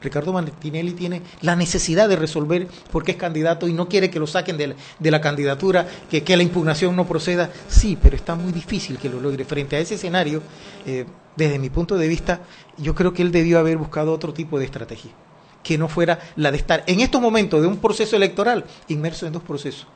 Ricardo 0.00 0.32
Martinelli 0.32 0.92
tiene 0.92 1.22
la 1.42 1.56
necesidad 1.56 2.08
de 2.08 2.16
resolver 2.16 2.68
porque 2.90 3.12
es 3.12 3.16
candidato 3.16 3.68
y 3.68 3.72
no 3.72 3.88
quiere 3.88 4.10
que 4.10 4.18
lo 4.18 4.26
saquen 4.26 4.56
de 4.56 4.68
la, 4.68 4.74
de 4.98 5.10
la 5.10 5.20
candidatura, 5.20 5.86
que, 6.10 6.24
que 6.24 6.36
la 6.36 6.42
impugnación 6.42 6.96
no 6.96 7.06
proceda, 7.06 7.50
sí, 7.68 7.98
pero 8.00 8.16
está 8.16 8.34
muy 8.34 8.52
difícil 8.52 8.98
que 8.98 9.08
lo 9.08 9.20
logre. 9.20 9.44
Frente 9.44 9.76
a 9.76 9.78
ese 9.78 9.94
escenario, 9.94 10.42
eh, 10.86 11.04
desde 11.36 11.58
mi 11.58 11.70
punto 11.70 11.96
de 11.96 12.08
vista, 12.08 12.40
yo 12.78 12.94
creo 12.94 13.12
que 13.12 13.22
él 13.22 13.32
debió 13.32 13.58
haber 13.58 13.76
buscado 13.76 14.12
otro 14.12 14.32
tipo 14.32 14.58
de 14.58 14.64
estrategia, 14.64 15.12
que 15.62 15.78
no 15.78 15.88
fuera 15.88 16.18
la 16.36 16.50
de 16.50 16.56
estar 16.56 16.84
en 16.86 17.00
estos 17.00 17.20
momentos 17.20 17.60
de 17.60 17.68
un 17.68 17.78
proceso 17.78 18.16
electoral 18.16 18.64
inmerso 18.88 19.26
en 19.26 19.32
dos 19.32 19.42
procesos. 19.42 19.86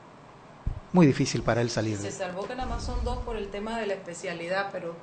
Muy 0.93 1.07
difícil 1.07 1.43
para 1.43 1.61
él 1.61 1.69
salir 1.69 1.99
se 1.99 2.11
salvó 2.11 2.47
que 2.47 2.55
nada 2.55 2.67
más 2.67 2.83
son 2.83 3.05
dos 3.05 3.19
por 3.19 3.37
el 3.37 3.49
tema 3.49 3.79
de 3.79 3.87
la 3.87 3.93
especialidad 3.93 4.71
pero 4.73 4.95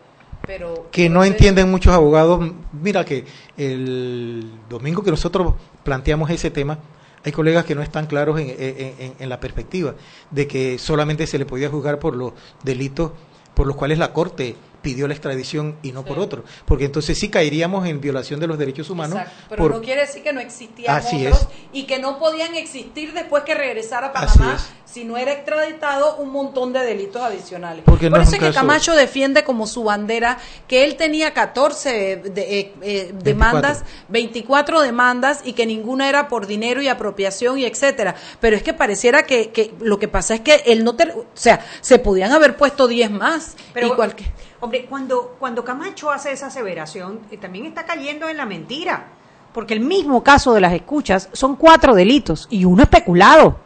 pero 0.45 0.87
que 0.91 1.09
no 1.09 1.23
entienden 1.23 1.69
muchos 1.71 1.93
abogados. 1.93 2.51
Mira 2.73 3.03
que 3.05 3.25
el 3.57 4.49
domingo 4.69 5.03
que 5.03 5.11
nosotros 5.11 5.53
planteamos 5.83 6.29
ese 6.29 6.51
tema, 6.51 6.77
hay 7.23 7.31
colegas 7.31 7.65
que 7.65 7.75
no 7.75 7.81
están 7.81 8.05
claros 8.05 8.39
en, 8.39 8.49
en- 8.49 8.95
en- 8.99 9.13
en 9.19 9.29
la 9.29 9.39
perspectiva 9.39 9.95
de 10.31 10.47
que 10.47 10.77
solamente 10.77 11.25
se 11.27 11.37
le 11.39 11.45
podía 11.45 11.69
juzgar 11.69 11.99
por 11.99 12.15
los 12.15 12.33
delitos 12.63 13.11
por 13.53 13.65
los 13.67 13.75
cuales 13.75 13.97
la 13.97 14.11
Corte 14.13 14.55
pidió 14.85 15.07
la 15.07 15.13
extradición 15.15 15.77
y 15.81 15.91
no 15.91 16.05
por 16.05 16.19
otro, 16.19 16.43
porque 16.65 16.85
entonces 16.85 17.17
sí 17.17 17.29
caeríamos 17.29 17.87
en 17.87 17.99
violación 17.99 18.39
de 18.39 18.45
los 18.45 18.59
derechos 18.59 18.89
humanos. 18.91 19.17
Exacto, 19.17 19.45
pero 19.49 19.63
por- 19.63 19.71
no 19.71 19.81
quiere 19.81 20.01
decir 20.01 20.21
que 20.21 20.31
no 20.31 20.39
existían 20.39 20.95
Así 20.95 21.25
otros 21.25 21.41
es. 21.41 21.47
y 21.73 21.83
que 21.85 21.97
no 21.97 22.19
podían 22.19 22.53
existir 22.53 23.13
después 23.13 23.43
que 23.43 23.55
regresara 23.55 24.07
a 24.07 24.19
Así 24.19 24.37
Panamá 24.37 24.55
es. 24.57 24.69
si 24.85 25.03
no 25.03 25.17
era 25.17 25.31
extraditado 25.33 26.17
un 26.17 26.29
montón 26.31 26.71
de 26.71 26.81
delitos 26.81 27.19
adicionales. 27.21 27.83
Porque 27.83 28.11
Por 28.11 28.19
es 28.21 28.27
eso 28.27 28.35
es 28.35 28.39
que 28.41 28.45
caso- 28.49 28.59
Camacho 28.59 28.95
defiende 28.95 29.43
como 29.43 29.65
su 29.65 29.83
bandera 29.83 30.37
que 30.67 30.83
él 30.85 30.95
tenía 30.97 31.33
14 31.33 32.17
de- 32.17 32.59
eh, 32.59 32.73
eh, 32.83 33.11
demandas, 33.23 33.83
24 34.09 34.81
demandas 34.81 35.41
y 35.43 35.53
que 35.53 35.65
ninguna 35.65 36.07
era 36.07 36.27
por 36.27 36.45
dinero 36.45 36.81
y 36.81 36.87
apropiación 36.87 37.57
y 37.57 37.65
etcétera. 37.65 38.15
Pero 38.39 38.55
es 38.55 38.61
que 38.63 38.73
pareciera 38.73 39.23
que, 39.23 39.49
que 39.49 39.73
lo 39.79 39.97
que 39.97 40.07
pasa 40.07 40.35
es 40.35 40.41
que 40.41 40.61
él 40.67 40.83
no, 40.83 40.95
te- 40.95 41.09
o 41.11 41.25
sea, 41.33 41.65
se 41.81 41.97
podían 41.97 42.31
haber 42.31 42.55
puesto 42.55 42.87
10 42.87 43.09
más. 43.09 43.55
Pero, 43.73 43.87
y 43.87 43.89
cualquier- 43.91 44.31
hombre, 44.65 44.85
cuando, 44.85 45.35
cuando 45.39 45.63
Camacho 45.63 46.11
hace 46.11 46.31
esa 46.31 46.47
aseveración, 46.47 47.19
eh, 47.31 47.37
también 47.37 47.65
está 47.65 47.85
cayendo 47.85 48.27
en 48.27 48.37
la 48.37 48.45
mentira. 48.45 49.05
Porque 49.53 49.73
el 49.73 49.79
mismo 49.79 50.23
caso 50.23 50.53
de 50.53 50.59
las 50.59 50.73
escuchas 50.73 51.29
son 51.31 51.55
cuatro 51.55 51.95
delitos 51.95 52.47
y 52.49 52.65
uno 52.65 52.83
especulado. 52.83 53.59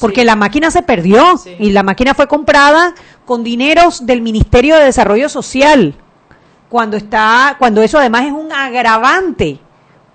Porque 0.00 0.24
la 0.24 0.36
máquina 0.36 0.70
se 0.70 0.82
perdió 0.82 1.38
y 1.58 1.70
la 1.70 1.82
máquina 1.82 2.14
fue 2.14 2.26
comprada 2.26 2.94
con 3.24 3.44
dineros 3.44 4.06
del 4.06 4.22
Ministerio 4.22 4.76
de 4.76 4.84
Desarrollo 4.84 5.28
Social. 5.28 5.94
Cuando 6.68 6.96
está, 6.96 7.56
cuando 7.58 7.82
eso 7.82 7.98
además 7.98 8.26
es 8.26 8.32
un 8.32 8.52
agravante 8.52 9.58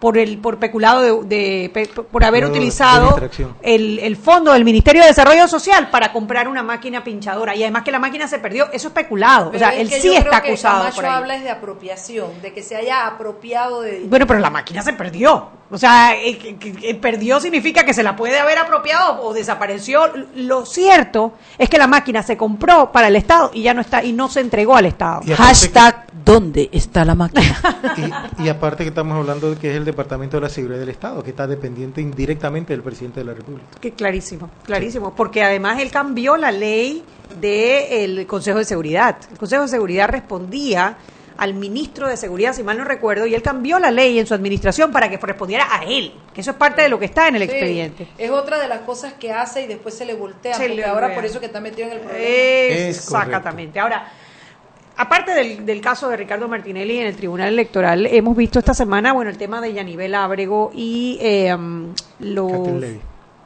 por 0.01 0.17
el 0.17 0.39
por 0.39 0.57
peculado 0.57 1.01
de, 1.01 1.27
de- 1.27 1.69
pe- 1.71 1.85
por 1.85 2.23
haber 2.25 2.43
utilizado 2.45 3.17
el, 3.61 3.99
el 3.99 4.17
fondo 4.17 4.51
del 4.51 4.65
Ministerio 4.65 5.01
de 5.03 5.07
Desarrollo 5.09 5.47
Social 5.47 5.89
para 5.91 6.11
comprar 6.11 6.47
una 6.47 6.63
máquina 6.63 7.03
pinchadora 7.03 7.55
y 7.55 7.61
además 7.61 7.83
que 7.83 7.91
la 7.91 7.99
máquina 7.99 8.27
se 8.27 8.39
perdió, 8.39 8.67
eso 8.73 8.87
es 8.87 8.93
peculado. 8.95 9.51
o 9.53 9.57
sea, 9.59 9.69
es 9.75 9.81
él 9.81 9.89
que 9.89 10.01
sí 10.01 10.07
yo 10.07 10.13
está 10.15 10.29
creo 10.29 10.41
que 10.41 10.47
acusado 10.49 10.79
Camacho 10.79 10.95
por 10.95 11.05
ahí. 11.05 11.11
habla 11.11 11.35
es 11.35 11.43
de 11.43 11.51
apropiación, 11.51 12.41
de 12.41 12.51
que 12.51 12.63
se 12.63 12.75
haya 12.75 13.05
apropiado 13.05 13.81
de 13.83 14.01
Bueno, 14.05 14.25
pero 14.25 14.39
la 14.39 14.49
máquina 14.49 14.81
se 14.81 14.93
perdió. 14.93 15.60
O 15.71 15.77
sea, 15.77 16.15
eh, 16.21 16.37
que- 16.37 16.57
que- 16.57 16.73
que 16.73 16.95
perdió 16.95 17.39
significa 17.39 17.85
que 17.85 17.93
se 17.93 18.03
la 18.03 18.15
puede 18.15 18.37
haber 18.39 18.57
apropiado 18.57 19.21
o 19.23 19.33
desapareció. 19.33 20.01
Lo 20.35 20.65
cierto 20.65 21.33
es 21.57 21.69
que 21.69 21.77
la 21.77 21.87
máquina 21.87 22.21
se 22.23 22.35
compró 22.35 22.91
para 22.91 23.07
el 23.07 23.15
Estado 23.15 23.51
y 23.53 23.61
ya 23.63 23.73
no 23.73 23.81
está 23.81 24.03
y 24.03 24.11
no 24.11 24.27
se 24.29 24.41
entregó 24.41 24.75
al 24.75 24.85
Estado. 24.85 25.21
Hashtag 25.35 26.07
¿dónde 26.25 26.69
está 26.71 27.05
la 27.05 27.15
máquina? 27.15 27.41
Y, 28.37 28.43
y 28.43 28.49
aparte 28.49 28.83
que 28.83 28.89
estamos 28.89 29.17
hablando 29.17 29.49
de 29.49 29.57
que 29.57 29.71
es 29.71 29.75
el 29.77 29.85
Departamento 29.85 30.37
de 30.37 30.41
la 30.41 30.49
Seguridad 30.49 30.79
del 30.79 30.89
Estado, 30.89 31.23
que 31.23 31.29
está 31.31 31.47
dependiente 31.47 32.01
indirectamente 32.01 32.73
del 32.73 32.83
presidente 32.83 33.19
de 33.21 33.25
la 33.25 33.33
República. 33.33 33.65
Que 33.79 33.91
clarísimo, 33.91 34.49
clarísimo, 34.63 35.13
porque 35.15 35.43
además 35.43 35.79
él 35.79 35.89
cambió 35.91 36.37
la 36.37 36.51
ley 36.51 37.03
del 37.39 38.25
Consejo 38.27 38.59
de 38.59 38.65
Seguridad. 38.65 39.15
El 39.31 39.37
Consejo 39.37 39.63
de 39.63 39.67
Seguridad 39.69 40.09
respondía 40.09 40.97
al 41.41 41.55
ministro 41.55 42.07
de 42.07 42.17
Seguridad, 42.17 42.53
si 42.53 42.61
mal 42.61 42.77
no 42.77 42.83
recuerdo, 42.83 43.25
y 43.25 43.33
él 43.33 43.41
cambió 43.41 43.79
la 43.79 43.89
ley 43.89 44.19
en 44.19 44.27
su 44.27 44.35
administración 44.35 44.91
para 44.91 45.09
que 45.09 45.17
respondiera 45.17 45.75
a 45.75 45.83
él, 45.83 46.13
que 46.35 46.41
eso 46.41 46.51
es 46.51 46.57
parte 46.57 46.83
de 46.83 46.89
lo 46.89 46.99
que 46.99 47.05
está 47.05 47.27
en 47.27 47.35
el 47.35 47.41
Sí, 47.41 47.49
expediente. 47.49 48.07
Es 48.19 48.29
otra 48.29 48.59
de 48.59 48.67
las 48.67 48.81
cosas 48.81 49.13
que 49.13 49.31
hace 49.31 49.63
y 49.63 49.67
después 49.67 49.95
se 49.95 50.05
le 50.05 50.13
voltea, 50.13 50.53
Se 50.53 50.67
porque 50.67 50.75
le 50.75 50.85
ahora 50.85 51.15
por 51.15 51.25
eso 51.25 51.39
que 51.39 51.47
está 51.47 51.59
metido 51.59 51.87
en 51.87 51.93
el 51.93 51.99
problema. 52.01 52.23
Exactamente. 52.23 53.79
Ahora, 53.79 54.07
aparte 54.97 55.33
del, 55.33 55.65
del 55.65 55.81
caso 55.81 56.09
de 56.09 56.17
Ricardo 56.17 56.47
Martinelli 56.47 56.99
en 56.99 57.07
el 57.07 57.15
Tribunal 57.15 57.47
Electoral, 57.47 58.05
hemos 58.05 58.37
visto 58.37 58.59
esta 58.59 58.75
semana, 58.75 59.11
bueno, 59.11 59.31
el 59.31 59.37
tema 59.39 59.61
de 59.61 59.73
Yanibel 59.73 60.13
Ábrego 60.13 60.69
y 60.75 61.17
eh, 61.21 61.57
los... 62.19 62.51
Kathleen 62.51 62.81
Levy. 62.81 63.01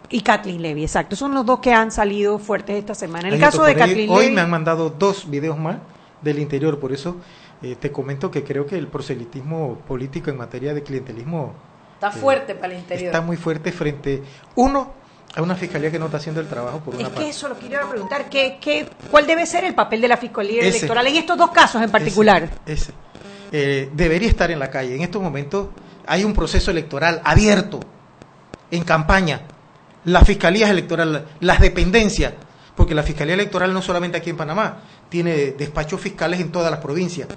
Y 0.09 0.19
Kathleen 0.19 0.61
Levy, 0.61 0.83
exacto. 0.83 1.15
Son 1.15 1.33
los 1.33 1.45
dos 1.45 1.59
que 1.59 1.71
han 1.71 1.91
salido 1.91 2.39
fuertes 2.39 2.75
esta 2.75 2.93
semana. 2.93 3.29
En 3.29 3.35
el 3.35 3.39
caso 3.39 3.63
de. 3.63 3.73
Kathleen 3.73 4.09
Hoy 4.09 4.25
Levy... 4.25 4.35
me 4.35 4.41
han 4.41 4.49
mandado 4.49 4.89
dos 4.89 5.29
videos 5.29 5.57
más 5.57 5.77
del 6.21 6.39
interior, 6.39 6.77
por 6.79 6.91
eso 6.91 7.15
eh, 7.61 7.75
te 7.79 7.91
comento 7.91 8.29
que 8.29 8.43
creo 8.43 8.65
que 8.65 8.77
el 8.77 8.87
proselitismo 8.87 9.77
político 9.87 10.29
en 10.29 10.37
materia 10.37 10.73
de 10.73 10.83
clientelismo 10.83 11.53
Está 11.95 12.11
fuerte 12.11 12.55
para 12.55 12.73
el 12.73 12.79
interior. 12.79 13.07
está 13.07 13.21
muy 13.21 13.37
fuerte 13.37 13.71
frente, 13.71 14.21
uno, 14.55 14.93
a 15.35 15.41
una 15.41 15.55
fiscalía 15.55 15.89
que 15.89 15.97
no 15.97 16.05
está 16.05 16.17
haciendo 16.17 16.41
el 16.41 16.47
trabajo 16.47 16.79
por 16.79 16.93
una 16.95 17.03
Es 17.03 17.09
parte. 17.09 17.23
que 17.23 17.29
eso 17.29 17.47
lo 17.49 17.55
quiero 17.55 17.89
preguntar. 17.89 18.29
¿qué, 18.29 18.57
qué, 18.61 18.87
cuál 19.09 19.25
debe 19.25 19.45
ser 19.45 19.63
el 19.63 19.73
papel 19.73 20.01
de 20.01 20.07
la 20.09 20.17
Fiscalía 20.17 20.61
Ese. 20.61 20.77
Electoral 20.79 21.07
en 21.07 21.15
estos 21.15 21.37
dos 21.37 21.51
casos 21.51 21.81
en 21.81 21.89
particular? 21.89 22.49
Ese. 22.65 22.91
Eh, 23.51 23.89
debería 23.93 24.27
estar 24.29 24.51
en 24.51 24.59
la 24.59 24.69
calle. 24.69 24.95
En 24.95 25.01
estos 25.01 25.21
momentos 25.21 25.69
hay 26.05 26.23
un 26.23 26.33
proceso 26.33 26.71
electoral 26.71 27.21
abierto, 27.23 27.79
en 28.71 28.83
campaña. 28.83 29.41
Las 30.05 30.25
fiscalías 30.25 30.69
electorales, 30.69 31.21
las 31.39 31.59
dependencias, 31.59 32.33
porque 32.75 32.95
la 32.95 33.03
Fiscalía 33.03 33.33
Electoral 33.33 33.73
no 33.73 33.81
solamente 33.81 34.17
aquí 34.17 34.29
en 34.29 34.37
Panamá, 34.37 34.79
tiene 35.09 35.51
despachos 35.51 36.01
fiscales 36.01 36.39
en 36.39 36.51
todas 36.51 36.71
las 36.71 36.79
provincias 36.79 37.27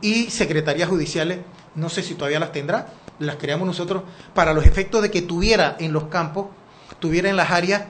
y 0.00 0.30
secretarías 0.30 0.88
judiciales, 0.88 1.38
no 1.74 1.88
sé 1.88 2.02
si 2.02 2.14
todavía 2.14 2.40
las 2.40 2.52
tendrá, 2.52 2.88
las 3.18 3.36
creamos 3.36 3.66
nosotros 3.66 4.02
para 4.34 4.52
los 4.52 4.66
efectos 4.66 5.00
de 5.02 5.10
que 5.10 5.22
tuviera 5.22 5.76
en 5.78 5.92
los 5.92 6.04
campos, 6.04 6.48
tuviera 6.98 7.30
en 7.30 7.36
las 7.36 7.50
áreas, 7.50 7.84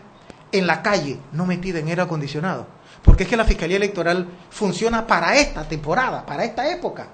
en 0.53 0.67
la 0.67 0.83
calle, 0.83 1.19
no 1.33 1.47
metida 1.47 1.79
en 1.79 1.89
aire 1.89 2.03
acondicionado. 2.03 2.67
Porque 3.03 3.25
es 3.25 3.29
que 3.29 3.37
la 3.37 3.45
Fiscalía 3.45 3.79
Electoral 3.79 4.29
funciona 4.51 5.07
para 5.07 5.37
esta 5.37 5.67
temporada, 5.67 6.25
para 6.25 6.45
esta 6.45 6.71
época, 6.71 7.09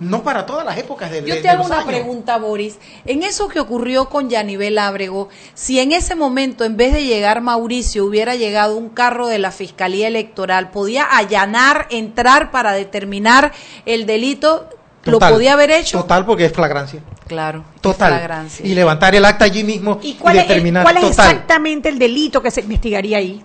no 0.00 0.22
para 0.22 0.46
todas 0.46 0.64
las 0.64 0.76
épocas 0.78 1.10
de, 1.10 1.20
Yo 1.20 1.34
te 1.36 1.42
de 1.42 1.48
hago 1.50 1.58
los 1.58 1.66
una 1.68 1.76
años. 1.80 1.88
pregunta, 1.88 2.38
Boris. 2.38 2.78
En 3.04 3.22
eso 3.22 3.48
que 3.48 3.60
ocurrió 3.60 4.08
con 4.08 4.28
Yanivel 4.30 4.78
Ábrego, 4.78 5.28
si 5.54 5.78
en 5.78 5.92
ese 5.92 6.14
momento, 6.14 6.64
en 6.64 6.76
vez 6.76 6.92
de 6.92 7.04
llegar 7.04 7.40
Mauricio, 7.42 8.04
hubiera 8.04 8.34
llegado 8.34 8.76
un 8.76 8.88
carro 8.88 9.26
de 9.28 9.38
la 9.38 9.50
Fiscalía 9.52 10.08
Electoral, 10.08 10.70
podía 10.70 11.04
allanar, 11.04 11.86
entrar 11.90 12.50
para 12.50 12.72
determinar 12.72 13.52
el 13.86 14.06
delito, 14.06 14.68
lo 15.04 15.18
podía 15.18 15.52
haber 15.52 15.70
hecho. 15.70 15.98
Total, 16.00 16.26
porque 16.26 16.46
es 16.46 16.52
flagrancia. 16.52 17.00
Claro. 17.26 17.64
es 17.76 17.80
Total. 17.80 18.08
flagrancia. 18.12 18.66
Y 18.66 18.74
levantar 18.74 19.14
el 19.14 19.24
acta 19.24 19.44
allí 19.44 19.62
mismo 19.64 19.98
y, 20.02 20.14
¿Cuál, 20.14 20.36
es, 20.36 20.42
el- 20.42 20.48
determinar 20.48 20.82
cuál 20.82 20.96
es 20.96 21.02
total. 21.10 21.30
exactamente 21.30 21.88
el 21.88 21.98
delito 21.98 22.42
que 22.42 22.50
se 22.50 22.60
investigaría 22.62 23.18
ahí? 23.18 23.42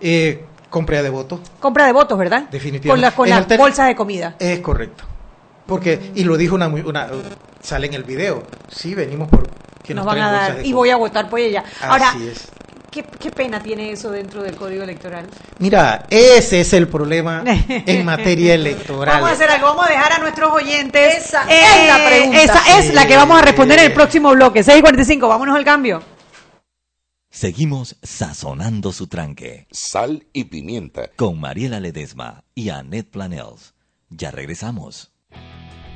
Eh, 0.00 0.44
compra 0.68 1.02
de 1.02 1.10
votos. 1.10 1.40
Compra 1.60 1.86
de 1.86 1.92
votos, 1.92 2.18
¿verdad? 2.18 2.44
Definitivamente. 2.50 2.88
Con, 2.88 3.00
la- 3.00 3.12
con 3.12 3.28
las 3.28 3.58
bolsas 3.58 3.86
de 3.86 3.94
comida. 3.94 4.34
Es 4.38 4.58
correcto. 4.60 5.04
Porque, 5.66 6.12
y 6.14 6.24
lo 6.24 6.36
dijo 6.36 6.54
una, 6.54 6.68
una 6.68 7.08
sale 7.62 7.86
en 7.86 7.94
el 7.94 8.04
video. 8.04 8.42
Sí, 8.68 8.94
venimos 8.94 9.28
por 9.28 9.48
que 9.82 9.94
nos 9.94 10.04
nos, 10.04 10.14
van 10.14 10.22
a 10.22 10.32
dar 10.32 10.66
y 10.66 10.72
voy 10.72 10.90
a 10.90 10.96
votar 10.96 11.28
por 11.28 11.40
ella. 11.40 11.64
Ahora, 11.80 12.10
Así 12.10 12.28
es. 12.28 12.48
¿qué, 12.90 13.02
qué 13.02 13.30
pena 13.30 13.62
tiene 13.62 13.92
eso 13.92 14.10
dentro 14.10 14.42
del 14.42 14.56
Código 14.56 14.82
Electoral? 14.82 15.26
Mira, 15.58 16.06
ese 16.10 16.60
es 16.60 16.72
el 16.72 16.88
problema 16.88 17.42
en 17.68 18.04
materia 18.04 18.54
electoral. 18.54 19.16
Vamos 19.16 19.30
a 19.30 19.32
hacer 19.32 19.50
algo, 19.50 19.66
vamos 19.68 19.86
a 19.86 19.90
dejar 19.90 20.12
a 20.12 20.18
nuestros 20.18 20.52
oyentes. 20.52 21.26
Esa 21.26 21.44
eh, 21.44 21.82
es 21.82 21.86
la 21.88 22.06
pregunta. 22.06 22.42
Esa 22.42 22.78
es 22.78 22.94
la 22.94 23.06
que 23.06 23.16
vamos 23.16 23.38
a 23.38 23.42
responder 23.42 23.78
en 23.78 23.86
el 23.86 23.92
próximo 23.92 24.30
bloque. 24.32 24.60
6.45, 24.60 25.28
vámonos 25.28 25.56
al 25.56 25.64
cambio. 25.64 26.02
Seguimos 27.30 27.96
sazonando 28.02 28.92
su 28.92 29.06
tranque. 29.06 29.68
Sal 29.70 30.26
y 30.32 30.44
pimienta. 30.44 31.10
Con 31.14 31.38
Mariela 31.38 31.78
Ledesma 31.78 32.44
y 32.56 32.70
Annette 32.70 33.08
Planels. 33.08 33.74
Ya 34.08 34.32
regresamos. 34.32 35.09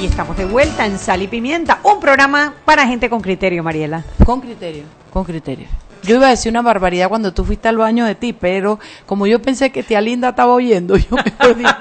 Y 0.00 0.06
estamos 0.06 0.36
de 0.36 0.44
vuelta 0.44 0.86
en 0.86 0.96
Sal 0.96 1.22
y 1.22 1.26
Pimienta, 1.26 1.80
un 1.82 1.98
programa 1.98 2.54
para 2.64 2.86
gente 2.86 3.10
con 3.10 3.20
criterio, 3.20 3.64
Mariela. 3.64 4.04
Con 4.24 4.40
criterio, 4.40 4.84
con 5.12 5.24
criterio. 5.24 5.66
Yo 6.04 6.14
iba 6.14 6.28
a 6.28 6.30
decir 6.30 6.50
una 6.50 6.62
barbaridad 6.62 7.08
cuando 7.08 7.34
tú 7.34 7.44
fuiste 7.44 7.66
al 7.66 7.78
baño 7.78 8.04
de 8.04 8.14
ti, 8.14 8.32
pero 8.32 8.78
como 9.06 9.26
yo 9.26 9.42
pensé 9.42 9.70
que 9.70 9.82
tía 9.82 10.00
Linda 10.00 10.28
estaba 10.28 10.52
oyendo, 10.52 10.96
yo 10.96 11.16
mejor 11.16 11.56
dije, 11.56 11.74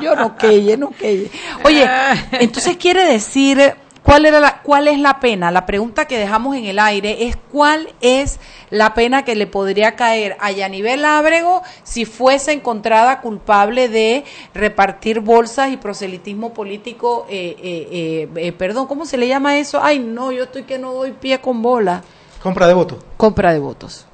yo 0.00 0.14
no 0.14 0.36
queye, 0.36 0.76
no 0.76 0.90
queye. 0.90 1.30
Oye, 1.64 1.84
entonces 2.32 2.76
quiere 2.76 3.04
decir, 3.06 3.74
¿cuál, 4.04 4.26
era 4.26 4.38
la, 4.38 4.62
¿cuál 4.62 4.86
es 4.86 5.00
la 5.00 5.18
pena? 5.18 5.50
La 5.50 5.66
pregunta 5.66 6.04
que 6.04 6.18
dejamos 6.18 6.54
en 6.56 6.66
el 6.66 6.78
aire 6.78 7.26
es 7.26 7.36
¿cuál 7.50 7.88
es 8.00 8.38
la 8.70 8.94
pena 8.94 9.24
que 9.24 9.34
le 9.34 9.48
podría 9.48 9.96
caer 9.96 10.36
a 10.38 10.52
Yanivel 10.52 11.04
Ábrego 11.04 11.62
si 11.82 12.04
fuese 12.04 12.52
encontrada 12.52 13.20
culpable 13.20 13.88
de 13.88 14.24
repartir 14.54 15.20
bolsas 15.20 15.72
y 15.72 15.76
proselitismo 15.76 16.54
político? 16.54 17.26
eh, 17.28 17.56
eh, 17.62 17.88
eh, 17.90 18.28
eh, 18.36 18.52
perdón, 18.52 18.86
¿cómo 18.86 19.06
se 19.06 19.16
le 19.16 19.26
llama 19.26 19.56
eso? 19.56 19.80
Ay, 19.82 19.98
no, 19.98 20.30
yo 20.30 20.44
estoy 20.44 20.64
que 20.64 20.78
no 20.78 20.92
doy 20.92 21.12
pie 21.12 21.40
con 21.40 21.62
bola. 21.62 22.02
Compra 22.42 22.66
de 22.66 22.74
votos. 22.74 22.98
Compra 23.16 23.52
de 23.52 23.58
votos. 23.58 24.06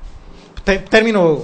Término 0.89 1.39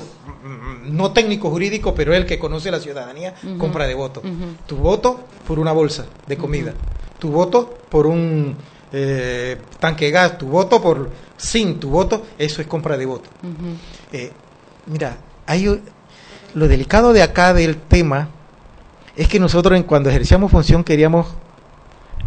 mm, 0.44 0.96
no 0.96 1.12
técnico 1.12 1.50
jurídico, 1.50 1.94
pero 1.94 2.14
el 2.14 2.26
que 2.26 2.38
conoce 2.38 2.70
la 2.70 2.78
ciudadanía, 2.78 3.34
compra 3.58 3.86
de 3.86 3.94
votos. 3.94 4.22
Tu 4.66 4.76
voto 4.76 5.20
por 5.46 5.58
una 5.58 5.72
bolsa 5.72 6.06
de 6.26 6.36
comida. 6.36 6.74
Tu 7.18 7.30
voto 7.30 7.78
por 7.88 8.06
un 8.06 8.56
eh, 8.92 9.56
tanque 9.78 10.06
de 10.06 10.10
gas. 10.10 10.38
Tu 10.38 10.46
voto 10.46 10.80
por 10.82 11.10
sin 11.36 11.78
tu 11.80 11.90
voto, 11.90 12.24
eso 12.38 12.60
es 12.60 12.66
compra 12.66 12.96
de 12.96 13.06
voto. 13.06 13.28
Eh, 14.12 14.32
mira, 14.86 15.16
hay 15.46 15.80
lo 16.54 16.68
delicado 16.68 17.12
de 17.12 17.22
acá 17.22 17.52
del 17.52 17.76
tema 17.76 18.28
es 19.16 19.28
que 19.28 19.38
nosotros 19.40 19.76
en 19.76 19.82
cuando 19.84 20.08
ejercíamos 20.10 20.50
función 20.50 20.84
queríamos 20.84 21.26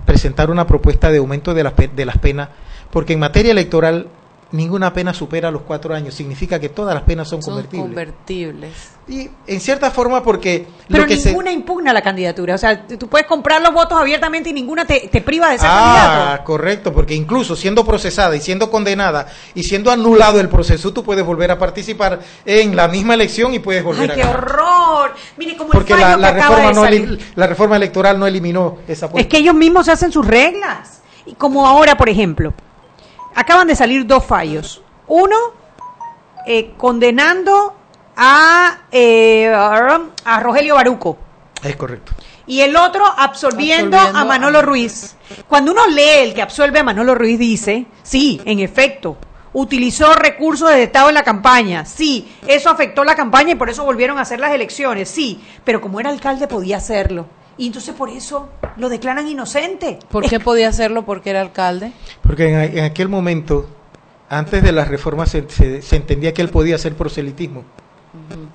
presentar 0.06 0.50
una 0.50 0.66
propuesta 0.68 1.12
de 1.12 1.18
aumento 1.20 1.54
de 1.54 1.64
las, 1.64 1.74
pe- 1.74 1.88
de 1.88 2.06
las 2.06 2.18
penas, 2.18 2.50
porque 2.92 3.14
en 3.14 3.20
materia 3.20 3.52
electoral 3.52 4.08
ninguna 4.52 4.92
pena 4.94 5.14
supera 5.14 5.52
los 5.52 5.62
cuatro 5.62 5.94
años, 5.94 6.14
significa 6.16 6.60
que 6.60 6.70
todas 6.70 6.96
las 6.96 7.04
penas 7.04 7.28
son, 7.28 7.42
Son 7.44 7.54
convertibles. 7.54 7.88
convertibles. 7.88 8.74
y 9.08 9.28
en 9.48 9.60
cierta 9.60 9.90
forma 9.90 10.22
porque 10.24 10.68
Pero 10.88 11.02
lo 11.02 11.08
que 11.08 11.18
se- 11.18 11.30
ninguna 11.30 11.52
impugna 11.52 11.92
la 11.94 12.02
candidatura. 12.04 12.54
O 12.56 12.58
sea, 12.60 12.86
tú 12.86 13.08
puedes 13.08 13.26
comprar 13.28 13.60
los 13.62 13.74
votos 13.74 14.00
abiertamente 14.00 14.50
y 14.52 14.54
ninguna 14.54 14.86
te, 14.86 15.08
te 15.12 15.22
priva 15.22 15.50
de 15.50 15.58
ser 15.58 15.68
Ah, 15.72 16.14
candidato. 16.20 16.44
correcto, 16.44 16.94
porque 16.94 17.16
incluso 17.16 17.56
siendo 17.56 17.84
procesada 17.84 18.36
y 18.36 18.40
siendo 18.42 18.70
condenada 18.70 19.28
y 19.56 19.64
siendo 19.64 19.92
anulado 19.92 20.40
el 20.40 20.48
proceso, 20.50 20.94
tú 20.94 21.04
puedes 21.04 21.26
volver 21.26 21.50
a 21.52 21.58
participar 21.58 22.20
en 22.46 22.76
la 22.76 22.88
misma 22.88 23.16
elección 23.16 23.54
y 23.56 23.60
puedes 23.60 23.84
volver 23.84 24.12
¡Ay, 24.12 24.12
a 24.12 24.16
qué 24.16 24.22
ganar. 24.22 24.44
horror! 24.44 25.14
Mire, 25.38 25.58
como 25.58 25.72
Porque 25.72 25.94
el 25.94 26.00
la, 26.00 26.06
fallo 26.08 26.18
la 26.22 26.34
que 26.34 26.40
acaba 26.42 26.56
reforma 26.58 26.70
de 26.70 26.76
no 26.76 26.82
salir. 26.84 27.32
la 27.36 27.48
reforma 27.48 27.76
electoral 27.78 28.20
no 28.20 28.28
eliminó 28.28 28.78
esa 28.88 29.06
Es 29.08 29.12
puerta. 29.12 29.30
que 29.30 29.38
ellos 29.38 29.56
mismos 29.56 29.90
hacen 29.90 30.12
sus 30.12 30.26
reglas. 30.28 31.02
Y 31.26 31.34
como 31.34 31.68
ahora, 31.68 31.98
por 31.98 32.10
ejemplo, 32.10 32.54
acaban 33.40 33.68
de 33.68 33.76
salir 33.76 34.06
dos 34.06 34.26
fallos. 34.26 34.82
Uno, 35.08 35.38
eh, 36.46 36.74
condenando 36.78 37.74
a, 38.16 38.80
eh, 38.92 39.48
a 39.50 40.40
Rogelio 40.42 40.76
Baruco. 40.76 41.18
Es 41.64 41.76
correcto. 41.78 42.12
Y 42.48 42.62
el 42.62 42.76
otro 42.76 43.06
absolviendo, 43.06 43.96
Absolviendo 43.96 44.20
a 44.20 44.26
Manolo 44.26 44.62
Ruiz. 44.62 45.16
Cuando 45.48 45.72
uno 45.72 45.88
lee 45.88 46.24
el 46.24 46.34
que 46.34 46.42
absuelve 46.42 46.80
a 46.80 46.84
Manolo 46.84 47.16
Ruiz, 47.16 47.40
dice, 47.40 47.86
sí, 48.04 48.42
en 48.44 48.60
efecto, 48.60 49.18
utilizó 49.54 50.14
recursos 50.16 50.70
de 50.70 50.84
Estado 50.84 51.10
en 51.10 51.16
la 51.16 51.24
campaña, 51.24 51.86
sí, 51.86 52.36
eso 52.48 52.70
afectó 52.70 53.04
la 53.04 53.16
campaña 53.16 53.52
y 53.52 53.56
por 53.56 53.70
eso 53.70 53.86
volvieron 53.86 54.18
a 54.18 54.22
hacer 54.22 54.40
las 54.40 54.52
elecciones, 54.52 55.10
sí, 55.10 55.42
pero 55.64 55.80
como 55.80 56.00
era 56.00 56.10
alcalde 56.10 56.48
podía 56.48 56.78
hacerlo. 56.78 57.28
Y 57.60 57.68
entonces 57.68 57.94
por 57.94 58.10
eso 58.10 58.50
lo 58.78 58.90
declaran 58.90 59.28
inocente. 59.28 60.00
¿Por 60.10 60.28
qué 60.28 60.40
podía 60.40 60.70
hacerlo? 60.70 61.06
Porque 61.06 61.30
era 61.30 61.42
alcalde. 61.42 61.92
Porque 62.24 62.50
en, 62.50 62.78
en 62.80 62.84
aquel 62.86 63.10
momento, 63.10 63.68
antes 64.30 64.64
de 64.64 64.72
las 64.72 64.88
reformas, 64.88 65.30
se, 65.30 65.48
se- 65.50 65.82
se 65.84 65.96
entendía 65.98 66.34
que 66.34 66.42
él 66.42 66.50
podía 66.50 66.76
hacer 66.76 66.96
proselitismo 66.96 67.64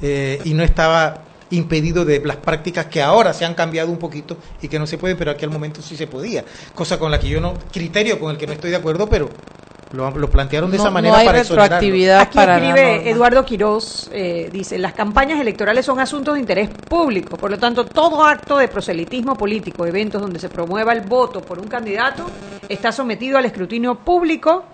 eh, 0.03 0.41
y 0.45 0.55
no 0.55 0.65
estaba 0.65 1.21
impedido 1.51 2.05
de 2.05 2.21
las 2.25 2.37
prácticas 2.39 2.87
que 2.87 3.03
ahora 3.03 3.33
se 3.35 3.45
han 3.45 3.55
cambiado 3.55 3.91
un 3.93 3.99
poquito 3.99 4.39
y 4.63 4.69
que 4.69 4.79
no 4.79 4.87
se 4.87 4.99
puede, 4.99 5.15
pero 5.15 5.31
aquel 5.31 5.51
momento 5.51 5.83
sí 5.83 5.97
se 5.97 6.07
podía. 6.07 6.45
Cosa 6.75 6.99
con 6.99 7.11
la 7.11 7.21
que 7.21 7.29
yo 7.29 7.41
no, 7.41 7.55
criterio 7.71 8.19
con 8.19 8.31
el 8.33 8.39
que 8.39 8.47
no 8.47 8.55
estoy 8.55 8.71
de 8.71 8.77
acuerdo, 8.77 9.09
pero 9.09 9.29
lo, 9.95 10.11
lo 10.11 10.29
plantearon 10.29 10.71
de 10.71 10.77
No- 10.77 10.83
esa 10.83 10.91
no 10.91 10.95
manera 10.95 11.19
hay 11.19 11.27
para 11.27 11.39
retroactividad 11.43 12.21
Aquí 12.21 12.37
para 12.37 12.57
escribe. 12.57 13.09
Eduardo 13.11 13.45
Quiroz, 13.45 14.11
eh, 14.13 14.51
dice, 14.53 14.79
las 14.79 14.93
campañas 14.93 15.41
electorales 15.41 15.87
son 15.87 16.01
asuntos 16.01 16.35
de 16.35 16.41
interés 16.41 16.69
público, 16.69 17.37
por 17.37 17.51
lo 17.51 17.59
tanto, 17.59 17.85
todo 17.87 18.25
acto 18.25 18.59
de 18.59 18.69
proselitismo 18.69 19.37
político, 19.37 19.87
eventos 19.87 20.21
donde 20.21 20.39
se 20.39 20.49
promueva 20.49 20.93
el 20.93 21.03
voto 21.03 21.41
por 21.41 21.59
un 21.59 21.67
candidato, 21.69 22.27
está 22.69 22.93
sometido 22.93 23.39
al 23.39 23.45
escrutinio 23.47 23.95
público 23.95 24.65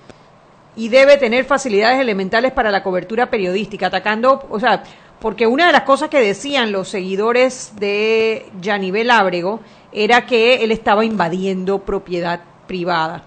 y 0.76 0.88
debe 0.88 1.16
tener 1.16 1.44
facilidades 1.44 2.00
elementales 2.00 2.52
para 2.52 2.70
la 2.70 2.82
cobertura 2.82 3.28
periodística, 3.30 3.86
atacando, 3.88 4.46
o 4.50 4.58
sea, 4.60 4.82
porque 5.20 5.46
una 5.46 5.66
de 5.66 5.72
las 5.72 5.82
cosas 5.82 6.08
que 6.08 6.18
decían 6.20 6.72
los 6.72 6.88
seguidores 6.88 7.72
de 7.78 8.46
Yanivel 8.60 9.10
Ábrego 9.10 9.60
era 9.92 10.24
que 10.24 10.62
él 10.64 10.70
estaba 10.72 11.04
invadiendo 11.04 11.80
propiedad 11.80 12.40
privada. 12.66 13.24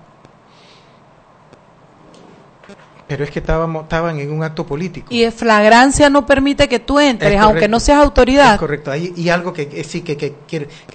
Pero 3.07 3.23
es 3.23 3.31
que 3.31 3.39
estábamos, 3.39 3.83
estaban 3.83 4.17
en 4.19 4.31
un 4.31 4.43
acto 4.43 4.65
político. 4.65 5.07
Y 5.09 5.29
flagrancia 5.31 6.09
no 6.09 6.25
permite 6.25 6.67
que 6.69 6.79
tú 6.79 6.99
entres, 6.99 7.33
Es 7.33 7.39
aunque 7.39 7.67
no 7.67 7.79
seas 7.79 7.99
autoridad. 7.99 8.53
Es 8.53 8.59
correcto. 8.59 8.91
Ahí- 8.91 9.13
y 9.15 9.29
algo 9.29 9.51
que 9.53 9.63
eh, 9.73 9.83
sí 9.83 10.01
que, 10.01 10.33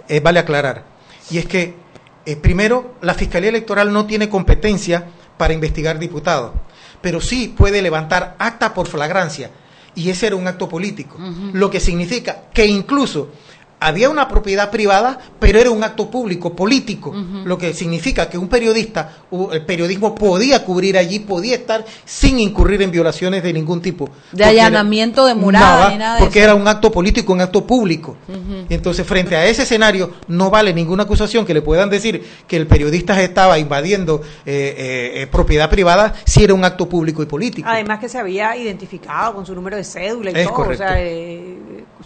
eh, 0.09 0.21
vale 0.21 0.39
aclarar. 0.41 0.85
Y 1.31 1.39
es 1.39 1.47
que, 1.47 1.75
eh, 2.25 2.37
primero, 2.37 2.95
la 3.03 3.15
Fiscalía 3.15 3.51
Electoral 3.51 3.93
no 3.93 4.07
tiene 4.07 4.29
competencia 4.29 5.07
para 5.37 5.53
investigar 5.53 5.99
diputados, 5.99 6.53
pero 7.01 7.21
sí 7.21 7.55
puede 7.57 7.83
levantar 7.83 8.35
acta 8.39 8.73
por 8.75 8.89
flagrancia. 8.89 9.51
Y 9.95 10.11
ese 10.11 10.29
era 10.29 10.37
un 10.37 10.47
acto 10.47 10.69
político. 10.69 11.17
Lo 11.53 11.71
que 11.71 11.81
significa 11.81 12.45
que 12.55 12.67
incluso 12.67 13.31
había 13.81 14.11
una 14.11 14.29
propiedad 14.29 14.71
privada, 14.71 15.19
pero 15.39 15.59
era 15.59 15.71
un 15.71 15.83
acto 15.85 16.11
público, 16.11 16.55
político, 16.55 17.15
lo 17.45 17.57
que 17.59 17.73
significa 17.75 18.29
que 18.29 18.37
un 18.39 18.49
periodista, 18.49 19.13
el 19.53 19.65
periodismo 19.65 20.15
podía 20.15 20.65
cubrir 20.65 20.99
allí, 20.99 21.21
podía 21.21 21.55
estar 21.55 21.85
sin 22.05 22.39
incurrir 22.41 22.83
en 22.83 22.91
violaciones 22.91 23.43
de 23.43 23.53
ningún 23.53 23.81
tipo. 23.81 24.09
De 24.33 24.45
allanamiento 24.45 25.27
de 25.27 25.35
morada 25.35 25.59
Nada, 25.59 25.91
ni 25.91 25.97
nada 25.99 26.15
de 26.17 26.21
porque 26.23 26.41
eso. 26.41 26.45
era 26.51 26.55
un 26.55 26.67
acto 26.67 26.91
político, 26.91 27.33
un 27.33 27.41
acto 27.41 27.67
público. 27.67 28.17
Entonces, 28.69 29.07
frente 29.07 29.37
a 29.37 29.47
ese 29.47 29.63
escenario, 29.63 30.13
no 30.29 30.51
vale 30.51 30.73
ninguna 30.75 31.05
acusación 31.05 31.47
que 31.47 31.55
le 31.55 31.63
puedan 31.63 31.89
decir 31.91 32.23
que 32.47 32.57
el 32.57 32.67
periodista 32.67 33.21
estaba 33.23 33.59
invadiendo 33.59 34.23
eh, 34.45 34.75
eh, 34.77 35.23
eh, 35.23 35.27
propiedad 35.29 35.71
privada 35.71 36.15
si 36.25 36.43
era 36.45 36.55
un 36.55 36.65
acto 36.65 36.89
público 36.89 37.23
y 37.23 37.27
político. 37.27 37.69
Además 37.71 37.99
que 38.01 38.09
se 38.09 38.19
había 38.19 38.57
identificado 38.57 39.35
con 39.35 39.47
su 39.47 39.55
número 39.55 39.77
de 39.77 39.85
cédula 39.85 40.31
y 40.31 40.35
Es 40.35 40.45
todo. 40.47 40.55
correcto. 40.55 40.85
O 40.85 40.87
sea, 40.87 41.01
eh, 41.03 41.59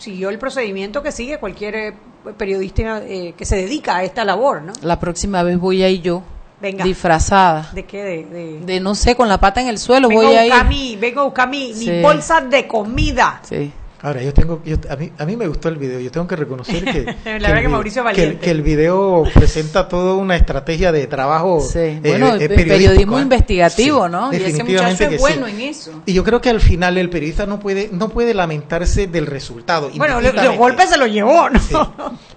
siguió 0.03 0.28
el 0.30 0.38
procedimiento 0.38 1.03
que 1.03 1.12
sigue 1.12 1.38
cualquier 1.38 1.74
eh, 1.76 1.94
periodista 2.36 3.00
eh, 3.05 3.34
que 3.36 3.44
se 3.44 3.57
dedica 3.57 3.96
a 3.96 4.05
esta 4.05 4.24
labor, 4.24 4.62
¿no? 4.62 4.72
La 4.82 4.98
próxima 4.98 5.42
vez 5.42 5.59
voy 5.59 5.82
a 5.82 5.88
ir 5.88 6.03
yo, 6.03 6.22
Venga. 6.61 6.84
disfrazada. 6.84 7.70
¿De 7.72 7.84
qué? 7.84 8.03
De, 8.03 8.24
de- 8.24 8.61
De 8.61 8.80
no 8.80 8.94
sé, 8.94 9.14
con 9.14 9.28
la 9.28 9.38
pata 9.38 9.61
en 9.61 9.68
el 9.68 9.78
suelo 9.78 10.09
Vengo 10.09 10.22
voy 10.22 10.34
a 10.34 10.40
a 10.40 10.46
ir. 10.72 10.98
vengo 10.98 11.20
a 11.20 11.24
buscar 11.24 11.48
mi, 11.48 11.68
mi 11.68 11.84
Sí. 11.86 12.00
bolsa 12.03 12.40
de 12.40 12.66
comida. 12.66 13.40
Sí. 13.48 13.72
Ahora, 14.05 14.20
yo 14.20 14.34
tengo, 14.34 14.61
yo- 14.64 14.76
a, 14.90 14.96
mí, 14.96 15.12
a 15.16 15.24
mí 15.24 15.36
me 15.36 15.46
gustó 15.46 15.68
el 15.68 15.76
video, 15.76 16.00
yo 16.00 16.11
tengo 16.11 16.26
que 16.26 16.34
reconocer 16.34 16.84
que, 16.84 17.05
La 17.05 17.14
que 17.14 17.30
verdad 17.30 17.57
el 17.59 17.62
que 17.62 17.68
Mauricio 17.68 18.05
que 18.12 18.22
el- 18.24 18.38
que 18.40 18.50
el 18.50 18.62
video 18.62 19.22
presenta 19.32 19.86
toda 19.88 20.14
una 20.16 20.34
estrategia 20.34 20.90
de 20.90 21.07
trabajo 21.07 21.62
eh, 21.76 22.00
Bueno, 22.03 22.34
eh, 22.34 22.48
pe- 22.48 22.64
periodismo 22.64 23.18
¿eh? 23.18 23.22
investigativo, 23.22 24.07
Sí, 24.07 24.11
¿no? 24.12 24.32
Y 24.32 24.36
ese 24.36 24.44
definitivamente 24.46 25.05
muchacho 25.05 25.09
que 25.09 25.14
es 25.14 25.20
sí. 25.20 25.38
bueno 25.40 25.46
en 25.46 25.61
eso. 25.61 25.92
Y 26.05 26.12
yo 26.14 26.24
creo 26.24 26.40
que 26.40 26.50
al 26.50 26.61
final 26.61 26.98
el 26.98 27.11
periodista 27.11 27.46
no 27.46 27.61
puede, 27.61 27.90
no 27.92 28.09
puede 28.09 28.34
lamentarse 28.34 29.07
del 29.07 29.26
resultado. 29.26 29.88
Bueno, 29.96 30.20
lo- 30.20 30.32
los 30.32 30.57
golpes 30.57 30.90
se 30.90 30.98
los 30.98 31.09
llevó, 31.09 31.48
¿no? 31.50 31.61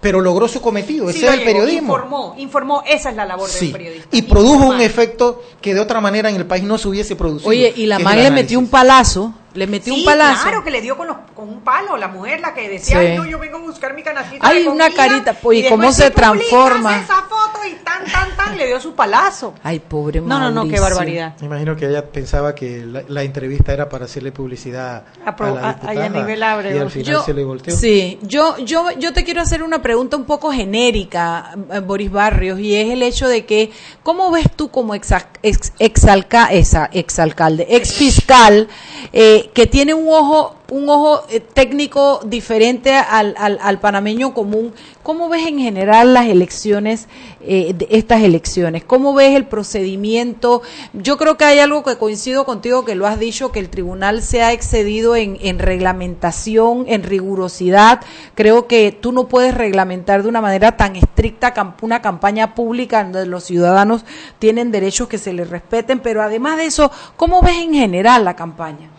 pero 0.01 0.21
logró 0.21 0.47
su 0.47 0.61
cometido, 0.61 1.09
Sí, 1.11 1.17
ese 1.17 1.25
lo 1.25 1.31
es 1.31 1.39
el 1.39 1.45
periodismo. 1.45 1.93
Informó, 1.95 2.35
informó, 2.37 2.83
esa 2.87 3.09
es 3.09 3.15
la 3.15 3.25
labor 3.25 3.49
Sí, 3.49 3.65
del 3.67 3.73
periodista. 3.73 4.07
y 4.11 4.21
produjo 4.21 4.67
un 4.67 4.81
efecto 4.81 5.41
que 5.61 5.73
de 5.73 5.79
otra 5.79 5.99
manera 5.99 6.29
en 6.29 6.35
el 6.35 6.45
país 6.45 6.63
no 6.63 6.77
se 6.77 6.87
hubiese 6.89 7.15
producido. 7.15 7.49
Oye, 7.49 7.73
y 7.75 7.87
la 7.87 7.95
el 7.97 8.03
le 8.23 8.29
metió 8.29 8.59
un 8.59 8.67
palazo, 8.67 9.33
le 9.55 9.67
metió 9.67 9.93
Sí, 9.93 9.99
un 10.01 10.05
palazo. 10.05 10.43
claro, 10.43 10.63
que 10.63 10.71
le 10.71 10.81
dio 10.81 10.95
con, 10.97 11.07
los- 11.07 11.17
con 11.33 11.49
un 11.49 11.61
palo, 11.61 11.97
la 11.97 12.07
mujer, 12.07 12.39
la 12.41 12.53
que 12.53 12.69
decía, 12.69 12.99
Sí. 12.99 13.05
ay, 13.07 13.17
no, 13.17 13.25
yo 13.25 13.39
vengo 13.39 13.57
a 13.57 13.61
buscar 13.61 13.93
mi 13.95 14.03
canastita 14.03 14.47
Hay 14.47 14.63
de 14.63 14.69
una 14.69 14.85
comida", 14.89 15.07
carita, 15.07 15.33
pues, 15.33 15.59
y 15.59 15.69
cómo 15.69 15.91
se 15.91 16.11
transforma. 16.11 16.97
esa 16.97 17.21
foto 17.23 17.59
y 17.69 17.73
tan, 17.83 18.05
tan, 18.11 18.35
tan, 18.35 18.57
le 18.57 18.67
dio 18.67 18.79
su 18.79 18.93
palazo. 18.93 19.53
Ay, 19.63 19.79
pobre 19.79 20.21
No, 20.21 20.39
no, 20.39 20.51
no, 20.51 20.67
qué 20.69 20.79
barbaridad. 20.79 21.33
Me 21.39 21.47
imagino 21.47 21.75
que 21.75 21.87
ella 21.87 22.05
pensaba 22.05 22.53
que 22.53 22.85
la, 22.85 23.03
la 23.07 23.23
entrevista 23.23 23.73
era 23.73 23.89
para 23.89 24.05
hacerle 24.05 24.31
publicidad 24.31 25.03
A 25.25 25.35
pro- 25.35 25.47
a 25.47 25.51
la 25.51 25.61
a- 25.61 25.69
a 25.69 25.73
diputada 25.73 25.93
Yanivel 25.95 26.43
Ábrego. 26.43 26.77
y 26.77 26.81
al 26.81 26.91
final 26.91 27.13
Yo- 27.13 27.23
se 27.23 27.33
le 27.33 27.43
volteó. 27.43 27.75
Sí, 27.75 28.19
yo, 28.23 28.57
yo, 28.59 28.91
yo 28.97 29.13
te 29.13 29.23
quiero 29.23 29.41
hacer 29.41 29.63
una 29.63 29.81
pregunta 29.81 30.17
un 30.17 30.25
poco 30.25 30.51
genérica, 30.51 31.51
eh, 31.71 31.79
Boris 31.79 32.11
Barrios, 32.11 32.59
y 32.59 32.75
es 32.75 32.89
el 32.89 33.01
hecho 33.03 33.27
de 33.27 33.45
que, 33.45 33.71
¿cómo 34.03 34.31
ves 34.31 34.47
tú 34.55 34.69
como 34.69 34.93
exa- 34.95 35.27
ex, 35.41 35.73
exalca- 35.79 36.49
esa, 36.51 36.89
exalcalde, 36.91 37.65
ex 37.69 37.93
fiscal, 37.93 38.67
eh, 39.13 39.44
que 39.53 39.67
tiene 39.67 39.93
un 39.93 40.07
ojo, 40.07 40.55
un 40.71 40.89
ojo 40.89 41.23
eh, 41.29 41.39
técnico 41.39 42.19
diferente 42.25 42.93
al, 42.93 43.35
al, 43.37 43.59
al 43.61 43.79
panameño 43.79 44.33
común? 44.33 44.73
¿Cómo 45.03 45.29
ves 45.29 45.45
en 45.47 45.59
general 45.59 46.13
las 46.13 46.27
elecciones, 46.27 47.07
eh, 47.41 47.75
estas 47.89 48.23
elecciones? 48.23 48.83
¿Cómo 48.83 49.13
ves 49.13 49.35
el 49.35 49.45
procedimiento? 49.45 50.61
Yo 50.93 51.17
creo 51.17 51.37
que 51.37 51.45
hay 51.45 51.59
algo 51.59 51.83
que 51.83 51.97
coincido 51.97 52.45
contigo 52.45 52.85
que 52.85 52.95
lo 52.95 53.05
has 53.05 53.19
dicho, 53.19 53.51
que 53.51 53.59
el 53.59 53.69
tribunal 53.69 54.21
se 54.21 54.41
ha 54.41 54.51
excedido 54.51 55.15
en, 55.15 55.37
en 55.41 55.59
reglamentación, 55.59 56.85
en 56.87 57.03
rigurosidad. 57.03 58.01
Creo 58.33 58.67
que 58.67 58.91
tú 58.91 59.11
no 59.11 59.27
puedes 59.27 59.53
reglamentar 59.53 60.23
de 60.23 60.29
una 60.29 60.41
manera 60.41 60.75
tan 60.77 60.95
estricta 60.95 61.53
una 61.81 62.01
campaña 62.01 62.55
pública 62.55 63.03
donde 63.03 63.25
los 63.25 63.43
ciudadanos 63.43 64.05
tienen 64.39 64.71
derechos 64.71 65.07
que 65.07 65.17
se 65.17 65.33
les 65.33 65.49
respeten, 65.49 65.99
pero 65.99 66.21
además 66.21 66.57
de 66.57 66.65
eso, 66.65 66.91
¿cómo 67.15 67.41
ves 67.41 67.57
en 67.57 67.73
general 67.73 68.25
la 68.25 68.35
campaña? 68.35 68.89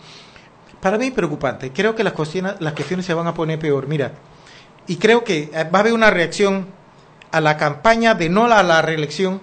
Para 0.81 0.97
mí 0.97 1.11
preocupante. 1.11 1.71
Creo 1.71 1.95
que 1.95 2.03
las 2.03 2.13
cuestiones, 2.13 2.55
las 2.59 2.73
cuestiones 2.73 3.05
se 3.05 3.13
van 3.13 3.27
a 3.27 3.33
poner 3.33 3.59
peor. 3.59 3.87
Mira, 3.87 4.11
y 4.87 4.97
creo 4.97 5.23
que 5.23 5.49
eh, 5.53 5.63
va 5.63 5.79
a 5.79 5.81
haber 5.81 5.93
una 5.93 6.11
reacción 6.11 6.67
a 7.31 7.41
la 7.41 7.57
campaña 7.57 8.13
de 8.13 8.29
no 8.29 8.45
a 8.45 8.63
la 8.63 8.81
reelección 8.81 9.41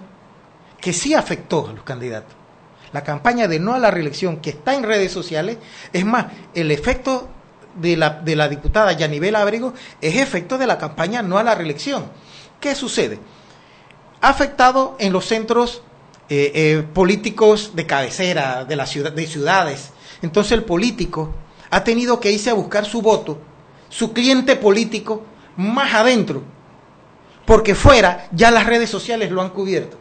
que 0.79 0.93
sí 0.93 1.13
afectó 1.13 1.67
a 1.69 1.73
los 1.73 1.83
candidatos. 1.83 2.33
La 2.93 3.03
campaña 3.03 3.47
de 3.47 3.59
no 3.59 3.73
a 3.73 3.79
la 3.79 3.91
reelección 3.91 4.37
que 4.37 4.51
está 4.51 4.75
en 4.75 4.83
redes 4.83 5.11
sociales, 5.11 5.57
es 5.91 6.05
más, 6.05 6.27
el 6.53 6.71
efecto 6.71 7.27
de 7.75 7.97
la, 7.97 8.09
de 8.09 8.35
la 8.35 8.47
diputada 8.47 8.93
Yanivel 8.93 9.35
Ábrego 9.35 9.73
es 9.99 10.15
efecto 10.15 10.57
de 10.57 10.67
la 10.67 10.77
campaña 10.77 11.21
no 11.21 11.37
a 11.37 11.43
la 11.43 11.55
reelección. 11.55 12.05
¿Qué 12.59 12.73
sucede? 12.73 13.19
Ha 14.21 14.29
afectado 14.29 14.95
en 14.99 15.11
los 15.11 15.25
centros 15.25 15.81
eh, 16.29 16.51
eh, 16.55 16.83
políticos 16.93 17.75
de 17.75 17.85
cabecera, 17.85 18.65
de, 18.65 18.75
la 18.75 18.85
ciudad, 18.85 19.11
de 19.11 19.27
ciudades. 19.27 19.91
Entonces 20.21 20.53
el 20.53 20.63
político 20.63 21.33
ha 21.69 21.83
tenido 21.83 22.19
que 22.19 22.31
irse 22.31 22.49
a 22.49 22.53
buscar 22.53 22.85
su 22.85 23.01
voto, 23.01 23.37
su 23.89 24.13
cliente 24.13 24.55
político, 24.55 25.23
más 25.57 25.93
adentro, 25.93 26.43
porque 27.45 27.75
fuera 27.75 28.27
ya 28.31 28.51
las 28.51 28.65
redes 28.65 28.89
sociales 28.89 29.31
lo 29.31 29.41
han 29.41 29.49
cubierto. 29.49 29.97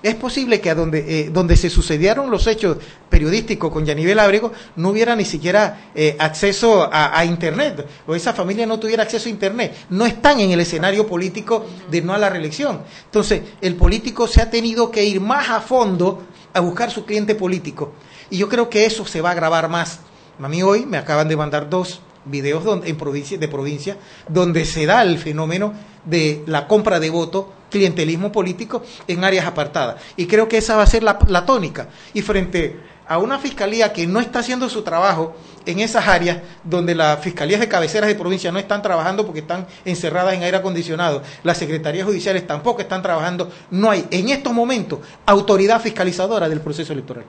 Es 0.00 0.14
posible 0.14 0.60
que 0.60 0.70
a 0.70 0.76
donde, 0.76 1.22
eh, 1.22 1.30
donde 1.30 1.56
se 1.56 1.70
sucedieron 1.70 2.30
los 2.30 2.46
hechos 2.46 2.76
periodísticos 3.08 3.72
con 3.72 3.84
Yanivel 3.84 4.20
Abrego 4.20 4.52
no 4.76 4.90
hubiera 4.90 5.16
ni 5.16 5.24
siquiera 5.24 5.90
eh, 5.94 6.14
acceso 6.20 6.84
a, 6.84 7.18
a 7.18 7.24
Internet, 7.24 7.84
o 8.06 8.14
esa 8.14 8.32
familia 8.32 8.64
no 8.64 8.78
tuviera 8.78 9.02
acceso 9.02 9.28
a 9.28 9.32
Internet. 9.32 9.74
No 9.90 10.06
están 10.06 10.38
en 10.38 10.52
el 10.52 10.60
escenario 10.60 11.06
político 11.06 11.66
de 11.90 12.00
no 12.00 12.14
a 12.14 12.18
la 12.18 12.30
reelección. 12.30 12.82
Entonces, 13.06 13.42
el 13.60 13.74
político 13.74 14.28
se 14.28 14.40
ha 14.40 14.50
tenido 14.50 14.90
que 14.92 15.04
ir 15.04 15.20
más 15.20 15.48
a 15.48 15.60
fondo 15.60 16.22
a 16.52 16.60
buscar 16.60 16.92
su 16.92 17.04
cliente 17.04 17.34
político. 17.34 17.94
Y 18.30 18.38
yo 18.38 18.48
creo 18.48 18.68
que 18.68 18.86
eso 18.86 19.06
se 19.06 19.20
va 19.20 19.30
a 19.30 19.32
agravar 19.32 19.68
más. 19.68 20.00
A 20.40 20.48
mí 20.48 20.62
hoy 20.62 20.86
me 20.86 20.98
acaban 20.98 21.28
de 21.28 21.36
mandar 21.36 21.68
dos 21.68 22.00
videos 22.24 22.64
donde, 22.64 22.88
en 22.88 23.40
de 23.40 23.48
provincia 23.48 23.96
donde 24.28 24.64
se 24.64 24.86
da 24.86 25.02
el 25.02 25.18
fenómeno 25.18 25.72
de 26.04 26.42
la 26.46 26.66
compra 26.66 27.00
de 27.00 27.10
voto, 27.10 27.52
clientelismo 27.70 28.30
político 28.32 28.82
en 29.06 29.24
áreas 29.24 29.46
apartadas. 29.46 29.96
Y 30.16 30.26
creo 30.26 30.48
que 30.48 30.58
esa 30.58 30.76
va 30.76 30.82
a 30.82 30.86
ser 30.86 31.02
la, 31.02 31.18
la 31.26 31.44
tónica. 31.44 31.88
Y 32.14 32.22
frente 32.22 32.80
a 33.08 33.18
una 33.18 33.38
fiscalía 33.38 33.92
que 33.92 34.06
no 34.06 34.20
está 34.20 34.40
haciendo 34.40 34.68
su 34.68 34.82
trabajo 34.82 35.34
en 35.64 35.80
esas 35.80 36.06
áreas 36.06 36.38
donde 36.62 36.94
las 36.94 37.20
fiscalías 37.20 37.60
de 37.60 37.68
cabeceras 37.68 38.08
de 38.08 38.14
provincia 38.14 38.52
no 38.52 38.58
están 38.58 38.82
trabajando 38.82 39.24
porque 39.24 39.40
están 39.40 39.66
encerradas 39.84 40.34
en 40.34 40.42
aire 40.42 40.58
acondicionado, 40.58 41.22
las 41.42 41.56
secretarías 41.56 42.06
judiciales 42.06 42.46
tampoco 42.46 42.82
están 42.82 43.02
trabajando, 43.02 43.50
no 43.70 43.90
hay 43.90 44.06
en 44.10 44.28
estos 44.28 44.52
momentos 44.52 45.00
autoridad 45.24 45.80
fiscalizadora 45.80 46.48
del 46.48 46.60
proceso 46.60 46.92
electoral. 46.92 47.24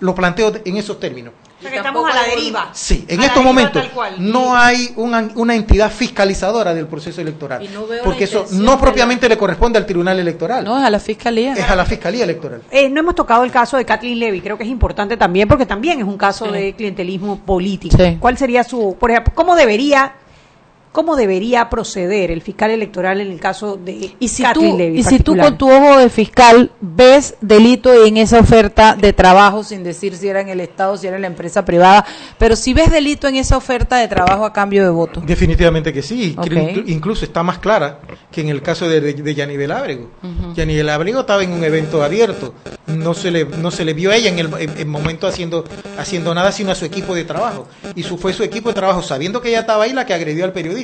Lo 0.00 0.14
planteo 0.14 0.52
en 0.64 0.76
esos 0.76 0.98
términos. 0.98 1.32
O 1.58 1.62
sea, 1.62 1.70
que 1.70 1.76
estamos 1.76 2.10
a 2.10 2.14
la 2.14 2.22
deriva. 2.22 2.70
Sí, 2.72 3.04
en 3.06 3.20
A 3.20 3.26
estos 3.26 3.44
momentos 3.44 3.84
no 4.16 4.56
hay 4.56 4.94
una, 4.96 5.28
una 5.34 5.54
entidad 5.54 5.90
fiscalizadora 5.90 6.72
del 6.72 6.86
proceso 6.86 7.20
electoral. 7.20 7.62
Y 7.62 7.68
no 7.68 7.86
veo 7.86 7.98
la 7.98 8.04
porque 8.04 8.24
eso 8.24 8.46
no 8.52 8.80
propiamente 8.80 9.28
le 9.28 9.36
corresponde 9.36 9.78
al 9.78 9.84
Tribunal 9.84 10.18
Electoral. 10.18 10.64
No, 10.64 10.78
es 10.78 10.84
a 10.84 10.88
la 10.88 10.98
fiscalía. 10.98 11.52
Es 11.52 11.68
a 11.68 11.76
la 11.76 11.84
Fiscalía 11.84 12.24
Electoral. 12.24 12.62
Eh, 12.70 12.88
no 12.88 13.00
hemos 13.00 13.14
tocado 13.14 13.44
el 13.44 13.50
caso 13.50 13.76
de 13.76 13.84
Kathleen 13.84 14.18
Levy, 14.18 14.40
creo 14.40 14.56
que 14.56 14.64
es 14.64 14.70
importante 14.70 15.18
también 15.18 15.46
porque 15.48 15.66
también 15.66 15.98
es 15.98 16.06
un 16.06 16.16
caso 16.16 16.46
Sí. 16.46 16.52
de 16.52 16.72
clientelismo 16.74 17.38
político. 17.40 17.94
Sí. 17.98 18.16
¿Cuál 18.18 18.38
sería 18.38 18.64
su, 18.64 18.96
por 18.98 19.10
ejemplo, 19.10 19.32
cómo 19.34 19.54
debería 19.54 20.14
cómo 20.92 21.14
debería 21.14 21.70
proceder 21.70 22.30
el 22.32 22.42
fiscal 22.42 22.70
electoral 22.72 23.20
en 23.20 23.30
el 23.30 23.38
caso 23.38 23.76
de 23.76 24.14
Y 24.18 24.28
si, 24.28 24.42
Kathleen 24.42 24.72
tú, 24.72 24.78
Levy? 24.78 24.98
y 24.98 25.02
si 25.04 25.18
tú 25.20 25.36
con 25.36 25.56
tu 25.56 25.70
ojo 25.70 25.98
de 25.98 26.10
fiscal 26.10 26.72
ves 26.80 27.36
delito 27.40 27.92
en 28.04 28.16
esa 28.16 28.40
oferta 28.40 28.96
de 28.96 29.12
trabajo, 29.12 29.62
sin 29.62 29.84
decir 29.84 30.16
si 30.16 30.26
era 30.28 30.40
en 30.40 30.48
el 30.48 30.58
Estado, 30.60 30.96
si 30.96 31.06
era 31.06 31.14
en 31.16 31.22
la 31.22 31.28
empresa 31.28 31.64
privada, 31.64 32.04
pero 32.38 32.56
si 32.56 32.74
ves 32.74 32.90
delito 32.90 33.28
en 33.28 33.36
esa 33.36 33.56
oferta 33.56 33.98
de 33.98 34.08
trabajo 34.08 34.44
a 34.44 34.52
cambio 34.52 34.82
de 34.82 34.90
voto. 34.90 35.22
Definitivamente 35.24 35.92
que 35.92 36.02
sí. 36.02 36.34
Ok. 36.36 36.46
Inclu- 36.46 36.84
Incluso 36.88 37.24
está 37.24 37.42
más 37.44 37.58
clara 37.58 38.00
que 38.32 38.40
en 38.40 38.48
el 38.48 38.60
caso 38.60 38.88
de, 38.88 39.00
de, 39.00 39.14
de 39.14 39.34
Yanivel 39.34 39.70
Ábrego. 39.70 40.10
Yanivel 40.56 40.88
Ábrego 40.88 41.20
estaba 41.20 41.44
en 41.44 41.52
un 41.52 41.62
evento 41.62 42.02
abierto. 42.02 42.54
No 42.86 43.14
se 43.14 43.30
le, 43.30 43.44
no 43.44 43.70
se 43.70 43.84
le 43.84 43.94
vio 43.94 44.10
a 44.10 44.16
ella 44.16 44.30
en 44.30 44.38
el 44.40 44.50
en- 44.58 44.76
en 44.76 44.88
momento 44.88 45.28
haciendo, 45.28 45.64
haciendo 45.98 46.34
nada, 46.34 46.50
sino 46.50 46.72
a 46.72 46.74
su 46.74 46.84
equipo 46.84 47.14
de 47.14 47.22
trabajo. 47.24 47.68
Y 47.94 48.02
su, 48.02 48.18
fue 48.18 48.32
su 48.32 48.42
equipo 48.42 48.70
de 48.70 48.74
trabajo, 48.74 49.02
sabiendo 49.02 49.40
que 49.40 49.50
ella 49.50 49.60
estaba 49.60 49.84
ahí, 49.84 49.92
la 49.92 50.04
que 50.04 50.14
agredió 50.14 50.44
al 50.44 50.52
periodista. 50.52 50.79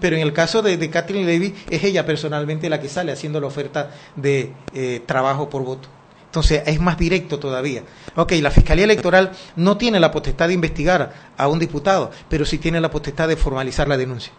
Pero 0.00 0.16
en 0.16 0.22
el 0.22 0.32
caso 0.32 0.62
de, 0.62 0.90
Kathleen 0.90 1.26
Levy, 1.26 1.54
es 1.70 1.82
ella 1.84 2.06
personalmente 2.06 2.68
la 2.70 2.80
que 2.80 2.88
sale 2.88 3.10
haciendo 3.12 3.40
la 3.40 3.48
oferta 3.48 3.90
de 4.16 4.52
eh, 4.72 5.02
trabajo 5.06 5.48
por 5.50 5.62
voto. 5.64 5.88
Entonces 6.26 6.62
es 6.66 6.78
más 6.80 6.98
directo 6.98 7.38
todavía. 7.38 7.82
Ok, 8.14 8.32
la 8.40 8.50
Fiscalía 8.50 8.84
Electoral 8.84 9.32
no 9.56 9.76
tiene 9.76 9.98
la 9.98 10.10
potestad 10.10 10.48
de 10.48 10.54
investigar 10.54 11.12
a 11.36 11.48
un 11.48 11.58
diputado, 11.58 12.10
pero 12.28 12.44
sí 12.44 12.58
tiene 12.58 12.80
la 12.80 12.90
potestad 12.90 13.26
de 13.28 13.36
formalizar 13.36 13.88
la 13.88 13.96
denuncia. 13.96 14.32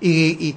Y, 0.00 0.10
y 0.48 0.56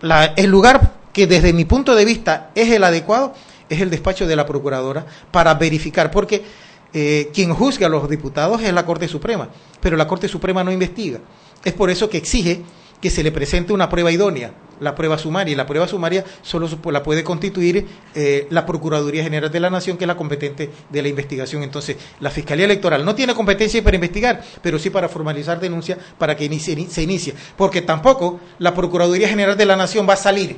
la- 0.00 0.26
el 0.36 0.50
lugar 0.50 0.94
que 1.12 1.26
desde 1.26 1.52
mi 1.52 1.64
punto 1.64 1.94
de 1.94 2.04
vista 2.04 2.50
es 2.54 2.70
el 2.70 2.82
adecuado 2.84 3.34
es 3.68 3.80
el 3.80 3.90
despacho 3.90 4.26
de 4.26 4.36
la 4.36 4.44
Procuradora 4.46 5.06
para 5.30 5.54
verificar, 5.54 6.10
porque 6.10 6.44
eh, 6.92 7.30
quien 7.34 7.52
juzga 7.54 7.86
a 7.86 7.90
los 7.90 8.08
diputados 8.08 8.60
es 8.62 8.72
la 8.72 8.84
Corte 8.86 9.08
Suprema, 9.08 9.48
pero 9.80 9.96
la 9.96 10.06
Corte 10.06 10.28
Suprema 10.28 10.62
no 10.62 10.70
investiga. 10.72 11.18
Es 11.64 11.72
por 11.72 11.90
eso 11.90 12.10
que 12.10 12.18
exige 12.18 12.62
que 13.00 13.10
se 13.10 13.22
le 13.22 13.32
presente 13.32 13.74
una 13.74 13.90
prueba 13.90 14.10
idónea, 14.10 14.52
la 14.80 14.94
prueba 14.94 15.18
sumaria. 15.18 15.52
Y 15.52 15.54
la 15.54 15.66
prueba 15.66 15.86
sumaria 15.86 16.24
solo 16.40 16.68
la 16.90 17.02
puede 17.02 17.22
constituir 17.22 17.86
eh, 18.14 18.46
la 18.48 18.64
Procuraduría 18.64 19.22
General 19.22 19.50
de 19.50 19.60
la 19.60 19.68
Nación, 19.68 19.98
que 19.98 20.04
es 20.04 20.08
la 20.08 20.16
competente 20.16 20.70
de 20.88 21.02
la 21.02 21.08
investigación. 21.08 21.62
Entonces, 21.62 21.98
la 22.20 22.30
Fiscalía 22.30 22.64
Electoral 22.64 23.04
no 23.04 23.14
tiene 23.14 23.34
competencia 23.34 23.84
para 23.84 23.96
investigar, 23.96 24.42
pero 24.62 24.78
sí 24.78 24.88
para 24.88 25.10
formalizar 25.10 25.60
denuncia 25.60 25.98
para 26.16 26.34
que 26.34 26.48
se 26.58 27.02
inicie. 27.02 27.34
Porque 27.56 27.82
tampoco 27.82 28.40
la 28.58 28.72
Procuraduría 28.72 29.28
General 29.28 29.56
de 29.56 29.66
la 29.66 29.76
Nación 29.76 30.08
va 30.08 30.14
a 30.14 30.16
salir 30.16 30.56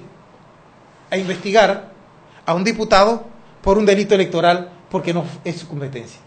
a 1.11 1.17
investigar 1.17 1.93
a 2.45 2.55
un 2.55 2.63
diputado 2.63 3.27
por 3.61 3.77
un 3.77 3.87
delito 3.87 4.15
electoral 4.15 4.71
porque 4.89 5.13
no 5.13 5.25
es 5.45 5.57
su 5.57 5.67
competencia. 5.67 6.21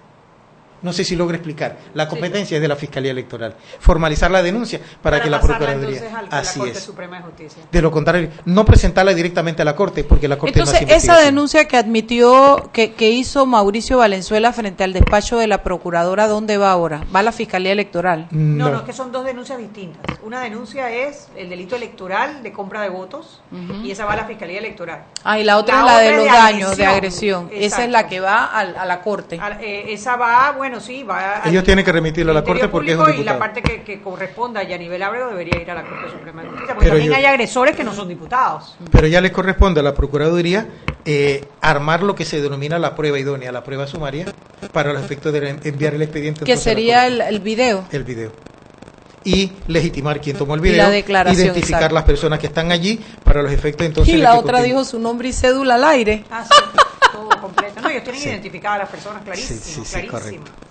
No 0.81 0.93
sé 0.93 1.03
si 1.03 1.15
logra 1.15 1.35
explicar. 1.37 1.77
La 1.93 2.07
competencia 2.07 2.55
es 2.55 2.61
de 2.61 2.67
la 2.67 2.75
Fiscalía 2.75 3.11
Electoral. 3.11 3.55
Formalizar 3.79 4.31
la 4.31 4.41
denuncia 4.41 4.79
para, 5.01 5.21
que 5.21 5.29
la 5.29 5.39
Procuraduría. 5.41 5.89
entonces 5.97 6.13
al- 6.13 6.25
a 6.27 6.29
la 6.29 6.37
Así 6.39 6.59
Corte 6.59 6.77
es. 6.77 6.83
Suprema 6.83 7.17
de 7.17 7.23
Justicia. 7.23 7.63
De 7.71 7.81
lo 7.81 7.91
contrario, 7.91 8.29
no 8.45 8.65
presentarla 8.65 9.13
directamente 9.13 9.61
a 9.61 9.65
la 9.65 9.75
Corte 9.75 10.03
porque 10.03 10.27
la 10.27 10.37
Corte 10.37 10.59
no 10.59 10.65
Entonces, 10.65 10.83
hace 10.87 10.95
esa 10.97 11.19
denuncia 11.19 11.67
que 11.67 11.77
admitió, 11.77 12.69
que, 12.73 12.93
que 12.93 13.09
hizo 13.09 13.45
Mauricio 13.45 13.97
Valenzuela 13.97 14.53
frente 14.53 14.83
al 14.83 14.93
despacho 14.93 15.37
de 15.37 15.47
la 15.47 15.63
Procuradora, 15.63 16.27
¿dónde 16.27 16.57
va 16.57 16.71
ahora? 16.71 17.03
Va 17.13 17.19
a 17.19 17.23
la 17.23 17.31
Fiscalía 17.31 17.71
Electoral. 17.71 18.27
No, 18.31 18.69
no, 18.69 18.77
es 18.77 18.83
que 18.83 18.93
son 18.93 19.11
dos 19.11 19.25
denuncias 19.25 19.57
distintas. 19.57 20.17
Una 20.23 20.41
denuncia 20.41 20.89
es 20.91 21.27
el 21.35 21.49
delito 21.49 21.75
electoral 21.75 22.41
de 22.43 22.51
compra 22.51 22.81
de 22.81 22.89
votos 22.89 23.41
y 23.83 23.91
esa 23.91 24.05
va 24.05 24.13
a 24.13 24.17
la 24.17 24.25
Fiscalía 24.25 24.59
Electoral. 24.59 25.03
Ah, 25.23 25.39
y 25.39 25.43
la 25.43 25.57
otra 25.57 25.75
La 25.75 25.81
es 25.81 25.85
la 25.85 25.93
otra 25.93 26.03
de 26.03 26.11
los 26.15 26.23
de 26.23 26.29
daños, 26.31 26.77
de 26.77 26.85
agresión. 26.85 27.49
Esa 27.51 27.83
es 27.83 27.89
la 27.91 28.07
que 28.07 28.19
va 28.19 28.45
al- 28.45 28.75
a, 28.77 28.85
la 28.85 29.01
Corte. 29.01 29.39
A- 29.41 29.61
eh, 29.61 29.93
esa 29.93 30.15
va, 30.15 30.51
bueno, 30.51 30.68
sí, 30.79 31.03
va 31.03 31.37
al 31.37 31.49
Ellos 31.51 31.63
tienen 31.63 31.83
que 31.85 31.91
remitirlo 31.91 32.31
a 32.31 32.35
la 32.35 32.43
Corte 32.43 32.67
porque 32.67 32.91
es 32.91 32.97
un 32.97 33.13
y 33.15 33.23
la 33.23 33.39
parte 33.39 33.61
que, 33.61 33.81
que 33.83 34.01
corresponda 34.01 34.59
a 34.59 34.63
Yanivel 34.63 35.01
Ábrego 35.01 35.29
debería 35.29 35.61
ir 35.61 35.71
a 35.71 35.75
la 35.75 35.83
Corte 35.83 36.11
Suprema 36.11 36.41
de 36.43 36.49
Justicia, 36.49 36.75
porque 36.75 36.85
Pero 36.89 36.95
también 36.97 37.11
yo- 37.11 37.17
hay 37.17 37.25
agresores 37.25 37.75
que 37.75 37.83
no 37.83 37.93
son 37.93 38.07
diputados. 38.07 38.75
Pero 38.91 39.07
ya 39.07 39.21
les 39.21 39.31
corresponde 39.31 39.79
a 39.79 39.83
la 39.83 39.93
Procuraduría 39.93 40.67
eh, 41.05 41.45
armar 41.61 42.03
lo 42.03 42.13
que 42.15 42.25
se 42.25 42.41
denomina 42.41 42.77
la 42.77 42.95
prueba 42.95 43.17
idónea, 43.17 43.51
la 43.51 43.63
prueba 43.63 43.87
sumaria, 43.87 44.25
para 44.73 44.93
los 44.93 45.01
efectos 45.03 45.31
de 45.33 45.57
enviar 45.63 45.93
el 45.95 46.01
expediente. 46.01 46.43
Que 46.45 46.53
a 46.53 46.57
sería 46.57 47.07
el, 47.07 47.21
el 47.21 47.39
video. 47.39 47.85
el 47.91 48.03
video. 48.03 48.31
Y 49.23 49.51
legitimar 49.67 50.21
quién 50.21 50.37
tomó 50.37 50.55
el 50.55 50.61
Y 50.61 50.63
video, 50.63 50.83
la 50.83 50.89
declaración, 50.89 51.45
identificar 51.47 51.79
exacto. 51.81 51.95
las 51.95 52.03
personas 52.05 52.39
que 52.39 52.47
están 52.47 52.71
allí 52.71 52.99
para 53.23 53.41
los 53.41 53.51
efectos 53.51 53.85
entonces 53.85 54.13
y 54.13 54.17
la 54.17 54.35
otra 54.35 54.61
dijo 54.61 54.85
su 54.85 54.97
nombre 54.97 55.27
y 55.29 55.33
cédula 55.33 55.75
al 55.75 55.83
aire. 55.83 56.23
Ah, 56.31 56.45
sí, 56.45 56.49
todo 57.11 57.41
completo. 57.41 57.81
No, 57.81 57.89
ellos 57.89 58.03
tienen 58.03 58.21
Sí. 58.21 58.29
identificadas 58.29 58.75
a 58.75 58.79
las 58.83 58.89
personas 58.89 59.23
clarísimo, 59.23 59.59
Sí, 59.59 59.71
sí, 59.85 60.07
clarísimo. 60.07 60.45
correcto. 60.45 60.68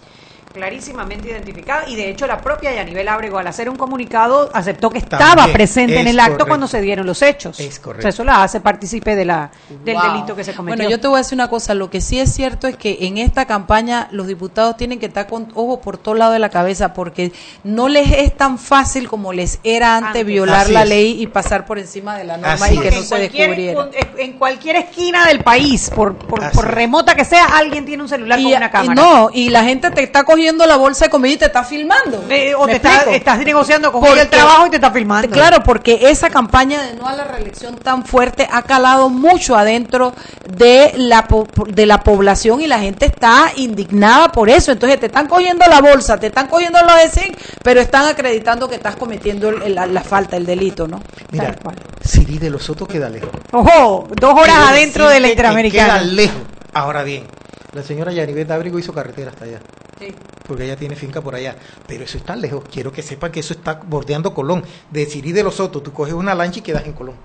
Clarísimamente 0.59 1.29
identificada 1.31 1.89
y 1.89 1.95
de 1.95 2.11
hecho 2.11 2.27
la 2.27 2.41
propia 2.41 2.75
Yanivel 2.75 3.07
Ábrego 3.09 3.39
al 3.39 3.47
hacer 3.47 3.71
un 3.71 3.77
comunicado 3.77 4.51
aceptó 4.53 4.91
que 4.91 5.01
También, 5.01 5.29
estaba 5.31 5.53
presente 5.53 6.01
en 6.01 6.09
el 6.09 6.19
acto 6.19 6.31
correcto. 6.33 6.47
cuando 6.49 6.67
se 6.67 6.81
dieron 6.81 7.07
los 7.07 7.23
hechos. 7.23 7.61
Es 7.61 7.79
correcto. 7.79 8.01
O 8.01 8.03
sea, 8.03 8.09
eso 8.11 8.25
la 8.25 8.43
hace 8.43 8.61
partícipe 8.61 9.15
de 9.15 9.25
la, 9.25 9.51
del 9.85 9.95
Wow. 9.95 10.13
delito 10.13 10.35
que 10.37 10.43
se 10.45 10.55
cometió. 10.55 10.77
Bueno, 10.77 10.91
yo 10.91 10.99
te 11.01 11.07
voy 11.07 11.17
a 11.17 11.19
decir 11.19 11.37
una 11.37 11.49
cosa, 11.49 11.75
lo 11.75 11.91
que 11.91 12.01
sí 12.01 12.19
es 12.19 12.33
cierto 12.33 12.67
es 12.67 12.77
que 12.77 12.99
en 13.03 13.19
esta 13.19 13.47
campaña 13.47 14.09
los 14.11 14.27
diputados 14.27 14.77
tienen 14.77 14.99
que 14.99 15.07
estar 15.07 15.29
con 15.29 15.49
ojo 15.55 15.81
por 15.81 15.97
todo 15.97 16.15
lado 16.15 16.33
de 16.33 16.41
la 16.41 16.49
cabeza 16.51 16.93
porque 16.93 17.33
no 17.63 17.89
les 17.89 18.11
es 18.11 18.37
tan 18.37 18.59
fácil 18.59 19.09
como 19.09 19.33
les 19.33 19.61
era 19.63 19.97
antes, 19.97 20.09
Antes. 20.09 20.27
violar 20.27 20.63
Así 20.63 20.73
la 20.73 20.83
es. 20.83 20.89
ley 20.89 21.23
y 21.23 21.27
pasar 21.29 21.67
por 21.67 21.79
encima 21.79 22.17
de 22.19 22.25
la 22.25 22.37
norma 22.37 22.53
Así 22.67 22.75
y 22.75 22.79
que 22.81 22.89
es. 22.89 22.95
no 22.95 23.01
en 23.01 23.07
se 23.07 23.09
cualquier, 23.17 23.57
descubriera. 23.57 23.91
en 24.19 24.33
cualquier 24.39 24.77
esquina 24.77 25.25
del 25.27 25.41
país, 25.45 25.91
por, 25.95 26.17
por, 26.17 26.41
remota 26.69 27.15
que 27.15 27.25
sea, 27.25 27.45
alguien 27.57 27.85
tiene 27.87 28.03
un 28.03 28.09
celular 28.09 28.41
Y, 28.41 28.45
con 28.45 28.53
una 28.57 28.67
y 28.67 28.71
cámara. 28.71 28.95
no, 28.95 29.31
y 29.33 29.51
la 29.51 29.63
gente 29.65 29.91
te 29.91 30.03
está 30.03 30.25
cogiendo 30.25 30.48
la 30.67 30.77
bolsa 30.77 31.07
de 31.07 31.11
comida 31.11 31.33
y 31.35 31.37
te 31.37 31.45
está 31.47 31.65
filmando. 31.65 32.25
Eh, 32.31 32.55
o 32.55 32.67
¿Me 32.67 32.79
te 32.79 32.89
está- 32.89 33.11
estás 33.13 33.39
negociando 33.41 33.93
con 33.93 34.01
Porque- 34.03 34.23
el 34.23 34.29
trabajo 34.29 34.67
y 34.67 34.71
te 34.71 34.77
está 34.77 34.91
filmando. 34.91 35.29
Claro, 35.31 35.63
porque 35.63 35.99
esa 36.11 36.31
campaña 36.31 36.83
de 36.83 36.95
no 36.95 37.07
a 37.09 37.15
la 37.15 37.25
reelección 37.25 37.77
tan 37.77 38.05
fuerte 38.05 38.49
ha 38.51 38.63
calado 38.63 39.09
mucho 39.11 39.57
adentro 39.57 40.15
de 40.49 40.93
la 40.97 41.27
de 41.69 41.87
la 41.87 42.03
población 42.03 42.61
y 42.63 42.67
la 42.67 42.79
gente 42.79 43.07
está 43.07 43.53
indignada 43.57 44.31
por 44.33 44.49
eso. 44.49 44.73
Entonces 44.73 44.99
te 45.01 45.07
están 45.07 45.27
cogiendo 45.27 45.67
la 45.69 45.81
bolsa, 45.81 46.19
te 46.19 46.29
están 46.29 46.47
cogiendo 46.47 46.79
los 46.83 46.95
de 47.13 47.37
pero 47.63 47.81
están 47.81 48.07
acreditando 48.07 48.69
que 48.69 48.77
estás 48.77 48.97
cometiendo 48.97 49.49
el- 49.49 49.63
el- 49.63 49.75
la, 49.75 49.87
la 49.87 50.03
falta, 50.03 50.37
el 50.37 50.47
delito, 50.47 50.87
¿no? 50.87 51.03
Mira, 51.31 51.55
cual. 51.63 51.77
Siri 52.03 52.39
de 52.39 52.51
los 52.51 52.63
Sotos 52.65 52.87
queda 52.89 53.09
lejos. 53.09 53.31
Ojo, 53.53 54.07
dos 54.21 54.35
horas 54.35 54.57
adentro 54.69 55.09
de 55.09 55.21
la 55.21 55.27
que 55.29 55.33
Interamericana. 55.33 55.95
Queda 55.95 56.03
lejos. 56.05 56.37
Ahora 56.73 57.03
bien, 57.03 57.25
la 57.73 57.83
señora 57.83 58.13
Yanibet 58.13 58.51
Ábrigo 58.51 58.79
hizo 58.79 58.93
carretera 58.93 59.31
hasta 59.31 59.45
allá. 59.45 59.61
Sí. 59.99 60.15
porque 60.47 60.65
ella 60.65 60.77
tiene 60.77 60.95
finca 60.95 61.21
por 61.21 61.35
allá. 61.35 61.57
Pero 61.87 62.05
eso 62.05 62.19
está 62.19 62.37
lejos. 62.37 62.65
Quiero 62.71 62.93
que 62.93 63.03
sepan 63.03 63.33
que 63.33 63.41
eso 63.41 63.53
está 63.53 63.75
bordeando 63.85 64.33
Colón. 64.33 64.63
De 64.91 65.05
Sirí 65.07 65.33
de 65.33 65.43
los 65.43 65.57
Sotos, 65.57 65.83
tú 65.83 65.93
coges 65.93 66.15
una 66.15 66.35
lancha 66.35 66.61
y 66.61 66.63
quedas 66.63 66.87
en 66.87 66.93
Colón. 66.93 67.17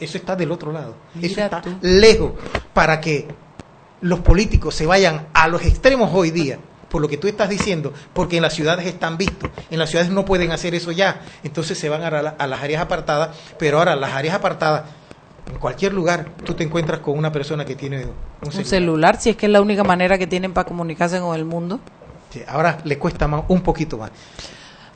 Eso 0.00 0.16
está 0.16 0.36
del 0.36 0.52
otro 0.52 0.70
lado. 0.72 0.94
eso 1.20 1.40
está 1.42 1.60
tú. 1.60 1.76
lejos 1.82 2.32
para 2.72 3.00
que 3.00 3.26
los 4.00 4.20
políticos 4.20 4.74
se 4.76 4.86
vayan 4.86 5.26
a 5.34 5.48
los 5.48 5.64
extremos 5.64 6.10
hoy 6.14 6.30
día. 6.30 6.58
Por 6.88 7.02
lo 7.02 7.08
que 7.08 7.18
tú 7.18 7.26
estás 7.28 7.50
diciendo, 7.50 7.92
porque 8.14 8.36
en 8.36 8.42
las 8.42 8.54
ciudades 8.54 8.86
están 8.86 9.18
vistos, 9.18 9.50
en 9.68 9.78
las 9.78 9.90
ciudades 9.90 10.10
no 10.10 10.24
pueden 10.24 10.52
hacer 10.52 10.74
eso 10.74 10.90
ya, 10.90 11.20
entonces 11.44 11.76
se 11.76 11.90
van 11.90 12.02
a, 12.02 12.10
la- 12.22 12.30
a 12.30 12.46
las 12.46 12.62
áreas 12.62 12.80
apartadas, 12.80 13.36
pero 13.58 13.76
ahora 13.78 13.94
las 13.94 14.12
áreas 14.12 14.34
apartadas, 14.36 14.84
en 15.50 15.58
cualquier 15.58 15.92
lugar, 15.92 16.26
tú 16.44 16.54
te 16.54 16.64
encuentras 16.64 17.00
con 17.00 17.16
una 17.18 17.32
persona 17.32 17.64
que 17.64 17.74
tiene 17.74 18.04
un 18.04 18.12
Un 18.42 18.64
celular. 18.64 19.20
si 19.20 19.30
es 19.30 19.36
que 19.36 19.46
es 19.46 19.52
la 19.52 19.60
única 19.60 19.84
manera 19.84 20.18
que 20.18 20.26
tienen 20.26 20.52
para 20.52 20.66
comunicarse 20.68 21.18
con 21.20 21.34
el 21.34 21.44
mundo. 21.44 21.80
Sí, 22.30 22.42
ahora 22.46 22.78
le 22.84 22.98
cuesta 22.98 23.26
más, 23.26 23.42
un 23.48 23.62
poquito 23.62 23.96
más. 23.98 24.10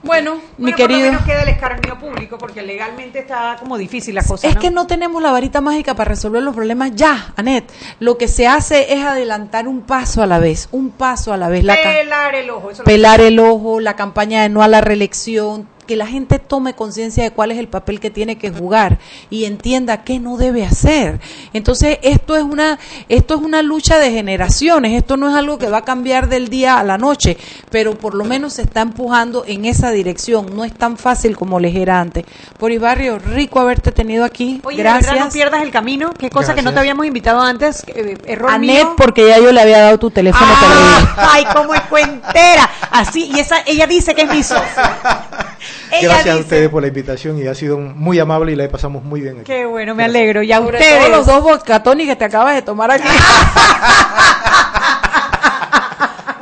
Bueno, 0.05 0.35
mi 0.59 0.73
Bueno, 0.73 0.77
por 0.77 0.81
lo 0.81 0.89
querido. 0.89 1.11
menos 1.13 1.25
queda 1.25 1.43
el 1.43 1.49
escarnio 1.51 1.97
público 1.97 2.37
porque 2.37 2.61
legalmente 2.61 3.21
está 3.21 3.55
como 3.61 3.79
difícil 3.79 4.17
la 4.17 4.25
cosa. 4.25 4.49
Es 4.49 4.57
¿no? 4.57 4.61
que 4.61 4.71
no 4.73 4.87
tenemos 4.89 5.23
la 5.23 5.31
varita 5.31 5.61
mágica 5.61 5.95
para 5.95 6.09
resolver 6.09 6.43
los 6.43 6.57
problemas 6.57 6.91
ya, 6.97 7.33
Anet. 7.37 7.71
Lo 8.01 8.19
que 8.19 8.27
se 8.27 8.49
hace 8.49 8.93
es 8.95 9.05
adelantar 9.05 9.69
un 9.69 9.83
paso 9.83 10.21
a 10.21 10.27
la 10.27 10.41
vez, 10.41 10.69
un 10.73 10.91
paso 10.91 11.33
a 11.33 11.37
la 11.37 11.49
vez. 11.49 11.63
La 11.63 11.77
pelar 11.77 12.35
el 12.35 12.51
ojo. 12.51 12.73
Eso 12.73 12.83
lo- 12.83 12.85
pelar 12.87 13.21
el 13.21 13.39
ojo, 13.39 13.79
la 13.79 13.95
campaña 13.95 14.43
de 14.43 14.49
no 14.49 14.65
a 14.65 14.67
la 14.69 14.81
reelección, 14.81 15.69
que 15.87 15.97
la 15.97 16.07
gente 16.07 16.39
tome 16.39 16.75
conciencia 16.75 17.23
de 17.25 17.31
cuál 17.31 17.51
es 17.51 17.59
el 17.59 17.69
papel 17.69 18.01
que 18.01 18.11
tiene 18.11 18.37
que 18.39 18.51
jugar 18.51 18.99
y 19.31 19.45
entienda 19.45 20.05
qué 20.05 20.19
no 20.21 20.37
debe 20.37 20.65
hacer. 20.65 21.21
Entonces, 21.53 21.99
esto 22.03 22.37
es 22.37 22.43
una 22.43 22.79
esto 23.09 23.35
es 23.35 23.41
una 23.41 23.63
lucha 23.63 23.99
de 23.99 24.11
generaciones, 24.13 24.93
esto 24.93 25.17
no 25.17 25.29
es 25.29 25.35
algo 25.35 25.59
que 25.59 25.69
va 25.69 25.79
a 25.79 25.85
cambiar 25.85 26.29
del 26.29 26.49
día 26.49 26.79
a 26.79 26.85
la 26.85 26.99
noche, 26.99 27.37
pero 27.71 27.97
por 27.99 28.15
lo 28.15 28.25
menos 28.25 28.55
se 28.55 28.63
está 28.63 28.81
empujando 28.83 29.45
en 29.47 29.65
esa 29.65 29.91
dirección, 29.91 30.55
no 30.55 30.65
es 30.65 30.73
tan 30.73 30.97
fácil 30.97 31.37
como 31.37 31.59
les 31.61 31.75
era 31.75 32.01
antes. 32.01 32.25
Boris 32.59 32.81
Barrio, 32.81 33.19
rico 33.19 33.61
haberte 33.61 33.93
tenido 33.93 34.25
aquí. 34.25 34.61
Oye, 34.65 34.77
de 34.79 34.83
Gracias. 34.85 35.11
verdad 35.13 35.25
no 35.27 35.33
pierdas 35.33 35.63
el 35.63 35.71
camino. 35.71 36.13
Qué 36.19 36.31
cosa 36.31 36.55
que 36.55 36.63
no 36.63 36.73
te 36.73 36.79
habíamos 36.81 37.07
invitado 37.07 37.41
antes. 37.41 37.83
eh, 37.89 38.17
error 38.27 38.51
Anet, 38.51 38.71
mío. 38.85 38.95
porque 38.97 39.27
ya 39.27 39.39
yo 39.39 39.51
le 39.53 39.61
había 39.61 39.79
dado 39.81 39.99
tu 39.99 40.11
teléfono 40.11 40.47
Ah, 40.49 41.31
ay, 41.33 41.45
cómo 41.55 41.75
es 41.75 41.81
cuentera. 41.83 42.69
Así, 42.91 43.31
y 43.35 43.41
esa, 43.41 43.57
ella 43.67 43.87
dice 43.87 44.15
que 44.15 44.23
es 44.23 44.31
mi 44.31 44.43
socia. 44.43 45.01
Ella 45.93 46.09
Gracias 46.09 46.37
a 46.37 46.41
ustedes 46.41 46.71
por 46.71 46.81
la 46.81 46.89
invitación 46.89 47.39
y 47.39 47.47
ha 47.47 47.55
sido 47.55 47.77
muy 47.79 48.19
amable 48.19 48.53
y 48.53 48.57
la 48.57 48.67
pasamos 48.69 49.05
muy 49.05 49.21
bien 49.21 49.37
aquí. 49.41 49.45
Qué 49.45 49.67
bueno, 49.67 49.95
me 49.95 50.05
alegro. 50.05 50.43
Y 50.43 50.51
a 50.51 50.57
Sobre 50.59 50.79
ustedes. 50.79 50.99
todo 51.01 51.09
los 51.11 51.27
dos 51.27 51.43
bocatonis 51.43 52.09
que 52.09 52.17
te 52.17 52.25
acabas 52.25 52.55
de 52.55 52.63
tomar 52.63 52.91
aquí. 52.91 53.07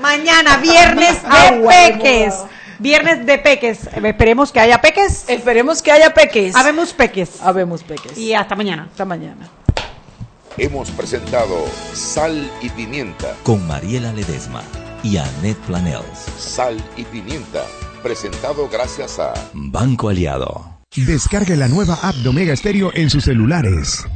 Mañana, 0.01 0.57
viernes 0.59 1.23
de 1.23 1.29
Agua, 1.29 1.73
peques. 1.73 2.35
Viernes 2.79 3.27
de 3.27 3.39
peques. 3.39 3.89
Esperemos 3.93 4.53
que 4.53 4.61
haya 4.61 4.81
peques. 4.81 5.25
Esperemos 5.29 5.83
que 5.83 5.93
haya 5.93 6.15
peques. 6.15 6.55
Habemos 6.57 6.93
peques. 6.93 7.41
Habemos 7.43 7.83
peques. 7.83 8.17
Y 8.17 8.35
hasta 8.35 8.57
mañana. 8.57 8.89
Hasta 8.91 9.05
mañana. 9.05 9.49
Hemos 10.57 10.91
presentado 10.91 11.65
Sal 11.93 12.51
y 12.61 12.71
Pimienta. 12.71 13.35
Con 13.43 13.67
Mariela 13.67 14.13
Ledesma 14.13 14.63
y 15.03 15.19
Annette 15.19 15.59
Planels. 15.67 16.27
Sal 16.39 16.77
y 16.97 17.05
Pimienta. 17.05 17.63
Presentado 18.03 18.69
gracias 18.71 19.19
a 19.19 19.35
Banco 19.53 20.09
Aliado. 20.09 20.79
Descargue 20.97 21.57
la 21.57 21.69
nueva 21.69 21.99
app 22.03 22.15
de 22.17 22.29
Omega 22.31 22.57
Stereo 22.57 22.91
en 22.95 23.11
sus 23.11 23.25
celulares. 23.25 24.07